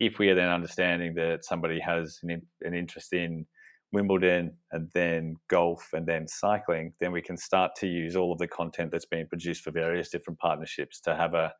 if 0.00 0.18
we 0.18 0.28
are 0.28 0.34
then 0.34 0.48
understanding 0.48 1.14
that 1.14 1.44
somebody 1.44 1.80
has 1.80 2.18
an, 2.22 2.42
an 2.62 2.74
interest 2.74 3.12
in 3.12 3.46
Wimbledon 3.92 4.52
and 4.72 4.90
then 4.92 5.36
golf 5.48 5.88
and 5.92 6.06
then 6.06 6.28
cycling, 6.28 6.92
then 7.00 7.12
we 7.12 7.22
can 7.22 7.36
start 7.36 7.72
to 7.76 7.86
use 7.86 8.14
all 8.16 8.32
of 8.32 8.38
the 8.38 8.48
content 8.48 8.90
that's 8.90 9.06
being 9.06 9.26
produced 9.26 9.62
for 9.62 9.70
various 9.70 10.10
different 10.10 10.38
partnerships 10.38 11.00
to 11.02 11.14
have 11.14 11.34
a 11.34 11.52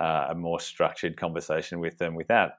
uh, 0.00 0.28
a 0.30 0.34
more 0.34 0.60
structured 0.60 1.16
conversation 1.16 1.78
with 1.78 1.98
them 1.98 2.14
without 2.14 2.52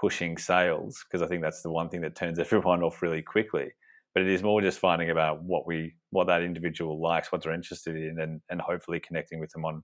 pushing 0.00 0.38
sales 0.38 1.04
because 1.04 1.22
I 1.22 1.26
think 1.26 1.42
that's 1.42 1.62
the 1.62 1.70
one 1.70 1.88
thing 1.88 2.00
that 2.02 2.16
turns 2.16 2.38
everyone 2.38 2.82
off 2.82 3.02
really 3.02 3.22
quickly. 3.22 3.70
But 4.14 4.22
it 4.22 4.28
is 4.28 4.42
more 4.42 4.60
just 4.60 4.78
finding 4.78 5.10
about 5.10 5.42
what 5.42 5.66
we 5.66 5.94
what 6.10 6.26
that 6.26 6.42
individual 6.42 7.00
likes, 7.00 7.32
what 7.32 7.42
they're 7.42 7.54
interested 7.54 7.96
in, 7.96 8.20
and 8.20 8.40
and 8.48 8.60
hopefully 8.60 9.00
connecting 9.00 9.40
with 9.40 9.50
them 9.50 9.64
on 9.64 9.82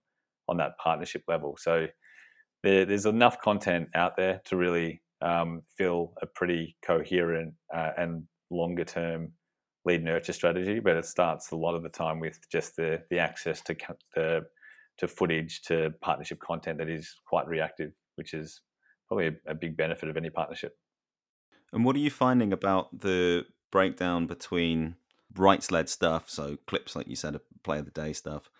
on 0.48 0.56
that 0.58 0.78
partnership 0.78 1.22
level. 1.28 1.56
So 1.58 1.86
there, 2.62 2.84
there's 2.84 3.06
enough 3.06 3.40
content 3.40 3.88
out 3.94 4.16
there 4.16 4.40
to 4.46 4.56
really 4.56 5.02
um, 5.22 5.62
fill 5.76 6.12
a 6.22 6.26
pretty 6.26 6.76
coherent 6.84 7.54
uh, 7.74 7.90
and 7.96 8.24
longer 8.50 8.84
term 8.84 9.32
lead 9.84 10.02
nurture 10.02 10.32
strategy. 10.32 10.80
But 10.80 10.96
it 10.96 11.06
starts 11.06 11.50
a 11.52 11.56
lot 11.56 11.74
of 11.74 11.82
the 11.82 11.88
time 11.88 12.20
with 12.20 12.38
just 12.50 12.76
the 12.76 13.02
the 13.10 13.18
access 13.18 13.60
to 13.62 13.76
the 14.14 14.42
to 14.98 15.08
footage 15.08 15.62
to 15.62 15.92
partnership 16.00 16.40
content 16.40 16.78
that 16.78 16.88
is 16.88 17.14
quite 17.26 17.46
reactive, 17.46 17.92
which 18.16 18.34
is 18.34 18.60
probably 19.08 19.28
a, 19.28 19.50
a 19.50 19.54
big 19.54 19.76
benefit 19.76 20.08
of 20.08 20.16
any 20.16 20.30
partnership. 20.30 20.72
And 21.72 21.84
what 21.84 21.96
are 21.96 22.00
you 22.00 22.10
finding 22.10 22.52
about 22.52 23.00
the 23.00 23.44
breakdown 23.70 24.26
between 24.26 24.96
rights 25.38 25.70
led 25.70 25.88
stuff, 25.88 26.28
so 26.28 26.56
clips 26.66 26.96
like 26.96 27.08
you 27.08 27.16
said, 27.16 27.34
a 27.34 27.40
play 27.62 27.78
of 27.78 27.84
the 27.84 27.90
day 27.90 28.12
stuff, 28.12 28.50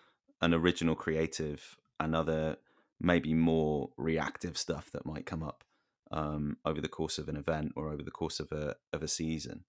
an 0.41 0.53
original 0.53 0.95
creative 0.95 1.77
another 1.99 2.57
maybe 2.99 3.33
more 3.33 3.89
reactive 3.97 4.57
stuff 4.57 4.91
that 4.91 5.05
might 5.05 5.25
come 5.25 5.43
up 5.43 5.63
um, 6.11 6.57
over 6.65 6.81
the 6.81 6.87
course 6.87 7.17
of 7.17 7.27
an 7.27 7.35
event 7.35 7.71
or 7.75 7.89
over 7.91 8.03
the 8.03 8.11
course 8.11 8.39
of 8.39 8.51
a 8.51 8.75
of 8.93 9.03
a 9.03 9.07
season 9.07 9.63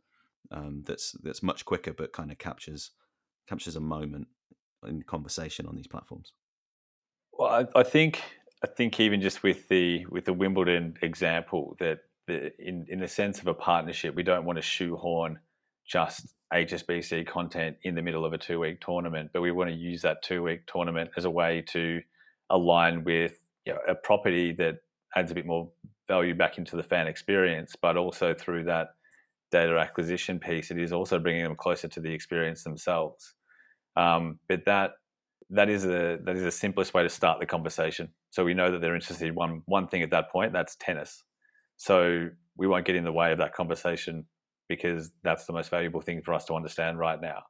um, 0.50 0.82
that's 0.86 1.12
that's 1.22 1.42
much 1.42 1.64
quicker 1.64 1.92
but 1.92 2.12
kind 2.12 2.30
of 2.30 2.38
captures 2.38 2.92
captures 3.48 3.76
a 3.76 3.80
moment 3.80 4.28
in 4.86 5.02
conversation 5.02 5.66
on 5.66 5.74
these 5.74 5.86
platforms. 5.86 6.32
Well, 7.32 7.48
I, 7.48 7.80
I, 7.80 7.82
think 7.82 8.22
I 8.62 8.66
think 8.66 9.00
even 9.00 9.20
just 9.20 9.42
with 9.42 9.68
the 9.68 10.06
with 10.06 10.24
the 10.24 10.32
Wimbledon 10.32 10.96
example 11.02 11.76
that 11.80 12.00
the, 12.26 12.52
in 12.60 12.86
in 12.88 13.00
the 13.00 13.08
sense 13.08 13.40
of 13.40 13.46
a 13.46 13.54
partnership, 13.54 14.14
we 14.14 14.22
don't 14.22 14.44
want 14.44 14.56
to 14.56 14.62
shoehorn 14.62 15.38
just 15.88 16.34
HSBC 16.52 17.26
content 17.26 17.76
in 17.82 17.94
the 17.94 18.02
middle 18.02 18.24
of 18.24 18.32
a 18.32 18.38
two 18.38 18.60
week 18.60 18.80
tournament, 18.80 19.30
but 19.32 19.42
we 19.42 19.50
want 19.50 19.70
to 19.70 19.76
use 19.76 20.02
that 20.02 20.22
two 20.22 20.42
week 20.42 20.66
tournament 20.66 21.10
as 21.16 21.24
a 21.24 21.30
way 21.30 21.62
to 21.68 22.00
align 22.50 23.04
with 23.04 23.40
you 23.66 23.72
know, 23.72 23.80
a 23.88 23.94
property 23.94 24.52
that 24.52 24.76
adds 25.16 25.30
a 25.30 25.34
bit 25.34 25.46
more 25.46 25.70
value 26.06 26.34
back 26.34 26.58
into 26.58 26.76
the 26.76 26.82
fan 26.82 27.06
experience, 27.06 27.74
but 27.80 27.96
also 27.96 28.34
through 28.34 28.64
that 28.64 28.88
data 29.50 29.78
acquisition 29.78 30.38
piece, 30.38 30.70
it 30.70 30.78
is 30.78 30.92
also 30.92 31.18
bringing 31.18 31.44
them 31.44 31.56
closer 31.56 31.88
to 31.88 32.00
the 32.00 32.12
experience 32.12 32.64
themselves. 32.64 33.34
Um, 33.96 34.38
but 34.48 34.64
that 34.66 34.92
that 35.50 35.68
is 35.70 35.84
a 35.84 36.18
that 36.24 36.36
is 36.36 36.42
the 36.42 36.50
simplest 36.50 36.92
way 36.92 37.02
to 37.02 37.08
start 37.08 37.40
the 37.40 37.46
conversation. 37.46 38.10
So 38.30 38.44
we 38.44 38.54
know 38.54 38.70
that 38.70 38.80
they're 38.80 38.94
interested 38.94 39.28
in 39.28 39.34
one 39.34 39.62
one 39.66 39.88
thing 39.88 40.02
at 40.02 40.10
that 40.10 40.30
point. 40.30 40.52
That's 40.52 40.76
tennis. 40.76 41.24
So 41.76 42.28
we 42.56 42.66
won't 42.66 42.86
get 42.86 42.96
in 42.96 43.04
the 43.04 43.12
way 43.12 43.32
of 43.32 43.38
that 43.38 43.54
conversation 43.54 44.26
because 44.68 45.10
that's 45.24 45.46
the 45.46 45.52
most 45.52 45.70
valuable 45.70 46.00
thing 46.00 46.22
for 46.22 46.34
us 46.34 46.44
to 46.46 46.54
understand 46.54 46.98
right 46.98 47.20
now. 47.20 47.42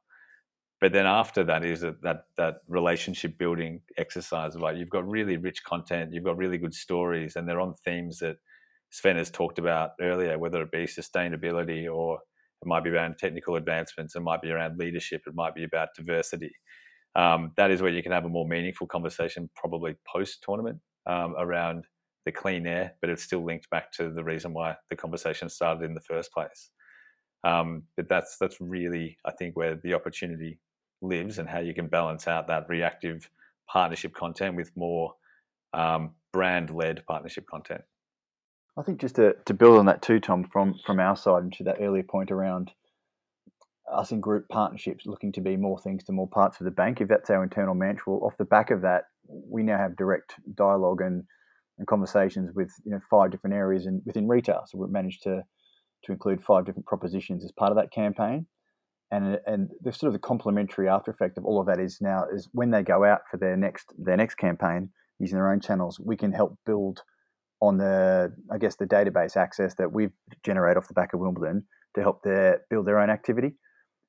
But 0.81 0.93
then 0.93 1.05
after 1.05 1.43
that 1.45 1.65
is 1.65 1.83
a, 1.83 1.95
that 2.03 2.25
that 2.37 2.57
relationship 2.67 3.37
building 3.37 3.81
exercise. 3.97 4.55
Like 4.55 4.77
you've 4.77 4.89
got 4.89 5.07
really 5.09 5.37
rich 5.37 5.63
content, 5.63 6.13
you've 6.13 6.23
got 6.25 6.37
really 6.37 6.57
good 6.57 6.73
stories, 6.73 7.35
and 7.35 7.47
they're 7.47 7.59
on 7.61 7.75
themes 7.85 8.19
that 8.19 8.37
Sven 8.91 9.17
has 9.17 9.29
talked 9.31 9.59
about 9.59 9.91
earlier, 10.01 10.37
whether 10.39 10.61
it 10.61 10.71
be 10.71 10.85
sustainability 10.85 11.93
or 11.93 12.19
It 12.61 12.67
might 12.67 12.83
be 12.83 12.89
around 12.91 13.17
technical 13.17 13.55
advancements. 13.55 14.15
It 14.15 14.21
might 14.21 14.41
be 14.41 14.51
around 14.51 14.79
leadership. 14.79 15.21
It 15.27 15.35
might 15.35 15.55
be 15.55 15.63
about 15.65 15.89
diversity. 15.95 16.53
Um, 17.15 17.51
that 17.57 17.71
is 17.71 17.81
where 17.81 17.91
you 17.91 18.03
can 18.03 18.11
have 18.11 18.25
a 18.25 18.29
more 18.29 18.47
meaningful 18.47 18.87
conversation, 18.87 19.49
probably 19.55 19.95
post 20.07 20.43
tournament, 20.43 20.79
um, 21.07 21.35
around 21.37 21.85
the 22.25 22.31
clean 22.31 22.67
air. 22.67 22.93
But 23.01 23.09
it's 23.11 23.23
still 23.23 23.43
linked 23.45 23.69
back 23.69 23.91
to 23.93 24.11
the 24.11 24.23
reason 24.23 24.53
why 24.53 24.75
the 24.89 24.95
conversation 24.95 25.49
started 25.49 25.83
in 25.85 25.93
the 25.95 26.01
first 26.01 26.31
place. 26.33 26.71
Um, 27.43 27.83
but 27.95 28.09
that's 28.09 28.37
that's 28.37 28.59
really, 28.59 29.17
I 29.25 29.31
think, 29.31 29.55
where 29.55 29.75
the 29.75 29.93
opportunity 29.93 30.59
lives 31.01 31.39
and 31.39 31.47
how 31.47 31.59
you 31.59 31.73
can 31.73 31.87
balance 31.87 32.27
out 32.27 32.47
that 32.47 32.67
reactive 32.67 33.29
partnership 33.67 34.13
content 34.13 34.55
with 34.55 34.75
more 34.75 35.13
um, 35.73 36.11
brand 36.33 36.69
led 36.69 37.05
partnership 37.05 37.45
content. 37.47 37.81
I 38.77 38.83
think 38.83 38.99
just 38.99 39.15
to, 39.15 39.35
to 39.45 39.53
build 39.53 39.77
on 39.77 39.85
that 39.85 40.01
too, 40.01 40.19
Tom, 40.19 40.43
from 40.51 40.75
from 40.85 40.99
our 40.99 41.15
side 41.15 41.43
and 41.43 41.53
to 41.53 41.63
that 41.65 41.77
earlier 41.79 42.03
point 42.03 42.31
around 42.31 42.71
us 43.91 44.11
in 44.11 44.21
group 44.21 44.47
partnerships 44.49 45.05
looking 45.05 45.31
to 45.31 45.41
be 45.41 45.57
more 45.57 45.79
things 45.79 46.03
to 46.03 46.11
more 46.11 46.27
parts 46.27 46.59
of 46.59 46.65
the 46.65 46.71
bank. 46.71 47.01
If 47.01 47.07
that's 47.07 47.29
our 47.29 47.43
internal 47.43 47.73
mantra, 47.73 48.13
well, 48.13 48.27
off 48.27 48.37
the 48.37 48.45
back 48.45 48.71
of 48.71 48.81
that, 48.81 49.05
we 49.27 49.63
now 49.63 49.77
have 49.77 49.97
direct 49.97 50.35
dialogue 50.55 51.01
and, 51.01 51.23
and 51.77 51.87
conversations 51.87 52.53
with 52.53 52.71
you 52.85 52.91
know 52.91 52.99
five 53.09 53.31
different 53.31 53.55
areas 53.55 53.85
in, 53.85 54.01
within 54.05 54.27
retail. 54.27 54.63
So 54.67 54.77
we've 54.77 54.89
managed 54.89 55.23
to 55.23 55.43
to 56.03 56.11
include 56.11 56.43
five 56.43 56.65
different 56.65 56.85
propositions 56.85 57.43
as 57.43 57.51
part 57.51 57.71
of 57.71 57.77
that 57.77 57.91
campaign. 57.91 58.45
And, 59.11 59.39
and 59.47 59.69
the 59.81 59.91
sort 59.91 60.07
of 60.07 60.13
the 60.13 60.19
complementary 60.19 60.87
after 60.87 61.09
effect 61.09 61.37
of 61.37 61.45
all 61.45 61.59
of 61.59 61.65
that 61.67 61.79
is 61.79 61.97
now 61.99 62.25
is 62.31 62.47
when 62.51 62.69
they 62.69 62.83
go 62.83 63.03
out 63.03 63.21
for 63.29 63.37
their 63.37 63.57
next 63.57 63.91
their 63.97 64.17
next 64.17 64.35
campaign 64.35 64.91
using 65.19 65.37
their 65.37 65.51
own 65.51 65.59
channels, 65.59 65.99
we 65.99 66.15
can 66.15 66.31
help 66.31 66.57
build 66.65 67.01
on 67.61 67.77
the 67.77 68.31
I 68.51 68.57
guess 68.57 68.75
the 68.75 68.85
database 68.85 69.35
access 69.35 69.73
that 69.75 69.91
we've 69.91 70.13
generated 70.45 70.77
off 70.77 70.87
the 70.87 70.93
back 70.93 71.13
of 71.13 71.19
Wimbledon 71.19 71.65
to 71.95 72.01
help 72.01 72.21
their 72.23 72.61
build 72.69 72.85
their 72.85 72.99
own 72.99 73.09
activity. 73.09 73.55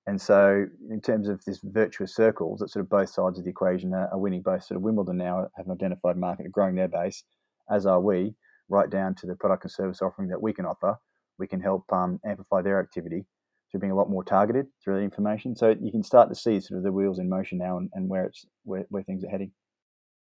And 0.07 0.20
so, 0.20 0.66
in 0.90 1.00
terms 1.00 1.29
of 1.29 1.44
this 1.44 1.61
virtuous 1.62 2.14
circle, 2.14 2.57
that 2.59 2.70
sort 2.70 2.85
of 2.85 2.90
both 2.90 3.11
sides 3.11 3.38
of 3.38 3.44
the 3.44 3.50
equation 3.50 3.92
are, 3.94 4.09
are 4.12 4.18
winning. 4.18 4.42
Both 4.42 4.64
sort 4.64 4.76
of 4.76 4.83
Wimbledon 4.83 5.18
now 5.18 5.46
have 5.57 5.66
an 5.66 5.72
identified 5.72 6.16
market, 6.16 6.50
growing 6.50 6.74
their 6.74 6.88
base, 6.88 7.22
as 7.70 7.87
are 7.87 8.00
we, 8.00 8.35
right 8.68 8.90
down 8.90 9.14
to 9.16 9.26
the 9.26 9.35
product 9.35 9.64
and 9.64 9.70
service 9.70 10.00
offering 10.03 10.29
that 10.29 10.42
we 10.42 10.53
can 10.53 10.64
offer. 10.64 10.96
We 11.40 11.48
can 11.48 11.61
help 11.61 11.92
um, 11.92 12.20
amplify 12.24 12.62
their 12.62 12.79
activity 12.79 13.24
through 13.70 13.81
being 13.81 13.92
a 13.92 13.96
lot 13.96 14.11
more 14.11 14.24
targeted 14.24 14.66
through 14.83 14.96
the 14.96 15.03
information. 15.03 15.57
So 15.57 15.74
you 15.81 15.90
can 15.90 16.03
start 16.03 16.29
to 16.29 16.35
see 16.35 16.61
sort 16.61 16.79
of 16.79 16.85
the 16.85 16.92
wheels 16.92 17.18
in 17.18 17.29
motion 17.29 17.59
now 17.59 17.79
and, 17.79 17.88
and 17.94 18.09
where 18.09 18.24
it's 18.24 18.44
where, 18.64 18.85
where 18.90 19.03
things 19.03 19.24
are 19.24 19.29
heading. 19.29 19.53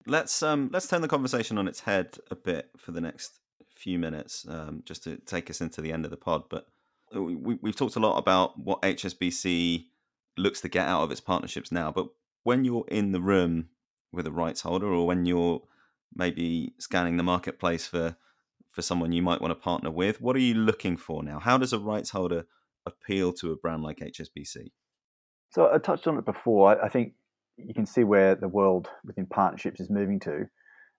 Let's 0.06 0.42
um 0.42 0.70
let's 0.72 0.86
turn 0.86 1.00
the 1.00 1.08
conversation 1.08 1.56
on 1.56 1.66
its 1.66 1.80
head 1.80 2.18
a 2.30 2.36
bit 2.36 2.70
for 2.76 2.92
the 2.92 3.00
next 3.00 3.40
few 3.74 3.98
minutes, 3.98 4.46
um, 4.48 4.82
just 4.84 5.02
to 5.04 5.16
take 5.16 5.50
us 5.50 5.60
into 5.60 5.80
the 5.80 5.92
end 5.92 6.04
of 6.04 6.10
the 6.10 6.16
pod. 6.16 6.44
But 6.48 6.66
we, 7.12 7.34
we've 7.36 7.76
talked 7.76 7.96
a 7.96 8.00
lot 8.00 8.18
about 8.18 8.58
what 8.58 8.82
HSBC 8.82 9.86
looks 10.36 10.60
to 10.62 10.68
get 10.68 10.86
out 10.86 11.02
of 11.02 11.10
its 11.10 11.20
partnerships 11.20 11.70
now. 11.70 11.90
But 11.90 12.08
when 12.42 12.64
you're 12.64 12.86
in 12.88 13.12
the 13.12 13.20
room 13.20 13.68
with 14.12 14.26
a 14.26 14.32
rights 14.32 14.62
holder, 14.62 14.86
or 14.86 15.06
when 15.06 15.26
you're 15.26 15.62
maybe 16.14 16.74
scanning 16.78 17.16
the 17.16 17.22
marketplace 17.22 17.86
for 17.86 18.16
for 18.74 18.82
someone 18.82 19.12
you 19.12 19.22
might 19.22 19.40
want 19.40 19.52
to 19.52 19.54
partner 19.54 19.90
with, 19.90 20.20
what 20.20 20.34
are 20.34 20.40
you 20.40 20.54
looking 20.54 20.96
for 20.96 21.22
now? 21.22 21.38
How 21.38 21.56
does 21.56 21.72
a 21.72 21.78
rights 21.78 22.10
holder 22.10 22.44
appeal 22.84 23.32
to 23.34 23.52
a 23.52 23.56
brand 23.56 23.82
like 23.82 23.98
HSBC? 23.98 24.72
So 25.50 25.70
I 25.72 25.78
touched 25.78 26.08
on 26.08 26.18
it 26.18 26.24
before. 26.24 26.82
I 26.84 26.88
think 26.88 27.12
you 27.56 27.72
can 27.72 27.86
see 27.86 28.02
where 28.02 28.34
the 28.34 28.48
world 28.48 28.88
within 29.04 29.26
partnerships 29.26 29.78
is 29.78 29.88
moving 29.90 30.18
to. 30.20 30.46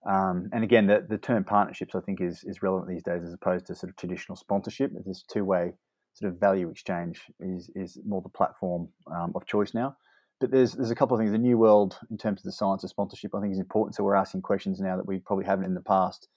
Um, 0.08 0.48
and 0.52 0.64
again, 0.64 0.86
the, 0.86 1.04
the 1.06 1.18
term 1.18 1.44
partnerships, 1.44 1.94
I 1.94 2.00
think, 2.00 2.22
is, 2.22 2.42
is 2.44 2.62
relevant 2.62 2.88
these 2.88 3.02
days 3.02 3.22
as 3.22 3.34
opposed 3.34 3.66
to 3.66 3.74
sort 3.74 3.90
of 3.90 3.96
traditional 3.96 4.36
sponsorship. 4.36 4.92
This 5.04 5.24
two 5.30 5.44
way 5.44 5.74
sort 6.14 6.32
of 6.32 6.40
value 6.40 6.70
exchange 6.70 7.20
is, 7.40 7.70
is 7.74 7.98
more 8.06 8.22
the 8.22 8.30
platform 8.30 8.88
um, 9.14 9.32
of 9.34 9.44
choice 9.44 9.74
now. 9.74 9.96
But 10.40 10.50
there's 10.50 10.74
there's 10.74 10.90
a 10.90 10.94
couple 10.94 11.16
of 11.16 11.20
things. 11.20 11.32
The 11.32 11.38
new 11.38 11.56
world, 11.56 11.98
in 12.10 12.18
terms 12.18 12.40
of 12.40 12.44
the 12.44 12.52
science 12.52 12.84
of 12.84 12.90
sponsorship, 12.90 13.34
I 13.34 13.40
think 13.40 13.52
is 13.52 13.58
important. 13.58 13.94
So 13.94 14.04
we're 14.04 14.14
asking 14.14 14.42
questions 14.42 14.80
now 14.80 14.96
that 14.96 15.06
we 15.06 15.18
probably 15.18 15.46
haven't 15.46 15.64
in 15.64 15.74
the 15.74 15.80
past 15.80 16.28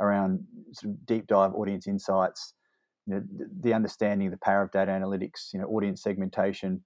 around 0.00 0.44
sort 0.72 0.94
of 0.94 1.06
deep 1.06 1.26
dive 1.26 1.54
audience 1.54 1.86
insights, 1.86 2.54
you 3.06 3.14
know, 3.14 3.22
the 3.60 3.74
understanding 3.74 4.26
of 4.26 4.32
the 4.32 4.38
power 4.38 4.62
of 4.62 4.72
data 4.72 4.90
analytics, 4.90 5.52
you 5.52 5.60
know, 5.60 5.66
audience 5.66 6.02
segmentation, 6.02 6.82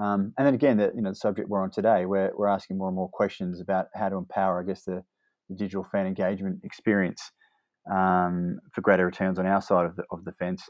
um, 0.00 0.32
and 0.38 0.46
then 0.46 0.54
again, 0.54 0.78
the 0.78 0.90
you 0.94 1.02
know 1.02 1.10
the 1.10 1.16
subject 1.16 1.48
we're 1.48 1.62
on 1.62 1.70
today, 1.70 2.06
where 2.06 2.32
we're 2.34 2.48
asking 2.48 2.78
more 2.78 2.88
and 2.88 2.96
more 2.96 3.10
questions 3.10 3.60
about 3.60 3.88
how 3.94 4.08
to 4.08 4.16
empower, 4.16 4.60
I 4.60 4.64
guess, 4.64 4.84
the, 4.84 5.04
the 5.48 5.54
digital 5.54 5.84
fan 5.84 6.06
engagement 6.06 6.60
experience 6.64 7.30
um, 7.90 8.58
for 8.72 8.80
greater 8.80 9.04
returns 9.04 9.38
on 9.38 9.46
our 9.46 9.60
side 9.60 9.84
of 9.84 9.96
the 9.96 10.04
of 10.10 10.24
the 10.24 10.32
fence. 10.32 10.62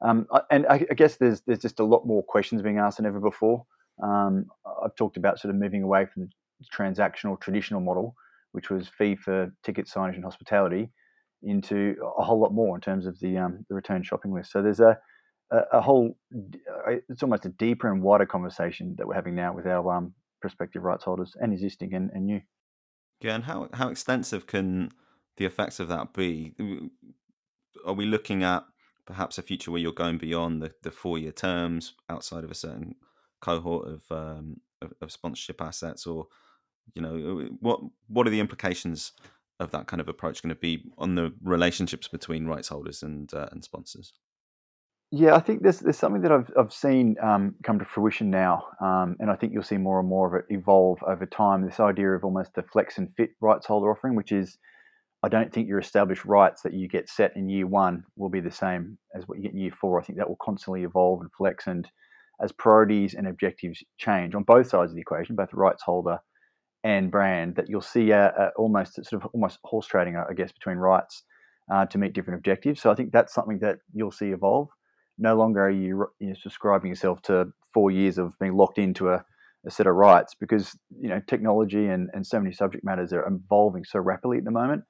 Um, 0.00 0.26
and 0.50 0.66
I, 0.66 0.84
I, 0.90 0.94
guess 0.94 1.16
there's 1.16 1.40
there's 1.42 1.60
just 1.60 1.78
a 1.78 1.84
lot 1.84 2.04
more 2.04 2.22
questions 2.24 2.62
being 2.62 2.78
asked 2.78 2.96
than 2.96 3.06
ever 3.06 3.20
before. 3.20 3.64
Um, 4.02 4.46
I've 4.84 4.96
talked 4.96 5.16
about 5.16 5.38
sort 5.38 5.54
of 5.54 5.60
moving 5.60 5.84
away 5.84 6.06
from 6.06 6.24
the 6.24 6.66
transactional 6.74 7.40
traditional 7.40 7.80
model, 7.80 8.16
which 8.52 8.70
was 8.70 8.88
fee 8.88 9.14
for 9.14 9.52
ticket 9.62 9.86
signage 9.86 10.16
and 10.16 10.24
hospitality, 10.24 10.90
into 11.44 11.96
a 12.18 12.24
whole 12.24 12.40
lot 12.40 12.52
more 12.52 12.74
in 12.74 12.80
terms 12.80 13.06
of 13.06 13.18
the 13.20 13.38
um, 13.38 13.64
the 13.68 13.74
return 13.74 14.02
shopping 14.02 14.32
list. 14.32 14.52
So 14.52 14.62
there's 14.62 14.80
a 14.80 14.98
a, 15.72 15.80
whole 15.80 16.16
uh, 16.34 16.94
it's 17.08 17.22
almost 17.22 17.46
a 17.46 17.50
deeper 17.50 17.92
and 17.92 18.02
wider 18.02 18.26
conversation 18.26 18.94
that 18.98 19.06
we're 19.06 19.14
having 19.14 19.34
now 19.34 19.52
with 19.54 19.66
our 19.66 19.94
um, 19.94 20.14
prospective 20.40 20.82
rights 20.82 21.04
holders 21.04 21.36
and 21.40 21.52
existing 21.52 21.94
and, 21.94 22.10
and 22.12 22.26
new. 22.26 22.40
Yeah, 23.20 23.34
and 23.36 23.44
how 23.44 23.68
how 23.72 23.88
extensive 23.88 24.46
can 24.46 24.90
the 25.36 25.44
effects 25.44 25.80
of 25.80 25.88
that 25.88 26.12
be? 26.12 26.54
Are 27.86 27.92
we 27.92 28.06
looking 28.06 28.42
at 28.42 28.64
perhaps 29.06 29.38
a 29.38 29.42
future 29.42 29.70
where 29.70 29.80
you're 29.80 29.92
going 29.92 30.18
beyond 30.18 30.62
the, 30.62 30.72
the 30.82 30.90
four 30.90 31.18
year 31.18 31.32
terms 31.32 31.94
outside 32.08 32.44
of 32.44 32.50
a 32.50 32.54
certain 32.54 32.94
cohort 33.40 33.86
of, 33.86 34.02
um, 34.10 34.60
of, 34.80 34.92
of 35.02 35.12
sponsorship 35.12 35.60
assets, 35.60 36.06
or 36.06 36.26
you 36.94 37.02
know 37.02 37.48
what 37.60 37.80
what 38.08 38.26
are 38.26 38.30
the 38.30 38.40
implications 38.40 39.12
of 39.60 39.70
that 39.70 39.86
kind 39.86 40.00
of 40.00 40.08
approach 40.08 40.42
going 40.42 40.54
to 40.54 40.60
be 40.60 40.84
on 40.98 41.14
the 41.14 41.32
relationships 41.42 42.08
between 42.08 42.46
rights 42.46 42.68
holders 42.68 43.02
and 43.02 43.32
uh, 43.32 43.48
and 43.52 43.64
sponsors? 43.64 44.12
Yeah, 45.10 45.36
I 45.36 45.40
think 45.40 45.62
there's 45.62 45.78
there's 45.78 45.98
something 45.98 46.22
that 46.22 46.32
I've 46.32 46.50
I've 46.58 46.72
seen 46.72 47.16
um, 47.22 47.54
come 47.62 47.78
to 47.78 47.84
fruition 47.84 48.30
now, 48.30 48.66
um, 48.80 49.16
and 49.20 49.30
I 49.30 49.36
think 49.36 49.52
you'll 49.52 49.62
see 49.62 49.76
more 49.76 50.00
and 50.00 50.08
more 50.08 50.26
of 50.26 50.34
it 50.34 50.52
evolve 50.52 50.98
over 51.06 51.24
time. 51.24 51.64
This 51.64 51.78
idea 51.78 52.10
of 52.10 52.24
almost 52.24 52.58
a 52.58 52.62
flex 52.62 52.98
and 52.98 53.14
fit 53.16 53.30
rights 53.40 53.66
holder 53.66 53.90
offering, 53.90 54.16
which 54.16 54.32
is 54.32 54.58
I 55.22 55.28
don't 55.28 55.52
think 55.52 55.68
your 55.68 55.78
established 55.78 56.24
rights 56.24 56.62
that 56.62 56.74
you 56.74 56.88
get 56.88 57.08
set 57.08 57.36
in 57.36 57.48
year 57.48 57.66
one 57.66 58.04
will 58.16 58.28
be 58.28 58.40
the 58.40 58.50
same 58.50 58.98
as 59.14 59.28
what 59.28 59.38
you 59.38 59.44
get 59.44 59.52
in 59.52 59.58
year 59.58 59.72
four. 59.80 60.00
I 60.00 60.04
think 60.04 60.18
that 60.18 60.28
will 60.28 60.38
constantly 60.42 60.82
evolve 60.82 61.20
and 61.20 61.30
flex, 61.32 61.68
and 61.68 61.88
as 62.42 62.50
priorities 62.50 63.14
and 63.14 63.28
objectives 63.28 63.84
change 63.98 64.34
on 64.34 64.42
both 64.42 64.66
sides 64.68 64.90
of 64.90 64.96
the 64.96 65.00
equation, 65.00 65.36
both 65.36 65.52
rights 65.52 65.82
holder 65.84 66.18
and 66.84 67.10
brand, 67.10 67.56
that 67.56 67.68
you'll 67.68 67.80
see 67.80 68.10
a, 68.10 68.26
a 68.28 68.48
almost 68.56 68.94
sort 68.94 69.24
of 69.24 69.30
almost 69.32 69.58
horse 69.64 69.86
trading, 69.86 70.16
I 70.16 70.32
guess, 70.34 70.52
between 70.52 70.76
rights 70.76 71.24
uh, 71.72 71.86
to 71.86 71.98
meet 71.98 72.12
different 72.12 72.38
objectives. 72.38 72.80
So 72.80 72.90
I 72.90 72.94
think 72.94 73.10
that's 73.10 73.34
something 73.34 73.58
that 73.60 73.78
you'll 73.92 74.12
see 74.12 74.26
evolve 74.26 74.68
no 75.18 75.36
longer 75.36 75.66
are 75.66 75.70
you, 75.70 76.06
you 76.18 76.28
know, 76.28 76.34
subscribing 76.40 76.88
yourself 76.88 77.22
to 77.22 77.46
four 77.72 77.90
years 77.90 78.18
of 78.18 78.38
being 78.38 78.56
locked 78.56 78.78
into 78.78 79.10
a, 79.10 79.24
a, 79.66 79.70
set 79.70 79.86
of 79.86 79.94
rights 79.94 80.34
because 80.38 80.76
you 81.00 81.08
know 81.08 81.20
technology 81.26 81.86
and, 81.86 82.10
and 82.12 82.26
so 82.26 82.38
many 82.38 82.52
subject 82.52 82.84
matters 82.84 83.12
are 83.12 83.26
evolving 83.26 83.84
so 83.84 83.98
rapidly 83.98 84.38
at 84.38 84.44
the 84.44 84.50
moment 84.50 84.82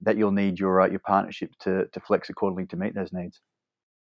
that 0.00 0.16
you'll 0.16 0.32
need 0.32 0.58
your 0.58 0.80
uh, 0.80 0.88
your 0.88 1.00
partnership 1.00 1.50
to 1.60 1.86
to 1.92 2.00
flex 2.00 2.28
accordingly 2.28 2.66
to 2.66 2.76
meet 2.76 2.94
those 2.94 3.12
needs. 3.12 3.40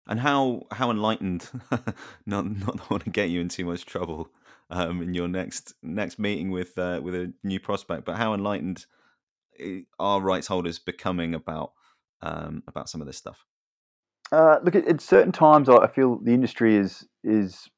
And 0.07 0.19
how 0.19 0.63
how 0.71 0.89
enlightened, 0.89 1.49
not 2.25 2.45
not 2.45 2.89
want 2.89 3.03
to 3.03 3.09
get 3.09 3.29
you 3.29 3.41
in 3.41 3.49
too 3.49 3.65
much 3.65 3.85
trouble 3.85 4.29
um, 4.71 5.01
in 5.01 5.13
your 5.13 5.27
next 5.27 5.73
next 5.83 6.17
meeting 6.17 6.49
with 6.49 6.77
uh, 6.77 6.99
with 7.03 7.13
a 7.13 7.31
new 7.43 7.59
prospect, 7.59 8.05
but 8.05 8.15
how 8.15 8.33
enlightened 8.33 8.85
eh, 9.59 9.81
are 9.99 10.21
rights 10.21 10.47
holders 10.47 10.79
becoming 10.79 11.35
about 11.35 11.73
um, 12.21 12.63
about 12.67 12.89
some 12.89 13.01
of 13.01 13.07
this 13.07 13.17
stuff? 13.17 13.45
Uh, 14.31 14.59
look, 14.63 14.75
at, 14.75 14.87
at, 14.87 15.01
certain 15.01 15.33
times, 15.33 15.67
I 15.67 15.87
feel 15.87 16.17
the 16.23 16.33
industry 16.33 16.77
is 16.77 17.05
is 17.23 17.69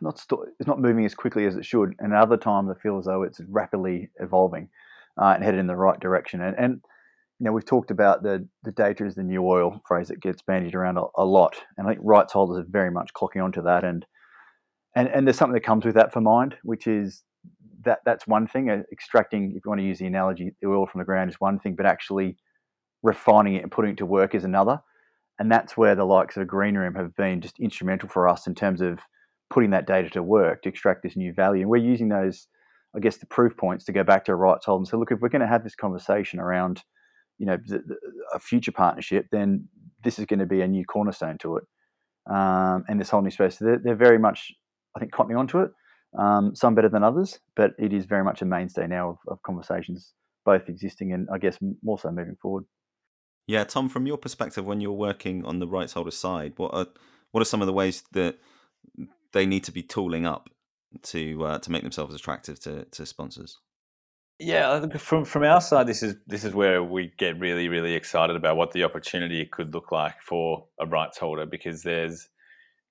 not 0.00 0.18
st- 0.18 0.48
it's 0.60 0.68
not 0.68 0.80
moving 0.80 1.04
as 1.04 1.14
quickly 1.14 1.44
as 1.44 1.56
it 1.56 1.64
should, 1.64 1.94
and 1.98 2.12
at 2.12 2.22
other 2.22 2.36
times, 2.36 2.70
I 2.70 2.80
feel 2.80 2.98
as 2.98 3.06
though 3.06 3.24
it's 3.24 3.40
rapidly 3.48 4.10
evolving 4.20 4.68
uh, 5.20 5.32
and 5.34 5.42
headed 5.42 5.58
in 5.58 5.66
the 5.66 5.76
right 5.76 5.98
direction. 5.98 6.40
And, 6.40 6.56
and 6.56 6.80
you 7.40 7.46
know, 7.46 7.52
we've 7.52 7.66
talked 7.66 7.90
about 7.90 8.22
the 8.22 8.46
the 8.62 8.70
data 8.70 9.04
is 9.04 9.16
the 9.16 9.24
new 9.24 9.44
oil 9.44 9.82
phrase 9.88 10.06
that 10.08 10.20
gets 10.20 10.40
bandied 10.40 10.76
around 10.76 10.98
a, 10.98 11.04
a 11.16 11.24
lot, 11.24 11.56
and 11.76 11.88
I 11.88 11.90
think 11.90 12.02
rights 12.04 12.32
holders 12.32 12.64
are 12.64 12.70
very 12.70 12.92
much 12.92 13.10
clocking 13.12 13.42
onto 13.42 13.62
that. 13.62 13.82
And 13.82 14.06
and 14.96 15.08
and 15.08 15.26
there's 15.26 15.36
something 15.38 15.54
that 15.54 15.64
comes 15.64 15.84
with 15.86 15.96
that 15.96 16.12
for 16.12 16.20
mind, 16.22 16.56
which 16.64 16.86
is 16.86 17.24
that 17.84 18.00
that's 18.06 18.26
one 18.26 18.46
thing. 18.48 18.70
Uh, 18.70 18.82
extracting, 18.92 19.54
if 19.56 19.64
you 19.64 19.70
want 19.70 19.80
to 19.80 19.86
use 19.86 20.00
the 20.00 20.06
analogy, 20.06 20.54
the 20.62 20.68
oil 20.68 20.86
from 20.86 21.00
the 21.00 21.06
ground 21.06 21.30
is 21.30 21.36
one 21.40 21.58
thing, 21.60 21.76
but 21.76 21.86
actually 21.86 22.36
refining 23.02 23.56
it 23.56 23.62
and 23.64 23.72
putting 23.72 23.92
it 23.92 23.98
to 23.98 24.06
work 24.06 24.34
is 24.34 24.44
another 24.44 24.80
and 25.40 25.52
that's 25.52 25.76
where 25.76 25.96
the 25.96 26.06
likes 26.06 26.38
of 26.38 26.48
Greenroom 26.48 26.96
have 26.96 27.16
been 27.16 27.42
just 27.42 27.60
instrumental 27.60 28.08
for 28.08 28.28
us 28.28 28.48
in 28.48 28.56
terms 28.56 28.82
of 28.82 29.00
putting 29.50 29.70
that 29.72 29.86
data 29.86 30.10
to 30.12 30.24
work 30.24 30.62
to 30.62 30.70
extract 30.70 31.04
this 31.04 31.16
new 31.16 31.34
value. 31.34 31.62
And 31.62 31.70
we're 31.70 31.78
using 31.78 32.08
those, 32.10 32.48
I 32.96 33.00
guess, 33.00 33.18
the 33.18 33.26
proof 33.26 33.56
points 33.58 33.84
to 33.86 33.92
go 33.92 34.04
back 34.04 34.26
to 34.26 34.32
a 34.32 34.36
rights 34.36 34.66
holder 34.66 34.82
and 34.82 34.88
say, 34.88 34.98
look, 34.98 35.12
if 35.12 35.20
we're 35.20 35.30
going 35.30 35.42
to 35.42 35.48
have 35.48 35.64
this 35.64 35.76
conversation 35.76 36.40
around, 36.40 36.84
you 37.38 37.46
know, 37.46 37.58
the, 37.66 37.80
the, 37.80 37.96
a 38.34 38.40
future 38.40 38.72
partnership, 38.72 39.26
then 39.32 39.68
this 40.04 40.18
is 40.20 40.26
going 40.26 40.40
to 40.40 40.46
be 40.46 40.62
a 40.62 40.68
new 40.68 40.86
cornerstone 40.86 41.38
to 41.40 41.58
it. 41.58 41.64
um, 42.30 42.84
and 42.88 43.00
this 43.00 43.10
whole 43.10 43.22
new 43.22 43.30
space. 43.30 43.58
So 43.58 43.66
they're, 43.66 43.78
they're 43.78 43.96
very 43.96 44.18
much, 44.18 44.52
I 44.96 45.00
think, 45.00 45.12
caught 45.12 45.28
cottoning 45.28 45.38
onto 45.38 45.60
it. 45.60 45.70
Um, 46.18 46.54
some 46.54 46.74
better 46.74 46.90
than 46.90 47.02
others, 47.02 47.40
but 47.56 47.72
it 47.78 47.92
is 47.92 48.04
very 48.04 48.22
much 48.22 48.42
a 48.42 48.44
mainstay 48.44 48.86
now 48.86 49.10
of, 49.10 49.18
of 49.28 49.42
conversations, 49.42 50.12
both 50.44 50.68
existing 50.68 51.12
and 51.14 51.26
I 51.32 51.38
guess 51.38 51.56
more 51.82 51.98
so 51.98 52.10
moving 52.10 52.36
forward. 52.40 52.64
Yeah, 53.46 53.64
Tom, 53.64 53.88
from 53.88 54.06
your 54.06 54.18
perspective, 54.18 54.64
when 54.66 54.80
you're 54.80 54.92
working 54.92 55.44
on 55.44 55.58
the 55.58 55.66
rights 55.66 55.94
holder 55.94 56.10
side, 56.10 56.52
what 56.56 56.74
are 56.74 56.86
what 57.30 57.40
are 57.40 57.46
some 57.46 57.62
of 57.62 57.66
the 57.66 57.72
ways 57.72 58.04
that 58.12 58.38
they 59.32 59.46
need 59.46 59.64
to 59.64 59.72
be 59.72 59.82
tooling 59.82 60.26
up 60.26 60.50
to 61.02 61.44
uh, 61.44 61.58
to 61.58 61.70
make 61.70 61.82
themselves 61.82 62.14
attractive 62.14 62.60
to, 62.60 62.84
to 62.84 63.06
sponsors? 63.06 63.58
Yeah, 64.38 64.72
i 64.72 64.98
from 64.98 65.24
from 65.24 65.44
our 65.44 65.60
side, 65.60 65.86
this 65.86 66.02
is 66.02 66.16
this 66.26 66.44
is 66.44 66.54
where 66.54 66.82
we 66.82 67.12
get 67.16 67.38
really 67.38 67.68
really 67.68 67.94
excited 67.94 68.36
about 68.36 68.56
what 68.56 68.72
the 68.72 68.84
opportunity 68.84 69.44
could 69.46 69.72
look 69.72 69.92
like 69.92 70.20
for 70.20 70.66
a 70.80 70.86
rights 70.86 71.18
holder 71.18 71.46
because 71.46 71.82
there's 71.82 72.28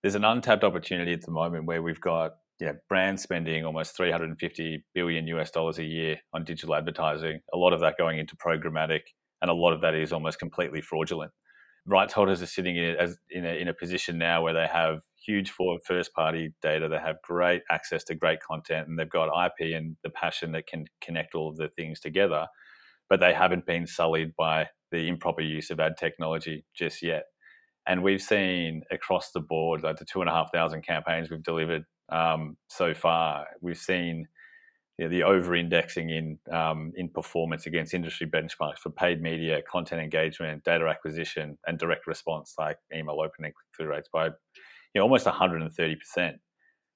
there's 0.02 0.16
an 0.16 0.26
untapped 0.26 0.64
opportunity 0.64 1.14
at 1.14 1.22
the 1.22 1.32
moment 1.32 1.66
where 1.66 1.82
we've 1.82 2.02
got 2.02 2.32
yeah 2.60 2.74
brand 2.89 3.20
spending 3.20 3.66
almost 3.66 3.95
350 3.95 4.84
billion 4.93 5.28
US 5.28 5.52
dollars 5.52 5.80
a 5.80 5.84
year 5.84 6.18
on 6.34 6.43
digital 6.43 6.76
advertising. 6.76 7.39
A 7.54 7.58
lot 7.58 7.74
of 7.74 7.80
that 7.82 7.97
going 7.97 8.20
into 8.20 8.36
programmatic, 8.36 9.02
and 9.41 9.49
a 9.49 9.54
lot 9.54 9.74
of 9.74 9.82
that 9.82 9.95
is 9.95 10.14
almost 10.14 10.39
completely 10.39 10.82
fraudulent. 10.82 11.32
Rights 11.86 12.14
holders 12.14 12.41
are 12.43 12.47
sitting 12.47 12.78
in 12.78 12.95
a, 12.99 13.08
in 13.32 13.45
a, 13.45 13.62
in 13.62 13.68
a 13.68 13.74
position 13.74 14.20
now 14.20 14.43
where 14.43 14.54
they 14.54 14.68
have 14.72 14.99
huge 15.26 15.52
first 15.86 16.14
party 16.14 16.54
data. 16.62 16.88
They 16.88 16.99
have 16.99 17.16
great 17.24 17.64
access 17.72 18.04
to 18.06 18.16
great 18.16 18.39
content 18.39 18.88
and 18.88 18.97
they've 18.97 19.10
got 19.10 19.30
IP 19.45 19.76
and 19.76 19.95
the 20.04 20.12
passion 20.12 20.52
that 20.52 20.68
can 20.68 20.86
connect 21.02 21.34
all 21.34 21.49
of 21.49 21.58
the 21.58 21.70
things 21.70 21.99
together, 21.99 22.45
but 23.10 23.20
they 23.20 23.34
haven't 23.34 23.66
been 23.66 23.88
sullied 23.88 24.36
by 24.38 24.68
the 24.91 25.08
improper 25.08 25.41
use 25.41 25.72
of 25.72 25.80
ad 25.80 25.93
technology 25.97 26.66
just 26.76 27.02
yet. 27.02 27.24
And 27.88 28.03
we've 28.03 28.21
seen 28.21 28.84
across 28.91 29.32
the 29.32 29.39
board, 29.39 29.84
like 29.84 29.97
the 29.97 30.05
two 30.05 30.21
and 30.21 30.29
a 30.29 30.34
half 30.34 30.51
thousand 30.51 30.84
campaigns 30.84 31.29
we've 31.29 31.43
delivered 31.43 31.84
um, 32.11 32.57
so 32.67 32.93
far, 32.93 33.47
we've 33.61 33.77
seen 33.77 34.27
you 34.97 35.05
know, 35.05 35.09
the 35.09 35.23
over-indexing 35.23 36.09
in 36.09 36.38
um, 36.53 36.91
in 36.95 37.09
performance 37.09 37.65
against 37.65 37.93
industry 37.93 38.27
benchmarks 38.27 38.77
for 38.77 38.91
paid 38.91 39.21
media, 39.21 39.61
content 39.69 40.01
engagement, 40.01 40.63
data 40.63 40.86
acquisition, 40.86 41.57
and 41.65 41.79
direct 41.79 42.05
response 42.05 42.53
like 42.59 42.77
email 42.93 43.19
opening 43.19 43.51
click-through 43.51 43.88
rates 43.88 44.09
by 44.13 44.25
you 44.25 44.99
know, 44.99 45.03
almost 45.03 45.25
130%. 45.25 46.34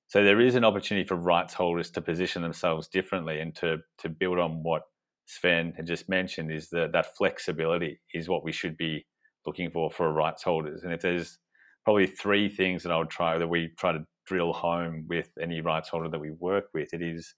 So 0.08 0.24
there 0.24 0.42
is 0.42 0.56
an 0.56 0.64
opportunity 0.64 1.08
for 1.08 1.16
rights 1.16 1.54
holders 1.54 1.90
to 1.92 2.02
position 2.02 2.42
themselves 2.42 2.88
differently 2.88 3.40
and 3.40 3.56
to 3.56 3.78
to 4.00 4.10
build 4.10 4.40
on 4.40 4.62
what 4.62 4.84
Sven 5.26 5.74
had 5.76 5.88
just 5.88 6.08
mentioned 6.08 6.52
is 6.52 6.70
that 6.70 6.92
that 6.92 7.18
flexibility 7.18 8.00
is 8.14 8.30
what 8.30 8.44
we 8.44 8.52
should 8.52 8.78
be 8.78 9.06
looking 9.46 9.72
for 9.72 9.92
for 9.92 10.12
rights 10.12 10.44
holders. 10.44 10.84
And 10.84 10.94
if 10.94 11.02
there's 11.02 11.38
probably 11.84 12.08
three 12.08 12.50
things 12.50 12.84
that 12.84 12.92
I 12.92 12.98
would 12.98 13.10
try 13.10 13.38
that 13.38 13.48
we 13.48 13.72
try 13.78 13.92
to 13.92 14.06
drill 14.26 14.54
home 14.54 15.06
with 15.08 15.30
any 15.42 15.62
rights 15.62 15.90
holder 15.90 16.10
that 16.10 16.20
we 16.20 16.32
work 16.32 16.66
with, 16.74 16.94
it 16.94 17.02
is 17.02 17.36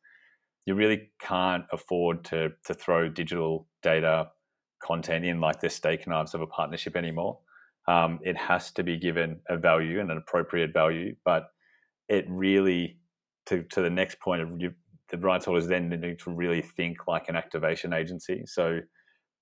you 0.66 0.76
really 0.76 1.12
can't 1.22 1.66
afford 1.72 2.24
to 2.26 2.50
to 2.66 2.74
throw 2.74 3.10
digital 3.10 3.68
data 3.84 4.30
content 4.82 5.26
in 5.26 5.40
like 5.40 5.60
the 5.60 5.70
steak 5.70 6.08
knives 6.08 6.34
of 6.34 6.42
a 6.42 6.48
partnership 6.48 6.96
anymore. 6.96 7.40
Um, 7.88 8.20
it 8.22 8.36
has 8.36 8.72
to 8.74 8.84
be 8.84 8.98
given 8.98 9.40
a 9.50 9.58
value 9.58 10.00
and 10.00 10.12
an 10.12 10.18
appropriate 10.18 10.74
value, 10.74 11.16
but 11.24 11.48
it 12.10 12.26
really, 12.28 12.98
to, 13.48 13.64
to 13.64 13.82
the 13.82 13.90
next 13.90 14.20
point 14.20 14.42
of 14.42 14.50
you, 14.58 14.74
the 15.10 15.18
rights 15.18 15.46
holders 15.46 15.68
then 15.68 15.90
need 15.90 16.20
to 16.20 16.32
really 16.32 16.62
think 16.62 17.08
like 17.08 17.30
an 17.30 17.38
activation 17.38 17.94
agency. 17.94 18.44
So, 18.46 18.80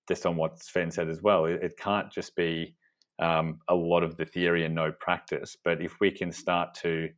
just 0.08 0.26
on 0.26 0.36
what 0.36 0.62
Sven 0.62 0.92
said 0.92 1.10
as 1.10 1.22
well, 1.22 1.46
it, 1.46 1.64
it 1.64 1.78
can't 1.78 2.12
just 2.12 2.36
be 2.36 2.76
um, 3.20 3.60
a 3.68 3.76
lot 3.76 4.04
of 4.04 4.18
the 4.18 4.26
theory 4.26 4.66
and 4.66 4.76
no 4.76 4.92
practice. 4.92 5.56
But 5.64 5.82
if 5.82 6.00
we 6.00 6.12
can 6.12 6.32
start 6.32 6.74
to 6.82 7.10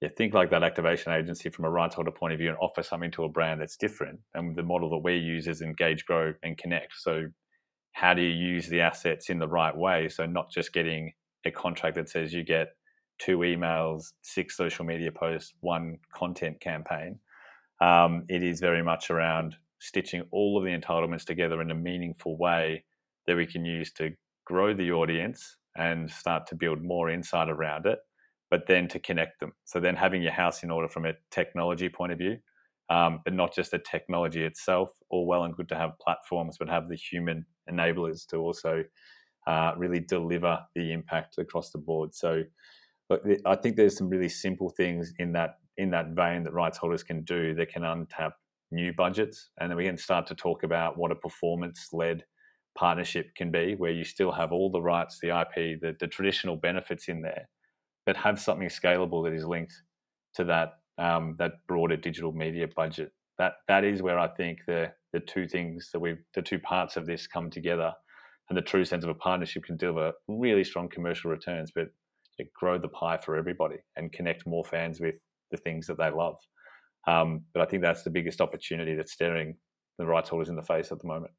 yeah, 0.00 0.08
think 0.16 0.34
like 0.34 0.50
that 0.50 0.64
activation 0.64 1.12
agency 1.12 1.48
from 1.48 1.64
a 1.64 1.70
rights 1.70 1.94
holder 1.94 2.10
point 2.10 2.32
of 2.32 2.40
view 2.40 2.48
and 2.48 2.58
offer 2.60 2.82
something 2.82 3.12
to 3.12 3.24
a 3.24 3.28
brand 3.28 3.60
that's 3.60 3.76
different, 3.76 4.18
and 4.34 4.56
the 4.56 4.62
model 4.62 4.90
that 4.90 4.98
we 4.98 5.16
use 5.16 5.46
is 5.46 5.62
engage, 5.62 6.04
grow, 6.04 6.32
and 6.42 6.58
connect. 6.58 6.94
So 6.98 7.26
how 7.92 8.12
do 8.14 8.22
you 8.22 8.30
use 8.30 8.66
the 8.66 8.80
assets 8.80 9.30
in 9.30 9.38
the 9.38 9.46
right 9.46 9.76
way? 9.76 10.08
So 10.08 10.26
not 10.26 10.50
just 10.50 10.72
getting 10.72 11.12
a 11.44 11.52
contract 11.52 11.94
that 11.96 12.08
says 12.08 12.32
you 12.32 12.42
get 12.42 12.68
two 13.20 13.38
emails, 13.38 14.12
six 14.22 14.56
social 14.56 14.84
media 14.84 15.12
posts, 15.12 15.54
one 15.60 15.98
content 16.12 16.60
campaign. 16.60 17.20
Um, 17.80 18.24
it 18.28 18.42
is 18.42 18.58
very 18.58 18.82
much 18.82 19.10
around 19.10 19.56
stitching 19.82 20.22
all 20.30 20.56
of 20.56 20.64
the 20.64 20.70
entitlements 20.70 21.24
together 21.24 21.60
in 21.60 21.72
a 21.72 21.74
meaningful 21.74 22.38
way 22.38 22.84
that 23.26 23.36
we 23.36 23.46
can 23.46 23.64
use 23.64 23.92
to 23.92 24.10
grow 24.44 24.72
the 24.72 24.92
audience 24.92 25.56
and 25.76 26.08
start 26.08 26.46
to 26.46 26.54
build 26.54 26.82
more 26.82 27.10
insight 27.10 27.48
around 27.48 27.86
it, 27.86 27.98
but 28.48 28.66
then 28.68 28.86
to 28.86 29.00
connect 29.00 29.40
them. 29.40 29.52
So 29.64 29.80
then 29.80 29.96
having 29.96 30.22
your 30.22 30.32
house 30.32 30.62
in 30.62 30.70
order 30.70 30.88
from 30.88 31.04
a 31.04 31.14
technology 31.32 31.88
point 31.88 32.12
of 32.12 32.18
view, 32.18 32.38
um, 32.90 33.20
but 33.24 33.34
not 33.34 33.54
just 33.54 33.72
the 33.72 33.78
technology 33.78 34.44
itself. 34.44 34.90
All 35.10 35.26
well 35.26 35.42
and 35.42 35.56
good 35.56 35.68
to 35.70 35.76
have 35.76 35.98
platforms, 36.00 36.56
but 36.58 36.68
have 36.68 36.88
the 36.88 36.96
human 36.96 37.44
enablers 37.68 38.24
to 38.28 38.36
also 38.36 38.84
uh, 39.48 39.72
really 39.76 40.00
deliver 40.00 40.60
the 40.76 40.92
impact 40.92 41.38
across 41.38 41.70
the 41.70 41.78
board. 41.78 42.14
So, 42.14 42.44
I 43.44 43.56
think 43.56 43.76
there's 43.76 43.96
some 43.98 44.08
really 44.08 44.30
simple 44.30 44.70
things 44.70 45.12
in 45.18 45.32
that 45.32 45.56
in 45.76 45.90
that 45.90 46.10
vein 46.10 46.44
that 46.44 46.54
rights 46.54 46.78
holders 46.78 47.02
can 47.02 47.24
do 47.24 47.54
that 47.56 47.68
can 47.68 47.82
untap 47.82 48.32
new 48.72 48.92
budgets, 48.92 49.50
and 49.60 49.70
then 49.70 49.76
we 49.76 49.84
can 49.84 49.96
start 49.96 50.26
to 50.28 50.34
talk 50.34 50.62
about 50.62 50.98
what 50.98 51.12
a 51.12 51.16
performance-led 51.16 52.24
partnership 52.74 53.34
can 53.36 53.50
be, 53.50 53.74
where 53.74 53.92
you 53.92 54.04
still 54.04 54.32
have 54.32 54.52
all 54.52 54.70
the 54.70 54.80
rights, 54.80 55.18
the 55.20 55.28
IP, 55.28 55.80
the, 55.80 55.94
the 56.00 56.06
traditional 56.06 56.56
benefits 56.56 57.08
in 57.08 57.22
there, 57.22 57.48
but 58.06 58.16
have 58.16 58.40
something 58.40 58.68
scalable 58.68 59.24
that 59.24 59.34
is 59.34 59.44
linked 59.44 59.74
to 60.34 60.44
that 60.44 60.74
um, 60.98 61.36
that 61.38 61.52
broader 61.68 61.96
digital 61.96 62.32
media 62.32 62.68
budget. 62.74 63.12
That 63.38 63.54
that 63.68 63.84
is 63.84 64.02
where 64.02 64.18
I 64.18 64.28
think 64.28 64.60
the 64.66 64.92
the 65.12 65.20
two 65.20 65.46
things 65.46 65.90
that 65.92 66.00
we 66.00 66.16
the 66.34 66.42
two 66.42 66.58
parts 66.58 66.96
of 66.96 67.06
this 67.06 67.26
come 67.26 67.50
together, 67.50 67.92
and 68.48 68.56
the 68.56 68.62
true 68.62 68.84
sense 68.84 69.04
of 69.04 69.10
a 69.10 69.14
partnership 69.14 69.64
can 69.64 69.76
deliver 69.76 70.12
really 70.28 70.64
strong 70.64 70.88
commercial 70.88 71.30
returns, 71.30 71.70
but 71.74 71.88
grow 72.54 72.78
the 72.78 72.88
pie 72.88 73.18
for 73.18 73.36
everybody 73.36 73.76
and 73.96 74.12
connect 74.12 74.46
more 74.46 74.64
fans 74.64 75.00
with 75.00 75.14
the 75.50 75.56
things 75.58 75.86
that 75.86 75.98
they 75.98 76.10
love. 76.10 76.36
Um, 77.06 77.42
but 77.52 77.62
I 77.62 77.66
think 77.66 77.82
that's 77.82 78.02
the 78.02 78.10
biggest 78.10 78.40
opportunity 78.40 78.94
that's 78.94 79.12
staring 79.12 79.56
the 79.98 80.06
rights 80.06 80.28
holders 80.28 80.48
in 80.48 80.56
the 80.56 80.62
face 80.62 80.92
at 80.92 81.00
the 81.00 81.06
moment. 81.06 81.32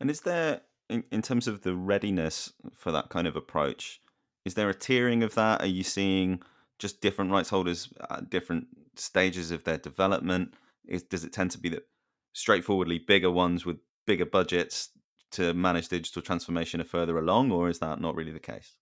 And 0.00 0.10
is 0.10 0.22
there, 0.22 0.62
in, 0.88 1.04
in 1.12 1.22
terms 1.22 1.46
of 1.46 1.62
the 1.62 1.74
readiness 1.74 2.52
for 2.74 2.90
that 2.92 3.08
kind 3.08 3.26
of 3.26 3.36
approach, 3.36 4.00
is 4.44 4.54
there 4.54 4.70
a 4.70 4.74
tiering 4.74 5.22
of 5.22 5.34
that? 5.34 5.60
Are 5.60 5.66
you 5.66 5.82
seeing 5.82 6.42
just 6.78 7.00
different 7.00 7.30
rights 7.30 7.50
holders 7.50 7.92
at 8.10 8.30
different 8.30 8.66
stages 8.96 9.50
of 9.50 9.64
their 9.64 9.78
development? 9.78 10.54
Is, 10.88 11.02
does 11.02 11.24
it 11.24 11.32
tend 11.32 11.50
to 11.52 11.58
be 11.58 11.68
that 11.70 11.86
straightforwardly 12.32 12.98
bigger 12.98 13.30
ones 13.30 13.66
with 13.66 13.76
bigger 14.06 14.24
budgets 14.24 14.90
to 15.32 15.54
manage 15.54 15.88
digital 15.88 16.22
transformation 16.22 16.80
are 16.80 16.84
further 16.84 17.18
along, 17.18 17.52
or 17.52 17.68
is 17.68 17.78
that 17.78 18.00
not 18.00 18.16
really 18.16 18.32
the 18.32 18.40
case? 18.40 18.74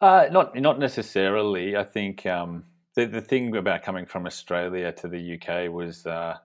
Uh, 0.00 0.26
not 0.32 0.56
not 0.56 0.80
necessarily. 0.80 1.76
I 1.76 1.84
think 1.84 2.26
um, 2.26 2.64
the 2.96 3.06
the 3.06 3.20
thing 3.20 3.56
about 3.56 3.82
coming 3.82 4.06
from 4.06 4.26
Australia 4.26 4.92
to 4.92 5.08
the 5.08 5.38
UK 5.38 5.72
was 5.72 6.06
uh, 6.06 6.36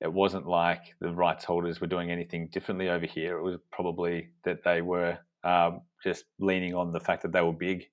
it 0.00 0.12
wasn't 0.12 0.46
like 0.46 0.94
the 1.00 1.12
rights 1.12 1.44
holders 1.44 1.80
were 1.80 1.86
doing 1.86 2.10
anything 2.10 2.48
differently 2.48 2.88
over 2.88 3.06
here. 3.06 3.38
It 3.38 3.42
was 3.42 3.58
probably 3.70 4.30
that 4.44 4.64
they 4.64 4.82
were 4.82 5.18
um, 5.44 5.82
just 6.02 6.24
leaning 6.40 6.74
on 6.74 6.92
the 6.92 7.00
fact 7.00 7.22
that 7.22 7.32
they 7.32 7.40
were 7.40 7.52
big 7.52 7.84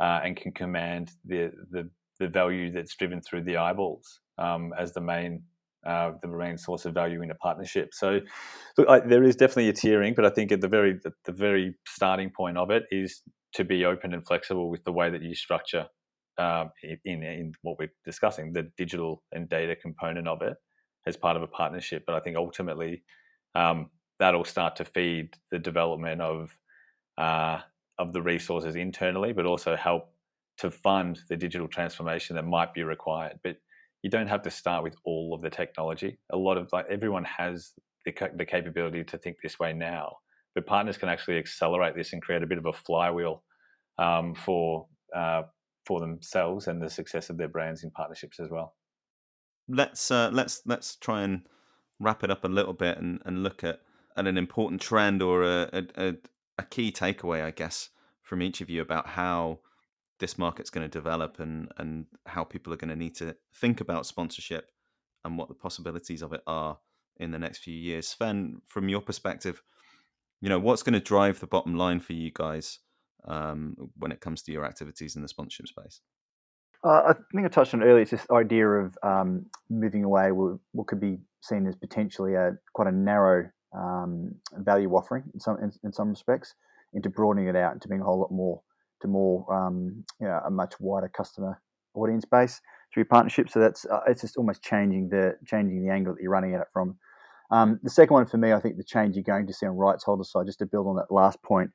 uh, 0.00 0.20
and 0.24 0.36
can 0.36 0.52
command 0.52 1.12
the, 1.24 1.52
the, 1.70 1.88
the 2.20 2.28
value 2.28 2.70
that's 2.72 2.94
driven 2.94 3.22
through 3.22 3.44
the 3.44 3.56
eyeballs 3.56 4.20
um, 4.38 4.72
as 4.78 4.92
the 4.92 5.00
main 5.00 5.42
uh, 5.86 6.10
the 6.20 6.26
main 6.26 6.58
source 6.58 6.84
of 6.84 6.92
value 6.92 7.22
in 7.22 7.30
a 7.30 7.34
partnership. 7.36 7.90
So 7.92 8.18
look, 8.76 8.88
I, 8.88 8.98
there 9.00 9.22
is 9.22 9.36
definitely 9.36 9.68
a 9.68 9.72
tiering, 9.72 10.16
but 10.16 10.24
I 10.24 10.30
think 10.30 10.50
at 10.50 10.60
the 10.60 10.68
very 10.68 10.98
the, 11.02 11.12
the, 11.24 11.32
very 11.32 11.76
starting 11.86 12.30
point 12.36 12.58
of 12.58 12.70
it 12.70 12.82
is 12.90 13.22
to 13.54 13.64
be 13.64 13.84
open 13.84 14.12
and 14.12 14.26
flexible 14.26 14.68
with 14.68 14.82
the 14.82 14.90
way 14.90 15.10
that 15.10 15.22
you 15.22 15.36
structure 15.36 15.86
um, 16.38 16.70
in 17.04 17.22
in 17.22 17.52
what 17.62 17.78
we're 17.78 17.92
discussing, 18.04 18.52
the 18.52 18.70
digital 18.76 19.22
and 19.32 19.48
data 19.48 19.76
component 19.76 20.28
of 20.28 20.42
it 20.42 20.54
as 21.06 21.16
part 21.16 21.36
of 21.36 21.42
a 21.42 21.46
partnership. 21.46 22.04
But 22.06 22.16
I 22.16 22.20
think 22.20 22.36
ultimately 22.36 23.02
um, 23.54 23.90
that'll 24.18 24.44
start 24.44 24.76
to 24.76 24.84
feed 24.84 25.30
the 25.50 25.58
development 25.58 26.20
of 26.20 26.56
uh, 27.18 27.60
of 27.98 28.12
the 28.12 28.22
resources 28.22 28.76
internally, 28.76 29.32
but 29.32 29.46
also 29.46 29.76
help 29.76 30.12
to 30.58 30.70
fund 30.70 31.20
the 31.28 31.36
digital 31.36 31.68
transformation 31.68 32.36
that 32.36 32.44
might 32.44 32.74
be 32.74 32.82
required. 32.82 33.38
But 33.42 33.56
you 34.02 34.10
don't 34.10 34.28
have 34.28 34.42
to 34.42 34.50
start 34.50 34.82
with 34.84 34.94
all 35.04 35.34
of 35.34 35.42
the 35.42 35.50
technology. 35.50 36.18
A 36.32 36.36
lot 36.36 36.58
of 36.58 36.68
like 36.72 36.86
everyone 36.90 37.24
has 37.24 37.72
the, 38.04 38.12
the 38.36 38.44
capability 38.44 39.04
to 39.04 39.18
think 39.18 39.36
this 39.42 39.58
way 39.58 39.72
now, 39.72 40.16
but 40.54 40.66
partners 40.66 40.96
can 40.96 41.08
actually 41.08 41.38
accelerate 41.38 41.96
this 41.96 42.12
and 42.12 42.22
create 42.22 42.42
a 42.42 42.46
bit 42.46 42.58
of 42.58 42.66
a 42.66 42.72
flywheel 42.72 43.42
um, 43.98 44.34
for 44.34 44.86
uh, 45.14 45.42
for 45.86 46.00
themselves 46.00 46.66
and 46.66 46.82
the 46.82 46.90
success 46.90 47.30
of 47.30 47.36
their 47.36 47.48
brands 47.48 47.84
in 47.84 47.90
partnerships 47.90 48.40
as 48.40 48.50
well. 48.50 48.74
Let's 49.68 50.10
uh, 50.10 50.30
let's 50.32 50.62
let's 50.66 50.96
try 50.96 51.22
and 51.22 51.42
wrap 52.00 52.24
it 52.24 52.30
up 52.30 52.44
a 52.44 52.48
little 52.48 52.72
bit 52.72 52.98
and, 52.98 53.20
and 53.24 53.42
look 53.42 53.64
at, 53.64 53.80
at 54.16 54.26
an 54.26 54.36
important 54.36 54.80
trend 54.80 55.22
or 55.22 55.44
a, 55.44 55.86
a, 55.96 56.14
a 56.58 56.62
key 56.64 56.92
takeaway, 56.92 57.42
I 57.42 57.50
guess, 57.50 57.88
from 58.22 58.42
each 58.42 58.60
of 58.60 58.68
you 58.68 58.82
about 58.82 59.06
how 59.06 59.60
this 60.18 60.36
market's 60.36 60.70
going 60.70 60.88
to 60.88 60.98
develop 60.98 61.40
and 61.40 61.72
and 61.78 62.06
how 62.26 62.44
people 62.44 62.72
are 62.72 62.76
going 62.76 62.90
to 62.90 62.96
need 62.96 63.14
to 63.16 63.36
think 63.54 63.80
about 63.80 64.06
sponsorship 64.06 64.70
and 65.24 65.38
what 65.38 65.48
the 65.48 65.54
possibilities 65.54 66.22
of 66.22 66.32
it 66.32 66.42
are 66.46 66.78
in 67.18 67.30
the 67.30 67.38
next 67.38 67.58
few 67.58 67.74
years. 67.74 68.08
Sven, 68.08 68.60
from 68.66 68.88
your 68.88 69.00
perspective, 69.00 69.62
you 70.40 70.48
know 70.48 70.58
what's 70.58 70.82
going 70.82 70.92
to 70.92 71.00
drive 71.00 71.40
the 71.40 71.46
bottom 71.46 71.76
line 71.76 72.00
for 72.00 72.12
you 72.12 72.30
guys 72.32 72.80
um, 73.26 73.76
when 73.98 74.12
it 74.12 74.20
comes 74.20 74.42
to 74.42 74.52
your 74.52 74.64
activities 74.64 75.16
in 75.16 75.22
the 75.22 75.28
sponsorship 75.28 75.68
space. 75.68 76.00
Uh, 76.84 77.02
I 77.08 77.12
think 77.32 77.44
I 77.44 77.48
touched 77.48 77.74
on 77.74 77.82
earlier. 77.82 78.02
It's 78.02 78.10
this 78.10 78.26
idea 78.30 78.68
of 78.68 78.96
um, 79.02 79.46
moving 79.70 80.04
away 80.04 80.30
what 80.30 80.86
could 80.86 81.00
be 81.00 81.18
seen 81.40 81.66
as 81.66 81.74
potentially 81.74 82.34
a 82.34 82.52
quite 82.74 82.88
a 82.88 82.92
narrow 82.92 83.50
um, 83.76 84.34
value 84.58 84.90
offering 84.90 85.24
in 85.34 85.40
some 85.40 85.58
in, 85.62 85.72
in, 85.84 85.92
some 85.92 86.10
respects, 86.10 86.54
into 86.92 87.10
broadening 87.10 87.48
it 87.48 87.56
out 87.56 87.74
into 87.74 87.88
being 87.88 88.00
a 88.02 88.04
whole 88.04 88.20
lot 88.20 88.30
more 88.30 88.62
to 89.02 89.08
more 89.08 89.52
um, 89.52 90.04
you 90.20 90.26
know, 90.26 90.40
a 90.46 90.50
much 90.50 90.74
wider 90.78 91.08
customer 91.08 91.60
audience 91.94 92.24
base 92.24 92.60
through 92.92 93.04
partnerships. 93.06 93.52
So 93.52 93.60
that's 93.60 93.84
uh, 93.86 94.00
it's 94.06 94.20
just 94.20 94.36
almost 94.36 94.62
changing 94.62 95.08
the 95.08 95.36
changing 95.46 95.84
the 95.84 95.92
angle 95.92 96.14
that 96.14 96.22
you're 96.22 96.30
running 96.30 96.54
at 96.54 96.60
it 96.60 96.68
from. 96.72 96.96
Um, 97.50 97.78
the 97.82 97.90
second 97.90 98.14
one 98.14 98.26
for 98.26 98.38
me, 98.38 98.52
I 98.52 98.60
think 98.60 98.76
the 98.76 98.84
change 98.84 99.14
you're 99.14 99.22
going 99.22 99.46
to 99.46 99.52
see 99.52 99.66
on 99.66 99.76
rights 99.76 100.04
holder 100.04 100.24
side, 100.24 100.46
just 100.46 100.58
to 100.58 100.66
build 100.66 100.86
on 100.86 100.96
that 100.96 101.12
last 101.12 101.40
point, 101.42 101.70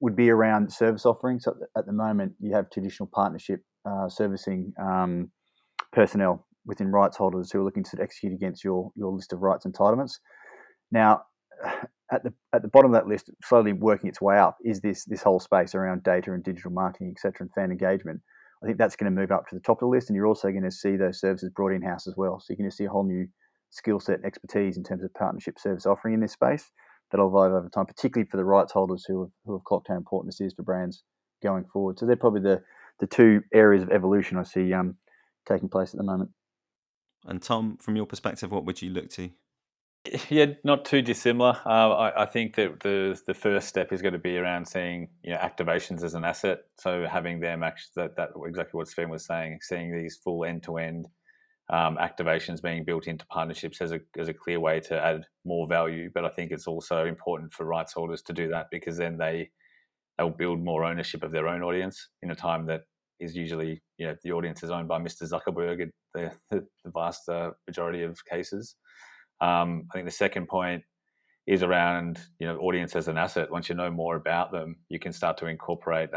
would 0.00 0.16
be 0.16 0.30
around 0.30 0.72
service 0.72 1.04
offerings. 1.04 1.44
So 1.44 1.54
at 1.76 1.86
the 1.86 1.92
moment, 1.92 2.32
you 2.40 2.54
have 2.54 2.70
traditional 2.70 3.08
partnership 3.12 3.60
uh, 3.88 4.08
servicing 4.08 4.72
um, 4.80 5.30
personnel 5.92 6.46
within 6.66 6.88
rights 6.88 7.16
holders 7.16 7.50
who 7.50 7.60
are 7.60 7.64
looking 7.64 7.84
to 7.84 7.96
execute 8.00 8.32
against 8.32 8.62
your 8.62 8.90
your 8.94 9.12
list 9.12 9.32
of 9.32 9.40
rights 9.40 9.66
entitlements. 9.66 10.18
Now, 10.92 11.22
at 12.12 12.22
the 12.22 12.32
at 12.54 12.62
the 12.62 12.68
bottom 12.68 12.94
of 12.94 13.00
that 13.00 13.08
list, 13.08 13.30
slowly 13.42 13.72
working 13.72 14.08
its 14.08 14.20
way 14.20 14.38
up, 14.38 14.56
is 14.64 14.80
this 14.80 15.04
this 15.04 15.22
whole 15.22 15.40
space 15.40 15.74
around 15.74 16.02
data 16.04 16.32
and 16.32 16.44
digital 16.44 16.70
marketing, 16.70 17.14
etc., 17.16 17.46
and 17.46 17.50
fan 17.54 17.70
engagement. 17.70 18.20
I 18.62 18.66
think 18.66 18.78
that's 18.78 18.96
going 18.96 19.12
to 19.12 19.20
move 19.20 19.30
up 19.30 19.46
to 19.48 19.54
the 19.54 19.60
top 19.60 19.78
of 19.78 19.80
the 19.80 19.86
list, 19.86 20.10
and 20.10 20.16
you're 20.16 20.26
also 20.26 20.50
going 20.50 20.64
to 20.64 20.70
see 20.70 20.96
those 20.96 21.20
services 21.20 21.50
brought 21.54 21.72
in 21.72 21.82
house 21.82 22.08
as 22.08 22.14
well. 22.16 22.40
So 22.40 22.46
you're 22.48 22.56
going 22.56 22.70
to 22.70 22.74
see 22.74 22.84
a 22.84 22.90
whole 22.90 23.06
new 23.06 23.28
skill 23.70 24.00
set 24.00 24.16
and 24.16 24.24
expertise 24.24 24.76
in 24.76 24.82
terms 24.82 25.04
of 25.04 25.14
partnership 25.14 25.58
service 25.58 25.86
offering 25.86 26.14
in 26.14 26.20
this 26.20 26.32
space 26.32 26.70
that'll 27.10 27.28
evolve 27.28 27.52
over 27.52 27.68
time, 27.68 27.86
particularly 27.86 28.28
for 28.28 28.36
the 28.36 28.44
rights 28.44 28.72
holders 28.72 29.04
who 29.06 29.20
have, 29.22 29.30
who 29.44 29.52
have 29.54 29.64
clocked 29.64 29.88
how 29.88 29.96
important 29.96 30.32
this 30.32 30.40
is 30.40 30.54
for 30.54 30.62
brands 30.62 31.02
going 31.42 31.64
forward. 31.72 31.98
So 31.98 32.06
they're 32.06 32.16
probably 32.16 32.42
the, 32.42 32.62
the 33.00 33.06
two 33.06 33.42
areas 33.52 33.82
of 33.82 33.90
evolution 33.90 34.38
I 34.38 34.42
see 34.42 34.72
um, 34.72 34.96
taking 35.46 35.68
place 35.68 35.94
at 35.94 35.98
the 35.98 36.04
moment. 36.04 36.30
And 37.24 37.42
Tom, 37.42 37.78
from 37.80 37.96
your 37.96 38.06
perspective, 38.06 38.50
what 38.50 38.64
would 38.64 38.80
you 38.80 38.90
look 38.90 39.10
to? 39.10 39.30
Yeah, 40.28 40.46
not 40.64 40.84
too 40.84 41.02
dissimilar. 41.02 41.58
Uh, 41.66 41.90
I, 41.90 42.22
I, 42.22 42.26
think 42.26 42.54
that 42.54 42.80
the 42.80 43.20
the 43.26 43.34
first 43.34 43.68
step 43.68 43.92
is 43.92 44.00
going 44.00 44.12
to 44.12 44.18
be 44.18 44.38
around 44.38 44.66
seeing 44.66 45.08
you 45.22 45.32
know 45.32 45.38
activations 45.38 46.02
as 46.02 46.14
an 46.14 46.24
asset. 46.24 46.60
So 46.78 47.06
having 47.10 47.40
them 47.40 47.62
actually 47.62 47.90
that, 47.96 48.16
that 48.16 48.30
exactly 48.46 48.78
what 48.78 48.88
Sven 48.88 49.10
was 49.10 49.26
saying, 49.26 49.58
seeing 49.60 49.94
these 49.94 50.16
full 50.16 50.44
end 50.44 50.62
to 50.62 50.78
end 50.78 51.08
um, 51.70 51.98
activations 52.00 52.62
being 52.62 52.84
built 52.84 53.06
into 53.06 53.26
partnerships 53.26 53.80
as 53.80 53.92
a, 53.92 54.00
as 54.18 54.28
a 54.28 54.34
clear 54.34 54.58
way 54.58 54.80
to 54.80 54.98
add 54.98 55.24
more 55.44 55.66
value. 55.68 56.10
But 56.12 56.24
I 56.24 56.30
think 56.30 56.50
it's 56.50 56.66
also 56.66 57.04
important 57.04 57.52
for 57.52 57.66
rights 57.66 57.92
holders 57.92 58.22
to 58.22 58.32
do 58.32 58.48
that 58.48 58.66
because 58.70 58.96
then 58.96 59.18
they 59.18 59.50
they'll 60.16 60.30
build 60.30 60.60
more 60.60 60.84
ownership 60.84 61.22
of 61.22 61.30
their 61.30 61.46
own 61.46 61.62
audience 61.62 62.08
in 62.22 62.30
a 62.30 62.34
time 62.34 62.66
that 62.66 62.82
is 63.20 63.36
usually 63.36 63.82
you 63.98 64.06
know 64.06 64.14
the 64.24 64.32
audience 64.32 64.62
is 64.62 64.70
owned 64.70 64.88
by 64.88 64.98
Mr. 64.98 65.28
Zuckerberg 65.28 65.82
in 65.82 65.92
the, 66.14 66.32
the, 66.50 66.66
vast 66.86 67.28
uh, 67.28 67.50
majority 67.66 68.02
of 68.02 68.18
cases. 68.24 68.76
Um, 69.40 69.86
I 69.90 69.98
think 69.98 70.06
the 70.06 70.12
second 70.12 70.48
point 70.48 70.82
is 71.46 71.62
around 71.62 72.18
you 72.38 72.46
know 72.46 72.58
audience 72.58 72.96
as 72.96 73.08
an 73.08 73.18
asset. 73.18 73.50
Once 73.50 73.68
you 73.68 73.74
know 73.74 73.90
more 73.90 74.16
about 74.16 74.52
them, 74.52 74.76
you 74.88 74.98
can 74.98 75.12
start 75.12 75.36
to 75.38 75.46
incorporate, 75.46 76.10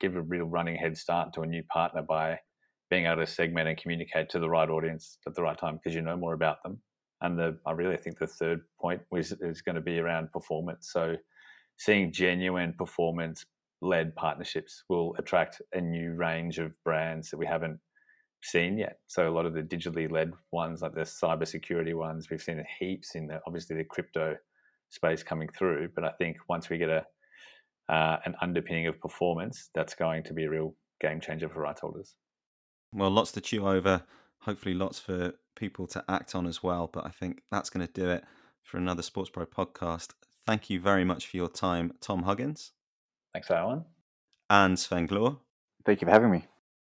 give 0.00 0.16
a 0.16 0.22
real 0.22 0.46
running 0.46 0.76
head 0.76 0.96
start 0.96 1.34
to 1.34 1.42
a 1.42 1.46
new 1.46 1.62
partner 1.64 2.02
by 2.02 2.38
being 2.94 3.06
able 3.06 3.16
to 3.16 3.26
segment 3.26 3.66
and 3.68 3.76
communicate 3.76 4.28
to 4.30 4.38
the 4.38 4.48
right 4.48 4.70
audience 4.70 5.18
at 5.26 5.34
the 5.34 5.42
right 5.42 5.58
time 5.58 5.74
because 5.74 5.96
you 5.96 6.00
know 6.00 6.16
more 6.16 6.32
about 6.32 6.62
them. 6.62 6.78
And 7.22 7.36
the 7.36 7.58
I 7.66 7.72
really 7.72 7.96
think 7.96 8.20
the 8.20 8.26
third 8.28 8.60
point 8.80 9.00
was 9.10 9.32
is 9.40 9.62
going 9.62 9.74
to 9.74 9.80
be 9.80 9.98
around 9.98 10.30
performance. 10.30 10.90
So 10.92 11.16
seeing 11.76 12.12
genuine 12.12 12.72
performance 12.78 13.46
led 13.82 14.14
partnerships 14.14 14.84
will 14.88 15.16
attract 15.18 15.60
a 15.72 15.80
new 15.80 16.14
range 16.14 16.60
of 16.60 16.70
brands 16.84 17.30
that 17.30 17.36
we 17.36 17.46
haven't 17.46 17.80
seen 18.44 18.78
yet. 18.78 18.98
So 19.08 19.28
a 19.28 19.34
lot 19.34 19.44
of 19.44 19.54
the 19.54 19.62
digitally 19.62 20.08
led 20.08 20.30
ones, 20.52 20.80
like 20.80 20.94
the 20.94 21.00
cybersecurity 21.00 21.94
ones, 21.96 22.30
we've 22.30 22.40
seen 22.40 22.64
heaps 22.78 23.16
in 23.16 23.26
the 23.26 23.40
obviously 23.44 23.74
the 23.74 23.84
crypto 23.84 24.36
space 24.90 25.24
coming 25.24 25.48
through. 25.58 25.88
But 25.96 26.04
I 26.04 26.10
think 26.10 26.36
once 26.48 26.70
we 26.70 26.78
get 26.78 26.90
a 26.90 27.04
uh, 27.92 28.18
an 28.24 28.36
underpinning 28.40 28.86
of 28.86 29.00
performance, 29.00 29.70
that's 29.74 29.96
going 29.96 30.22
to 30.22 30.32
be 30.32 30.44
a 30.44 30.50
real 30.50 30.76
game 31.00 31.20
changer 31.20 31.48
for 31.48 31.60
rights 31.60 31.80
holders. 31.80 32.14
Well, 32.94 33.10
lots 33.10 33.32
to 33.32 33.40
chew 33.40 33.66
over. 33.66 34.02
Hopefully, 34.42 34.74
lots 34.74 35.00
for 35.00 35.34
people 35.56 35.86
to 35.88 36.04
act 36.08 36.34
on 36.34 36.46
as 36.46 36.62
well. 36.62 36.88
But 36.90 37.04
I 37.04 37.10
think 37.10 37.42
that's 37.50 37.70
going 37.70 37.86
to 37.86 37.92
do 37.92 38.08
it 38.08 38.24
for 38.62 38.76
another 38.78 39.02
SportsPro 39.02 39.46
podcast. 39.46 40.10
Thank 40.46 40.70
you 40.70 40.78
very 40.78 41.04
much 41.04 41.26
for 41.26 41.36
your 41.36 41.48
time, 41.48 41.92
Tom 42.00 42.22
Huggins. 42.22 42.72
Thanks, 43.32 43.50
Alan. 43.50 43.84
And 44.48 44.78
Sven 44.78 45.08
Gloor. 45.08 45.38
Thank 45.84 46.00
you 46.00 46.06
for 46.06 46.12
having 46.12 46.30
me. 46.30 46.44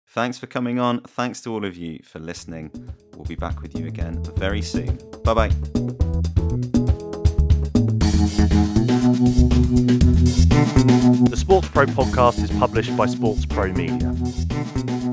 Thanks 0.08 0.38
for 0.38 0.46
coming 0.46 0.78
on. 0.78 1.00
Thanks 1.00 1.40
to 1.42 1.52
all 1.52 1.64
of 1.64 1.76
you 1.76 2.00
for 2.04 2.18
listening. 2.18 2.70
We'll 3.14 3.24
be 3.24 3.36
back 3.36 3.62
with 3.62 3.78
you 3.78 3.86
again 3.86 4.22
very 4.36 4.60
soon. 4.60 4.98
Bye 5.24 5.34
bye. 5.34 5.48
The 11.30 11.36
SportsPro 11.36 11.86
podcast 11.86 12.42
is 12.42 12.50
published 12.50 12.94
by 12.96 13.06
SportsPro 13.06 13.74
Media. 13.74 15.03